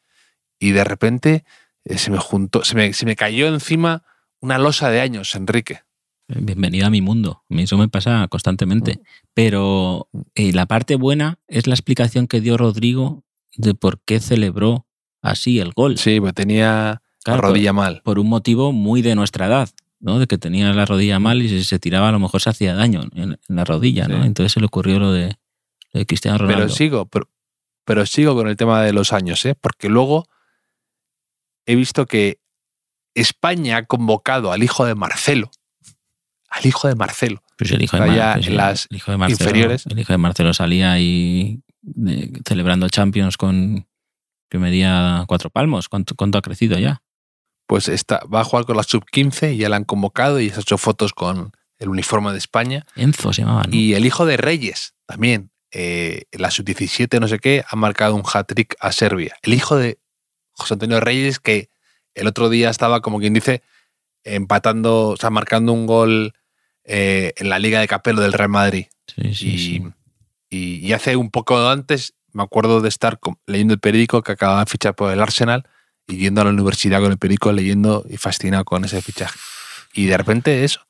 Y 0.59 0.71
de 0.71 0.85
repente 0.85 1.45
eh, 1.85 1.99
se 1.99 2.11
me 2.11 2.19
juntó, 2.19 2.65
se 2.65 2.75
me, 2.75 2.93
se 2.93 3.05
me 3.05 3.17
cayó 3.17 3.49
encima 3.49 4.05
una 4.41 4.59
losa 4.59 4.89
de 4.91 5.01
años, 5.01 5.35
Enrique. 5.35 5.83
Bienvenida 6.29 6.87
a 6.87 6.91
mi 6.91 7.01
mundo. 7.01 7.43
A 7.49 7.55
mí 7.55 7.63
Eso 7.63 7.79
me 7.79 7.89
pasa 7.89 8.27
constantemente. 8.29 8.97
Mm. 8.97 9.03
Pero 9.35 10.09
eh, 10.35 10.53
la 10.53 10.67
parte 10.67 10.97
buena 10.97 11.39
es 11.49 11.67
la 11.67 11.75
explicación 11.75 12.27
que 12.27 12.41
dio 12.41 12.57
Rodrigo 12.57 13.25
de 13.57 13.75
por 13.75 14.01
qué 14.01 14.21
celebró 14.21 14.87
así 15.23 15.59
el 15.59 15.73
gol. 15.73 15.99
Sí, 15.99 16.21
pues 16.21 16.35
tenía 16.35 17.03
Claro, 17.25 17.43
la 17.43 17.49
rodilla 17.49 17.73
mal. 17.73 18.03
Por 18.05 18.19
un 18.19 18.29
motivo 18.29 18.73
muy 18.73 19.03
de 19.03 19.15
nuestra 19.15 19.47
edad, 19.47 19.71
¿no? 20.01 20.19
De 20.19 20.27
que 20.27 20.39
tenía 20.39 20.73
la 20.73 20.85
rodilla 20.87 21.19
mal 21.19 21.43
y 21.43 21.49
si 21.49 21.65
se 21.65 21.79
tiraba 21.79 22.09
a 22.09 22.13
lo 22.13 22.19
mejor 22.19 22.41
se 22.41 22.51
hacía 22.51 22.75
daño 22.75 23.03
en, 23.15 23.33
en 23.33 23.57
la 23.57 23.65
rodilla, 23.65 24.07
¿no? 24.09 24.25
Entonces 24.25 24.53
se 24.53 24.61
le 24.61 24.67
ocurrió 24.67 24.99
lo 24.99 25.13
de, 25.13 25.37
lo 25.93 25.99
de 26.01 26.07
Cristiano 26.07 26.39
Ronaldo. 26.39 26.65
Pero 26.65 26.75
sigo, 26.75 27.07
pero, 27.07 27.29
pero 27.85 28.07
sigo 28.07 28.35
con 28.35 28.49
el 28.49 28.57
tema 28.57 28.83
de 28.83 28.93
los 28.93 29.13
años, 29.13 29.45
¿eh? 29.47 29.55
porque 29.61 29.89
luego 29.89 30.27
he 31.67 31.75
visto 31.75 32.07
que 32.07 32.41
España 33.15 33.79
ha 33.79 33.85
convocado 33.87 34.53
al 34.53 34.63
hijo 34.63 34.85
de 34.85 34.95
Marcelo, 34.95 35.51
al 36.49 36.65
hijo 36.65 36.89
de 36.89 36.95
Marcelo, 36.95 37.43
Pues 37.59 37.73
el 37.73 37.83
hijo 37.83 37.97
de, 37.99 38.07
Mar- 38.07 38.35
pues 38.35 38.47
en 38.47 38.57
las 38.57 38.87
el 38.91 38.97
hijo 38.97 39.11
de 39.11 39.19
Marcelo, 39.19 39.51
inferiores. 39.51 39.87
El 39.87 39.99
hijo 39.99 40.13
de 40.13 40.19
Marcelo 40.19 40.55
salía 40.55 40.93
ahí 40.93 41.63
celebrando 42.47 42.89
Champions 42.89 43.37
con 43.37 43.87
que 44.51 44.59
medía 44.59 45.25
cuatro 45.27 45.51
palmos. 45.51 45.89
¿Cuánto, 45.89 46.15
cuánto 46.15 46.39
ha 46.39 46.43
crecido 46.43 46.79
ya? 46.79 47.03
Pues 47.69 47.87
está, 47.89 48.21
va 48.33 48.41
a 48.41 48.45
jugar 48.45 48.65
con 48.65 48.77
la 48.77 48.83
sub-15 48.83 49.55
y 49.55 49.59
ya 49.59 49.69
la 49.69 49.77
han 49.77 49.85
convocado 49.85 50.41
y 50.41 50.51
se 50.51 50.57
ha 50.57 50.61
hecho 50.61 50.79
fotos 50.79 51.13
con 51.13 51.53
el 51.79 51.89
uniforme 51.91 52.33
de 52.33 52.39
España. 52.39 52.85
Enzo 52.97 53.33
se 53.33 53.43
llamaba, 53.43 53.63
¿no? 53.65 53.75
Y 53.77 53.95
el 53.95 54.05
hijo 54.07 54.27
de 54.27 54.37
Reyes 54.39 54.95
también, 55.07 55.51
eh, 55.71 56.25
la 56.33 56.51
sub-17 56.51 57.21
no 57.21 57.29
sé 57.29 57.39
qué, 57.39 57.63
ha 57.69 57.77
marcado 57.77 58.15
un 58.17 58.23
hat-trick 58.25 58.75
a 58.81 58.91
Serbia. 58.91 59.37
El 59.43 59.53
hijo 59.55 59.77
de 59.77 59.99
José 60.53 60.75
Antonio 60.75 60.99
Reyes 60.99 61.39
que 61.39 61.69
el 62.15 62.27
otro 62.27 62.49
día 62.49 62.71
estaba, 62.71 63.01
como 63.03 63.21
quien 63.21 63.35
dice, 63.35 63.63
empatando, 64.25 65.09
o 65.11 65.17
sea, 65.17 65.31
marcando 65.31 65.73
un 65.73 65.87
gol 65.87 66.33
eh, 66.85 67.33
en 67.37 67.49
la 67.51 67.59
Liga 67.59 67.81
de 67.81 67.89
Capelo 67.89 68.23
del 68.23 68.33
Real 68.33 68.49
Madrid. 68.49 68.87
Sí, 69.15 69.35
sí, 69.35 69.49
y, 69.49 69.59
sí. 69.59 69.83
y- 70.51 70.87
y 70.87 70.93
hace 70.95 71.17
un 71.17 71.31
poco 71.31 71.69
antes 71.69 72.15
me 72.33 72.43
acuerdo 72.43 72.81
de 72.81 72.89
estar 72.89 73.19
leyendo 73.47 73.75
el 73.75 73.81
periódico 73.81 74.23
que 74.23 74.33
acababa 74.33 74.61
de 74.61 74.71
fichar 74.71 74.95
por 74.95 75.13
el 75.13 75.21
Arsenal 75.21 75.69
y 76.09 76.17
yendo 76.17 76.41
a 76.41 76.45
la 76.45 76.51
universidad 76.51 77.01
con 77.01 77.13
el 77.13 77.19
periódico 77.19 77.53
leyendo 77.53 78.05
y 78.09 78.17
fascinado 78.17 78.65
con 78.65 78.85
ese 78.85 79.01
fichaje. 79.03 79.39
Y 79.95 80.07
de 80.07 80.17
repente 80.17 80.65
eso. 80.65 80.81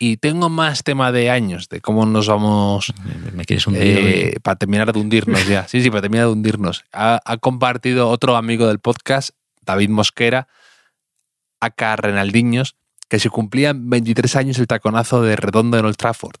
Y 0.00 0.18
tengo 0.18 0.48
más 0.48 0.84
tema 0.84 1.10
de 1.10 1.28
años, 1.30 1.68
de 1.68 1.80
cómo 1.80 2.06
nos 2.06 2.28
vamos 2.28 2.92
Me- 3.34 3.44
quieres 3.44 3.66
hundir. 3.66 3.82
eh, 3.82 4.34
para 4.42 4.54
terminar 4.56 4.92
de 4.92 5.00
hundirnos 5.00 5.44
ya. 5.48 5.66
Sí, 5.66 5.82
sí, 5.82 5.90
para 5.90 6.02
terminar 6.02 6.26
de 6.26 6.32
hundirnos. 6.32 6.84
Ha, 6.92 7.20
ha 7.24 7.36
compartido 7.38 8.08
otro 8.08 8.36
amigo 8.36 8.68
del 8.68 8.78
podcast, 8.78 9.30
David 9.62 9.88
Mosquera, 9.88 10.46
acá 11.60 11.96
Renaldiños, 11.96 12.76
que 13.08 13.18
se 13.18 13.30
cumplían 13.30 13.88
23 13.90 14.36
años 14.36 14.58
el 14.58 14.66
taconazo 14.66 15.22
de 15.22 15.34
Redondo 15.34 15.78
en 15.78 15.84
Old 15.86 15.96
Trafford. 15.96 16.36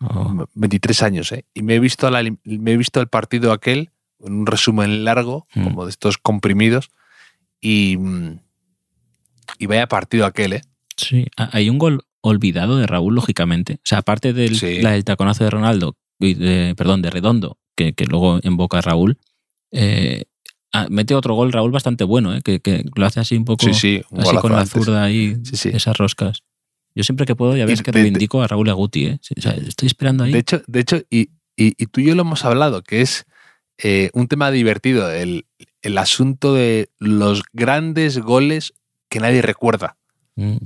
Oh, 0.00 0.46
23 0.54 1.02
años, 1.02 1.32
¿eh? 1.32 1.44
Y 1.54 1.62
me 1.62 1.74
he 1.76 1.80
visto, 1.80 2.10
la- 2.10 2.22
me 2.44 2.72
he 2.72 2.76
visto 2.76 3.00
el 3.00 3.08
partido 3.08 3.52
aquel, 3.52 3.90
en 4.24 4.32
un 4.32 4.46
resumen 4.46 5.04
largo, 5.04 5.46
Mm. 5.54 5.64
como 5.64 5.84
de 5.84 5.90
estos 5.90 6.16
comprimidos, 6.16 6.90
y, 7.62 7.96
mm, 7.96 8.38
y 9.58 9.66
vaya 9.66 9.86
partido 9.86 10.26
aquel, 10.26 10.52
¿eh? 10.54 10.62
sí. 10.96 11.26
Hay 11.36 11.70
un 11.70 11.78
gol 11.78 12.02
olvidado 12.20 12.76
de 12.76 12.86
Raúl, 12.86 13.14
lógicamente. 13.14 13.74
O 13.74 13.84
sea, 13.84 13.98
aparte 13.98 14.32
del 14.34 14.58
Sí. 14.58 14.82
la 14.82 14.92
del 14.92 15.04
taconazo 15.04 15.44
de 15.44 15.50
Ronaldo, 15.50 15.96
de- 16.18 16.74
perdón, 16.76 17.00
de 17.02 17.10
Redondo, 17.10 17.58
que, 17.74 17.94
que 17.94 18.04
luego 18.04 18.38
invoca 18.42 18.78
a 18.78 18.82
Raúl, 18.82 19.18
eh, 19.72 20.24
ah, 20.72 20.86
mete 20.90 21.14
otro 21.14 21.34
gol 21.34 21.50
Raúl 21.52 21.70
bastante 21.72 22.04
bueno, 22.04 22.34
¿eh? 22.34 22.42
que, 22.42 22.60
que 22.60 22.84
lo 22.94 23.06
hace 23.06 23.20
así 23.20 23.36
un 23.36 23.44
poco 23.44 23.64
Sí, 23.66 23.74
sí, 23.74 24.02
un 24.10 24.20
así 24.20 24.36
con 24.36 24.52
la 24.52 24.66
zurda 24.66 25.04
ahí, 25.04 25.36
Sí, 25.44 25.70
esas 25.72 25.96
roscas. 25.96 26.42
Yo 26.94 27.02
siempre 27.04 27.24
que 27.26 27.34
puedo, 27.34 27.56
ya 27.56 27.64
ves 27.64 27.80
Y 27.80 27.82
que 27.82 27.90
de- 27.92 28.00
reivindico 28.02 28.42
a 28.42 28.46
Raúl 28.48 28.68
Aguti, 28.68 29.06
¿eh? 29.06 29.18
O 29.36 29.40
sea, 29.40 29.52
estoy 29.52 29.86
esperando 29.86 30.24
ahí. 30.24 30.32
De 30.32 30.38
hecho, 30.40 30.62
de 30.66 30.80
hecho 30.80 31.02
y, 31.10 31.30
y, 31.56 31.74
y 31.82 31.86
tú 31.86 32.00
y 32.00 32.04
yo 32.06 32.14
lo 32.14 32.22
hemos 32.22 32.44
hablado, 32.44 32.82
que 32.82 33.00
es 33.00 33.24
eh, 33.78 34.10
un 34.12 34.28
tema 34.28 34.50
divertido, 34.50 35.10
el, 35.10 35.46
el 35.82 35.98
asunto 35.98 36.54
de 36.54 36.90
los 36.98 37.42
grandes 37.52 38.18
goles 38.18 38.72
que 39.08 39.20
nadie 39.20 39.42
recuerda. 39.42 39.96
Mm. 40.36 40.56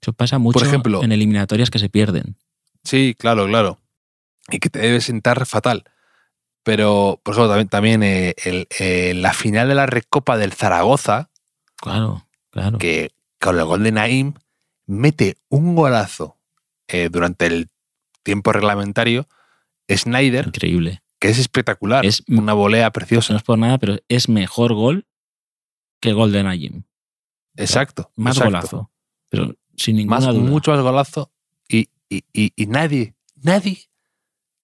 Eso 0.00 0.12
pasa 0.12 0.38
mucho 0.38 0.64
ejemplo- 0.64 1.02
en 1.02 1.12
eliminatorias 1.12 1.70
que 1.70 1.78
se 1.78 1.88
pierden. 1.88 2.36
Sí, 2.84 3.14
claro, 3.18 3.46
claro. 3.46 3.78
Y 4.50 4.58
que 4.58 4.68
te 4.68 4.80
debe 4.80 5.00
sentar 5.00 5.46
fatal. 5.46 5.84
Pero, 6.64 7.20
por 7.22 7.34
ejemplo, 7.34 7.48
también, 7.50 7.68
también 7.68 8.02
eh, 8.02 8.34
el- 8.44 8.68
eh, 8.78 9.14
la 9.14 9.32
final 9.32 9.68
de 9.68 9.74
la 9.74 9.86
Recopa 9.86 10.36
del 10.36 10.52
Zaragoza, 10.52 11.30
Claro, 11.76 12.26
claro. 12.50 12.78
que 12.78 13.10
con 13.40 13.58
el 13.58 13.64
gol 13.64 13.82
de 13.82 13.92
Naim 13.92 14.34
mete 14.86 15.36
un 15.48 15.74
golazo 15.74 16.38
eh, 16.88 17.08
durante 17.10 17.46
el 17.46 17.68
tiempo 18.22 18.52
reglamentario, 18.52 19.26
Snyder, 19.88 20.46
Increíble. 20.48 21.02
Que 21.22 21.28
es 21.30 21.38
espectacular, 21.38 22.04
Es- 22.04 22.22
una 22.28 22.52
volea 22.52 22.86
No 22.86 22.92
preciosa. 22.92 23.36
es 23.36 23.42
por 23.42 23.56
nada, 23.58 23.78
pero 23.78 23.98
es 24.08 24.28
mejor 24.28 24.74
gol 24.74 25.06
que 26.00 26.12
gol 26.12 26.32
de 26.32 26.42
Najim. 26.42 26.82
Exacto. 27.56 28.10
Más 28.16 28.36
exacto. 28.36 28.50
golazo. 28.58 28.90
Pero 29.30 29.54
sin 29.76 29.96
ninguna 29.96 30.16
Más, 30.16 30.26
duda. 30.34 30.50
mucho 30.50 30.72
más 30.72 30.80
golazo 30.80 31.30
y, 31.68 31.88
y- 32.10 32.24
y- 32.32 32.52
y 32.56 32.66
nadie, 32.66 33.14
nadie 33.36 33.88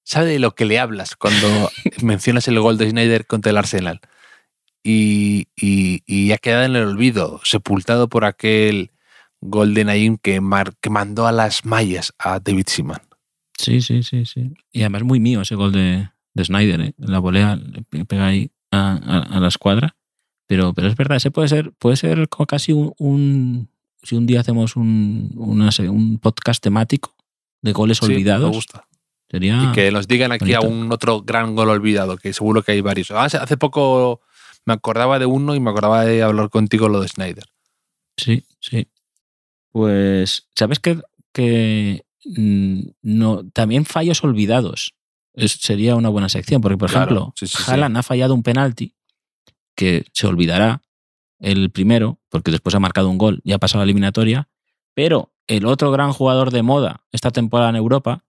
sabe 0.02 0.30
de 0.32 0.38
lo 0.40 0.54
que 0.54 0.64
le 0.64 0.78
hablas 0.80 1.14
cuando 1.16 1.46
mencionas 2.02 2.48
el 2.48 2.58
gol 2.60 2.76
de 2.76 2.90
Snyder 2.90 3.26
contra 3.26 3.50
el 3.50 3.56
Arsenal. 3.56 4.00
Y, 4.82 5.46
y- 5.56 6.02
y 6.06 6.32
ha 6.32 6.38
quedado 6.38 6.64
en 6.64 6.74
el 6.76 6.84
olvido, 6.86 7.40
sepultado 7.44 8.08
por 8.08 8.24
aquel 8.24 8.90
gol 9.40 9.74
de 9.74 9.84
Naim 9.84 10.16
que, 10.16 10.40
mar- 10.40 10.74
que 10.80 10.90
mandó 10.90 11.26
a 11.26 11.32
las 11.32 11.64
mallas 11.64 12.12
a 12.18 12.40
David 12.40 12.66
Seaman. 12.66 13.00
Sí, 13.58 13.80
sí, 13.80 14.02
sí, 14.02 14.24
sí. 14.24 14.52
Y 14.72 14.80
además 14.80 15.02
muy 15.04 15.20
mío 15.20 15.42
ese 15.42 15.54
gol 15.56 15.72
de, 15.72 16.10
de 16.34 16.44
Snyder, 16.44 16.80
¿eh? 16.80 16.94
La 16.98 17.18
volea 17.18 17.56
le 17.56 17.82
pe- 17.82 18.04
pega 18.04 18.26
ahí 18.28 18.50
a, 18.70 18.92
a- 18.92 19.36
a 19.36 19.40
la 19.40 19.48
escuadra. 19.48 19.96
Pero, 20.46 20.72
pero 20.72 20.88
es 20.88 20.96
verdad, 20.96 21.16
ese 21.18 21.30
puede 21.30 21.48
ser, 21.48 21.72
puede 21.72 21.96
ser 21.96 22.28
como 22.28 22.46
casi 22.46 22.72
un, 22.72 22.94
un- 22.98 23.68
si 24.02 24.14
un 24.16 24.26
día 24.26 24.40
hacemos 24.40 24.76
un, 24.76 25.32
una 25.36 25.70
un 25.90 26.18
podcast 26.18 26.62
temático 26.62 27.14
de 27.62 27.72
goles 27.72 27.98
Sí, 27.98 28.06
me 28.06 28.14
olvidados, 28.14 28.50
gusta. 28.54 28.86
sería 29.30 29.62
y 29.64 29.72
que 29.72 29.90
nos 29.90 30.06
digan 30.08 30.32
aquí 30.32 30.54
a 30.54 30.60
un 30.60 30.90
otro 30.92 31.20
gran 31.22 31.54
gol 31.56 31.68
olvidado, 31.68 32.16
que 32.16 32.32
seguro 32.32 32.62
que 32.62 32.72
hay 32.72 32.80
varios. 32.80 33.10
Hace, 33.10 33.36
hace 33.36 33.56
poco 33.56 34.20
me 34.64 34.72
acordaba 34.74 35.18
de 35.18 35.26
uno 35.26 35.54
y 35.54 35.60
me 35.60 35.70
acordaba 35.70 36.04
de 36.04 36.22
hablar 36.22 36.48
contigo 36.50 36.88
lo 36.88 37.00
de 37.00 37.08
Snyder. 37.08 37.44
Sí, 38.16 38.44
sí. 38.60 38.86
Pues, 39.70 40.46
¿sabes 40.56 40.78
qué? 40.78 40.98
Que 41.32 42.04
mm, 42.24 42.80
no, 43.02 43.48
también 43.50 43.84
fallos 43.84 44.22
olvidados. 44.24 44.94
Es- 45.38 45.52
sería 45.60 45.94
una 45.96 46.08
buena 46.08 46.28
sección, 46.28 46.60
porque, 46.60 46.76
por 46.76 46.90
Claro, 46.90 47.04
ejemplo, 47.12 47.32
sí, 47.36 47.46
sí, 47.46 47.56
sí. 47.62 47.70
Haaland 47.70 47.96
ha 47.96 48.02
fallado 48.02 48.34
un 48.34 48.42
penalti 48.42 48.94
que 49.76 50.04
se 50.12 50.26
olvidará 50.26 50.82
el 51.38 51.70
primero, 51.70 52.20
porque 52.28 52.50
después 52.50 52.74
ha 52.74 52.80
marcado 52.80 53.08
un 53.08 53.18
gol 53.18 53.40
y 53.44 53.52
ha 53.52 53.58
pasado 53.58 53.80
a 53.80 53.84
la 53.84 53.90
eliminatoria, 53.90 54.48
pero 54.94 55.32
el 55.46 55.64
otro 55.66 55.90
gran 55.92 56.12
jugador 56.12 56.50
de 56.50 56.62
moda 56.62 57.04
esta 57.12 57.30
temporada 57.30 57.70
en 57.70 57.76
Europa, 57.76 58.24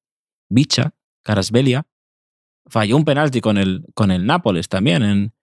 Bicha, 0.50 0.94
Karasbelia, 1.24 1.88
falló 2.68 2.96
un 2.98 3.06
penalti 3.06 3.42
con 3.42 3.58
el, 3.58 3.84
con 3.96 4.12
el 4.12 4.26
Nápoles 4.28 4.70
también 4.70 5.02
en, 5.02 5.34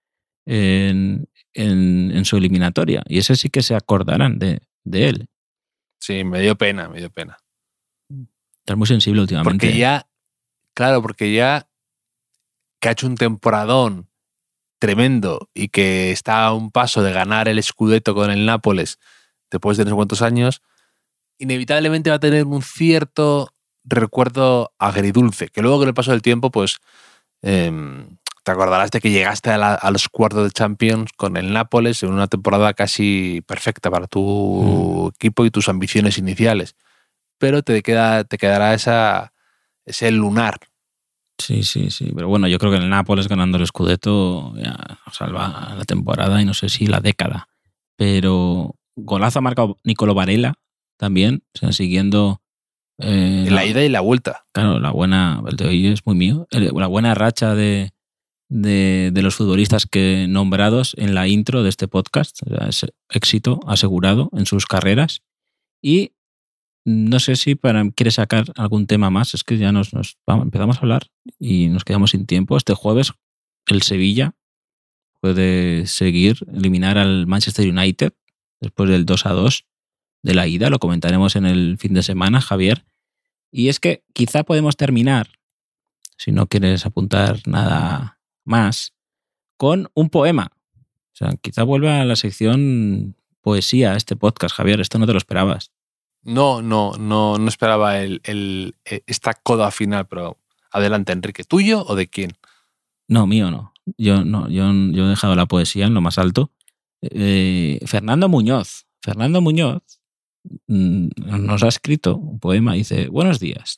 en, 0.45 1.29
en- 1.53 2.11
en 2.15 2.25
su 2.25 2.37
eliminatoria. 2.37 3.03
Y 3.07 3.17
ese 3.17 3.35
sí 3.35 3.49
que 3.49 3.61
se 3.61 3.75
acordarán 3.75 4.39
de, 4.39 4.61
de 4.85 5.09
él. 5.09 5.27
Sí, 5.99 6.23
me 6.23 6.39
dio 6.39 6.57
pena, 6.57 6.87
me 6.87 6.99
dio 6.99 7.09
pena. 7.11 7.37
Estás 8.59 8.77
muy 8.77 8.87
sensible 8.87 9.21
últimamente. 9.21 9.49
Porque 9.67 9.77
ya, 9.77 10.06
claro, 10.77 11.01
porque 11.01 11.33
ya 11.33 11.67
que 12.79 12.89
ha 12.89 12.91
hecho 12.91 13.07
un 13.07 13.15
temporadón 13.15 14.07
tremendo 14.79 15.49
y 15.55 15.69
que 15.69 16.11
está 16.11 16.45
a 16.45 16.53
un 16.53 16.69
paso 16.69 17.01
de 17.01 17.11
ganar 17.11 17.47
el 17.47 17.61
Scudetto 17.63 18.13
con 18.13 18.29
el 18.29 18.45
Nápoles 18.45 18.99
después 19.49 19.77
de 19.77 19.85
no 19.85 19.89
sé 19.91 19.95
cuántos 19.95 20.21
años, 20.21 20.61
inevitablemente 21.39 22.09
va 22.11 22.17
a 22.17 22.19
tener 22.19 22.45
un 22.45 22.61
cierto 22.61 23.49
recuerdo 23.83 24.73
agridulce, 24.77 25.47
que 25.47 25.61
luego 25.61 25.79
con 25.79 25.87
el 25.87 25.93
paso 25.95 26.11
del 26.11 26.21
tiempo, 26.21 26.51
pues 26.51 26.77
em, 27.41 28.17
te 28.43 28.51
acordarás 28.51 28.91
de 28.91 28.99
que 29.01 29.09
llegaste 29.09 29.49
a, 29.49 29.57
la- 29.57 29.73
a 29.73 29.89
los 29.91 30.09
cuartos 30.09 30.43
de 30.43 30.51
Champions 30.51 31.11
con 31.15 31.37
el 31.37 31.53
Nápoles 31.53 32.03
en 32.03 32.11
una 32.11 32.27
temporada 32.27 32.73
casi 32.73 33.41
perfecta 33.47 33.89
para 33.89 34.07
tu 34.07 35.11
equipo 35.15 35.43
y 35.45 35.49
tus 35.51 35.69
ambiciones 35.69 36.17
iniciales. 36.19 36.75
Pero 37.39 37.63
te, 37.63 37.81
queda, 37.81 38.23
te 38.25 38.37
quedará 38.37 38.73
esa, 38.73 39.33
ese 39.87 40.11
lunar. 40.11 40.59
Sí, 41.39 41.63
sí, 41.63 41.89
sí. 41.91 42.11
Pero 42.15 42.27
bueno, 42.27 42.47
yo 42.47 42.57
creo 42.59 42.71
que 42.71 42.77
el 42.77 42.89
Nápoles 42.89 43.27
ganando 43.27 43.57
el 43.57 43.65
Scudetto 43.67 44.53
ya 44.57 44.75
salva 45.11 45.75
la 45.77 45.85
temporada 45.85 46.41
y 46.41 46.45
no 46.45 46.53
sé 46.53 46.69
si 46.69 46.87
la 46.87 46.99
década. 46.99 47.47
Pero 47.95 48.75
golazo 48.95 49.39
ha 49.39 49.41
marcado 49.41 49.77
Nicolo 49.83 50.13
Varela 50.13 50.55
también, 50.97 51.43
o 51.55 51.57
sea, 51.59 51.71
siguiendo 51.71 52.41
eh, 52.99 53.47
la 53.49 53.65
ida 53.65 53.83
y 53.83 53.89
la 53.89 54.01
vuelta. 54.01 54.45
Claro, 54.51 54.79
la 54.79 54.91
buena, 54.91 55.43
el 55.47 55.55
de 55.55 55.67
hoy 55.67 55.87
es 55.87 56.05
muy 56.05 56.15
mío, 56.15 56.47
el- 56.49 56.71
la 56.73 56.87
buena 56.87 57.13
racha 57.13 57.53
de, 57.53 57.91
de, 58.49 59.11
de 59.13 59.21
los 59.21 59.35
futbolistas 59.35 59.85
que 59.85 60.25
nombrados 60.27 60.95
en 60.97 61.13
la 61.13 61.27
intro 61.27 61.61
de 61.61 61.69
este 61.69 61.87
podcast. 61.87 62.39
O 62.47 62.49
sea, 62.55 62.67
es 62.67 62.85
éxito 63.09 63.59
asegurado 63.67 64.29
en 64.33 64.47
sus 64.47 64.65
carreras. 64.65 65.21
Y 65.83 66.13
no 66.89 67.19
sé 67.19 67.35
si 67.35 67.55
para, 67.55 67.89
quiere 67.91 68.11
sacar 68.11 68.45
algún 68.55 68.87
tema 68.87 69.09
más, 69.09 69.33
es 69.33 69.43
que 69.43 69.57
ya 69.57 69.73
nos, 69.73 69.93
nos 69.93 70.17
vamos- 70.25 70.45
empezamos 70.45 70.77
a 70.77 70.79
hablar 70.79 71.07
y 71.37 71.67
nos 71.67 71.83
quedamos 71.83 72.11
sin 72.11 72.25
tiempo. 72.25 72.55
Este 72.55 72.73
jueves 72.73 73.11
el 73.65 73.81
Sevilla 73.81 74.35
puede 75.19 75.85
seguir, 75.87 76.37
eliminar 76.53 76.97
al 76.97 77.27
Manchester 77.27 77.67
United 77.67 78.13
después 78.61 78.89
del 78.89 79.05
2 79.05 79.25
a 79.25 79.33
2 79.33 79.65
de 80.23 80.33
la 80.33 80.47
ida, 80.47 80.69
lo 80.69 80.79
comentaremos 80.79 81.35
en 81.35 81.45
el 81.45 81.77
fin 81.77 81.93
de 81.93 82.03
semana, 82.03 82.39
Javier. 82.39 82.85
Y 83.51 83.67
es 83.67 83.81
que 83.81 84.03
quizá 84.13 84.43
podemos 84.43 84.77
terminar, 84.77 85.27
si 86.17 86.31
no 86.31 86.47
quieres 86.47 86.85
apuntar 86.85 87.41
nada 87.45 88.19
más, 88.45 88.93
con 89.57 89.89
un 89.93 90.09
poema. 90.09 90.51
O 90.75 91.15
sea, 91.17 91.31
quizá 91.41 91.63
vuelva 91.63 91.99
a 91.99 92.05
la 92.05 92.15
sección 92.15 93.15
poesía 93.41 93.95
este 93.95 94.15
podcast, 94.15 94.55
Javier. 94.55 94.79
Esto 94.79 94.99
no 94.99 95.05
te 95.05 95.11
lo 95.13 95.17
esperabas. 95.17 95.71
No, 96.27 96.61
no, 96.61 96.91
no, 96.99 97.37
no 97.37 97.47
esperaba 97.47 98.01
el, 98.01 98.21
eh, 98.83 99.01
esta 99.07 99.33
coda 99.33 99.71
final, 99.71 100.07
pero 100.07 100.37
adelante, 100.71 101.13
Enrique. 101.13 101.45
¿Tuyo 101.45 101.85
o 101.87 101.95
de 101.95 102.09
quién? 102.09 102.33
No, 103.07 103.25
mío 103.25 103.49
no. 103.49 103.71
Yo 103.97 104.25
no, 104.25 104.49
yo, 104.49 104.69
yo 104.91 105.05
he 105.05 105.09
dejado 105.09 105.35
la 105.35 105.45
poesía 105.45 105.85
en 105.85 105.93
lo 105.93 106.01
más 106.01 106.17
alto. 106.17 106.51
Eh, 107.01 107.79
Fernando 107.85 108.27
Muñoz. 108.27 108.87
Fernando 109.01 109.39
Muñoz 109.39 109.81
mm, 110.67 111.07
nos 111.15 111.63
ha 111.63 111.69
escrito 111.69 112.17
un 112.17 112.39
poema. 112.39 112.73
Dice, 112.73 113.07
buenos 113.07 113.39
días. 113.39 113.77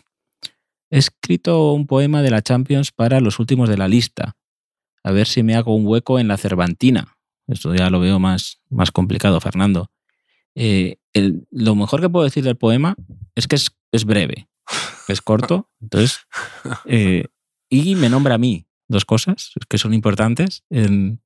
He 0.89 0.97
escrito 0.97 1.73
un 1.73 1.85
poema 1.85 2.23
de 2.23 2.31
la 2.31 2.41
Champions 2.41 2.91
para 2.91 3.19
los 3.19 3.37
últimos 3.37 3.69
de 3.69 3.77
la 3.77 3.87
lista. 3.87 4.37
A 5.03 5.11
ver 5.11 5.27
si 5.27 5.43
me 5.43 5.53
hago 5.53 5.75
un 5.75 5.85
hueco 5.85 6.17
en 6.17 6.27
la 6.27 6.37
Cervantina. 6.37 7.15
Esto 7.45 7.75
ya 7.75 7.91
lo 7.91 7.99
veo 7.99 8.17
más, 8.17 8.59
más 8.71 8.89
complicado, 8.89 9.39
Fernando. 9.39 9.91
Eh, 10.61 10.97
el- 11.13 11.47
lo 11.51 11.73
mejor 11.75 12.01
que 12.01 12.09
puedo 12.09 12.25
decir 12.25 12.43
del 12.43 12.57
poema 12.57 12.95
es 13.35 13.47
que 13.47 13.55
es, 13.55 13.71
es 13.93 14.03
breve, 14.03 14.49
es 15.07 15.21
corto. 15.21 15.69
Entonces, 15.81 16.19
eh, 16.85 17.25
y 17.69 17.95
me 17.95 18.09
nombra 18.09 18.35
a 18.35 18.37
mí 18.37 18.65
dos 18.89 19.05
cosas 19.05 19.51
que 19.69 19.77
son 19.77 19.93
importantes 19.93 20.65
en, 20.69 21.21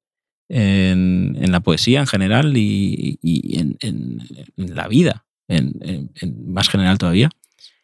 en, 0.50 1.36
en 1.42 1.52
la 1.52 1.62
poesía 1.62 2.00
en 2.02 2.08
general 2.08 2.56
y, 2.58 3.18
y 3.24 3.60
en, 3.60 4.20
la 4.58 4.88
vida, 4.88 5.26
en, 5.48 6.12
más 6.46 6.70
general 6.70 6.98
todavía. 7.00 7.30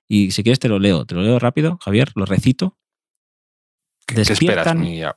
Y 0.07 0.31
si 0.31 0.43
quieres 0.43 0.59
te 0.59 0.67
lo 0.69 0.77
leo, 0.79 1.05
te 1.05 1.15
lo 1.15 1.21
leo 1.23 1.39
rápido, 1.39 1.77
Javier, 1.81 2.11
lo 2.15 2.25
recito. 2.25 2.77
¿Qué, 4.05 4.15
qué 4.15 4.21
esperas? 4.33 4.75
Mi- 4.75 5.01
ah, 5.03 5.15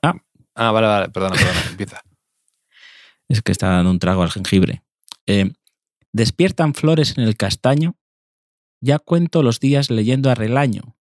Ah. 0.55 0.71
vale, 0.71 0.87
vale, 0.87 1.09
perdona, 1.11 1.35
perdona, 1.35 1.63
empieza. 1.71 2.01
Es 3.29 3.41
que 3.43 3.53
está 3.53 3.69
dando 3.69 3.91
un 3.91 3.99
trago 3.99 4.23
al 4.23 4.31
jengibre. 4.31 4.83
Eh, 5.27 5.53
despiertan 6.13 6.75
flores 6.75 7.17
en 7.17 7.25
el 7.25 7.37
castaño. 7.37 7.97
Ya 8.81 8.99
cuento 8.99 9.43
los 9.43 9.61
días 9.61 9.91
leyendo 9.91 10.31
a 10.31 10.35
relaño. 10.35 10.97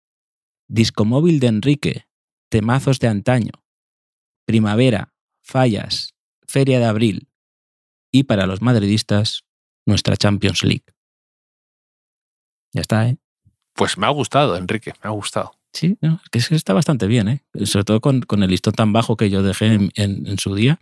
Discomóvil 0.68 1.40
de 1.40 1.46
Enrique. 1.48 2.06
Temazos 2.50 2.98
de 2.98 3.08
antaño. 3.08 3.52
Primavera. 4.46 5.14
Fallas. 5.42 6.14
Feria 6.46 6.78
de 6.78 6.86
abril. 6.86 7.28
Y 8.10 8.24
para 8.24 8.46
los 8.46 8.62
madridistas, 8.62 9.44
nuestra 9.86 10.16
Champions 10.16 10.62
League. 10.64 10.84
Ya 12.72 12.80
está, 12.82 13.08
¿eh? 13.08 13.16
Pues 13.74 13.96
me 13.96 14.06
ha 14.06 14.10
gustado, 14.10 14.56
Enrique, 14.56 14.92
me 15.02 15.08
ha 15.08 15.12
gustado. 15.12 15.52
Sí, 15.72 15.96
no, 16.00 16.20
es 16.24 16.30
que 16.30 16.38
es- 16.38 16.50
está 16.52 16.72
bastante 16.72 17.06
bien, 17.06 17.28
¿eh? 17.28 17.44
Sobre 17.64 17.84
todo 17.84 18.00
con, 18.00 18.22
con 18.22 18.42
el 18.42 18.50
listón 18.50 18.72
tan 18.74 18.92
bajo 18.92 19.16
que 19.16 19.30
yo 19.30 19.42
dejé 19.42 19.66
en, 19.74 19.90
en- 19.94 20.26
en 20.26 20.38
su 20.38 20.54
día. 20.54 20.78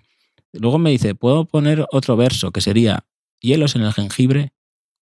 Luego 0.53 0.79
me 0.79 0.91
dice, 0.91 1.15
puedo 1.15 1.45
poner 1.45 1.87
otro 1.93 2.17
verso 2.17 2.53
que 2.53 2.61
sería 2.61 3.05
hielos 3.41 3.77
en 3.77 3.83
el 3.83 3.93
jengibre, 3.93 4.53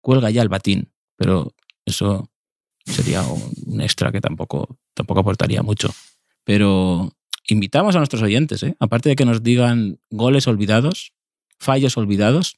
cuelga 0.01 0.29
ya 0.29 0.41
el 0.41 0.49
batín. 0.49 0.91
Pero 1.15 1.53
eso 1.85 2.29
sería 2.85 3.23
un 3.23 3.81
extra 3.81 4.11
que 4.11 4.21
tampoco, 4.21 4.79
tampoco 4.93 5.21
aportaría 5.21 5.61
mucho. 5.61 5.93
Pero 6.43 7.11
invitamos 7.47 7.95
a 7.95 7.99
nuestros 7.99 8.21
oyentes, 8.21 8.63
¿eh? 8.63 8.75
aparte 8.79 9.09
de 9.09 9.15
que 9.15 9.25
nos 9.25 9.43
digan 9.43 9.99
goles 10.09 10.47
olvidados, 10.47 11.13
fallos 11.59 11.97
olvidados, 11.97 12.57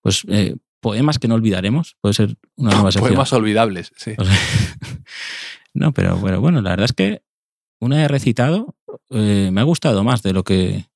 pues 0.00 0.22
eh, 0.28 0.56
poemas 0.80 1.18
que 1.18 1.28
no 1.28 1.34
olvidaremos. 1.34 1.96
Puede 2.00 2.14
ser 2.14 2.36
una 2.56 2.70
nueva 2.72 2.92
sección. 2.92 3.10
Poemas 3.10 3.32
olvidables, 3.32 3.92
sí. 3.96 4.12
no, 5.74 5.92
pero 5.92 6.16
bueno, 6.16 6.40
bueno, 6.40 6.62
la 6.62 6.70
verdad 6.70 6.84
es 6.84 6.92
que 6.92 7.22
una 7.80 8.02
he 8.04 8.08
recitado 8.08 8.76
eh, 9.10 9.50
me 9.52 9.60
ha 9.60 9.64
gustado 9.64 10.04
más 10.04 10.22
de 10.22 10.32
lo 10.32 10.44
que. 10.44 10.86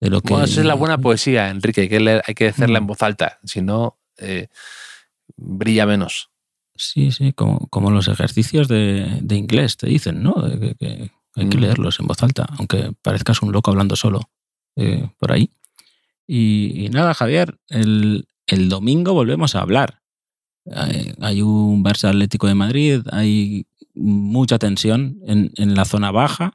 De 0.00 0.10
lo 0.10 0.20
que 0.20 0.30
Bueno, 0.32 0.44
esa 0.44 0.60
es 0.60 0.66
la 0.66 0.74
buena 0.74 0.98
poesía, 0.98 1.48
Enrique. 1.50 1.82
Hay 1.82 1.88
que, 1.88 2.00
leer- 2.00 2.22
hay 2.26 2.34
que 2.34 2.44
decirla 2.44 2.78
Mm. 2.80 2.82
en 2.82 2.86
voz 2.86 3.02
alta. 3.02 3.38
Si 3.44 3.60
no, 3.62 3.98
eh, 4.18 4.48
brilla 5.36 5.86
menos. 5.86 6.30
Sí, 6.76 7.10
sí, 7.10 7.32
como, 7.32 7.66
como 7.68 7.90
los 7.90 8.06
ejercicios 8.08 8.68
de, 8.68 9.18
de 9.20 9.36
inglés 9.36 9.76
te 9.76 9.88
dicen, 9.88 10.22
¿no? 10.22 10.34
Que, 10.34 10.74
que 10.76 11.10
hay 11.34 11.48
que 11.48 11.56
Mm. 11.56 11.60
leerlos 11.60 11.98
en 12.00 12.06
voz 12.06 12.22
alta, 12.22 12.46
aunque 12.58 12.92
parezcas 13.02 13.42
un 13.42 13.50
loco 13.52 13.70
hablando 13.70 13.96
solo 13.96 14.30
eh, 14.76 15.10
por 15.18 15.32
ahí. 15.32 15.50
Y, 16.26 16.84
y 16.84 16.88
nada, 16.90 17.14
Javier, 17.14 17.58
el, 17.68 18.28
el 18.46 18.68
domingo 18.68 19.12
volvemos 19.14 19.56
a 19.56 19.60
hablar. 19.62 20.02
Hay, 20.70 21.14
hay 21.20 21.42
un 21.42 21.82
Barça 21.82 22.08
Atlético 22.10 22.46
de 22.46 22.54
Madrid, 22.54 23.00
hay 23.10 23.66
mucha 23.94 24.58
tensión 24.58 25.18
en, 25.26 25.50
en 25.56 25.74
la 25.74 25.84
zona 25.84 26.12
baja 26.12 26.52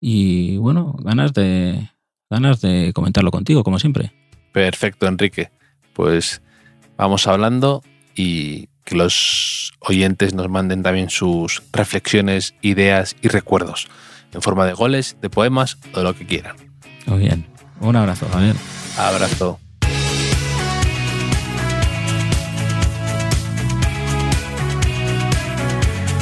y 0.00 0.56
bueno, 0.56 0.96
ganas 1.00 1.32
de, 1.34 1.90
ganas 2.30 2.60
de 2.60 2.92
comentarlo 2.92 3.30
contigo, 3.30 3.64
como 3.64 3.78
siempre. 3.78 4.12
Perfecto, 4.52 5.06
Enrique. 5.06 5.50
Pues 5.92 6.42
vamos 6.96 7.26
hablando 7.26 7.82
y 8.14 8.68
que 8.84 8.96
los 8.96 9.72
oyentes 9.80 10.34
nos 10.34 10.48
manden 10.48 10.82
también 10.82 11.10
sus 11.10 11.62
reflexiones, 11.72 12.54
ideas 12.60 13.16
y 13.22 13.28
recuerdos 13.28 13.88
en 14.32 14.42
forma 14.42 14.66
de 14.66 14.74
goles, 14.74 15.16
de 15.20 15.30
poemas 15.30 15.78
o 15.92 15.98
de 15.98 16.04
lo 16.04 16.14
que 16.14 16.26
quieran. 16.26 16.56
Muy 17.06 17.20
bien. 17.20 17.46
Un 17.80 17.96
abrazo, 17.96 18.28
Javier. 18.30 18.56
Abrazo. 18.98 19.58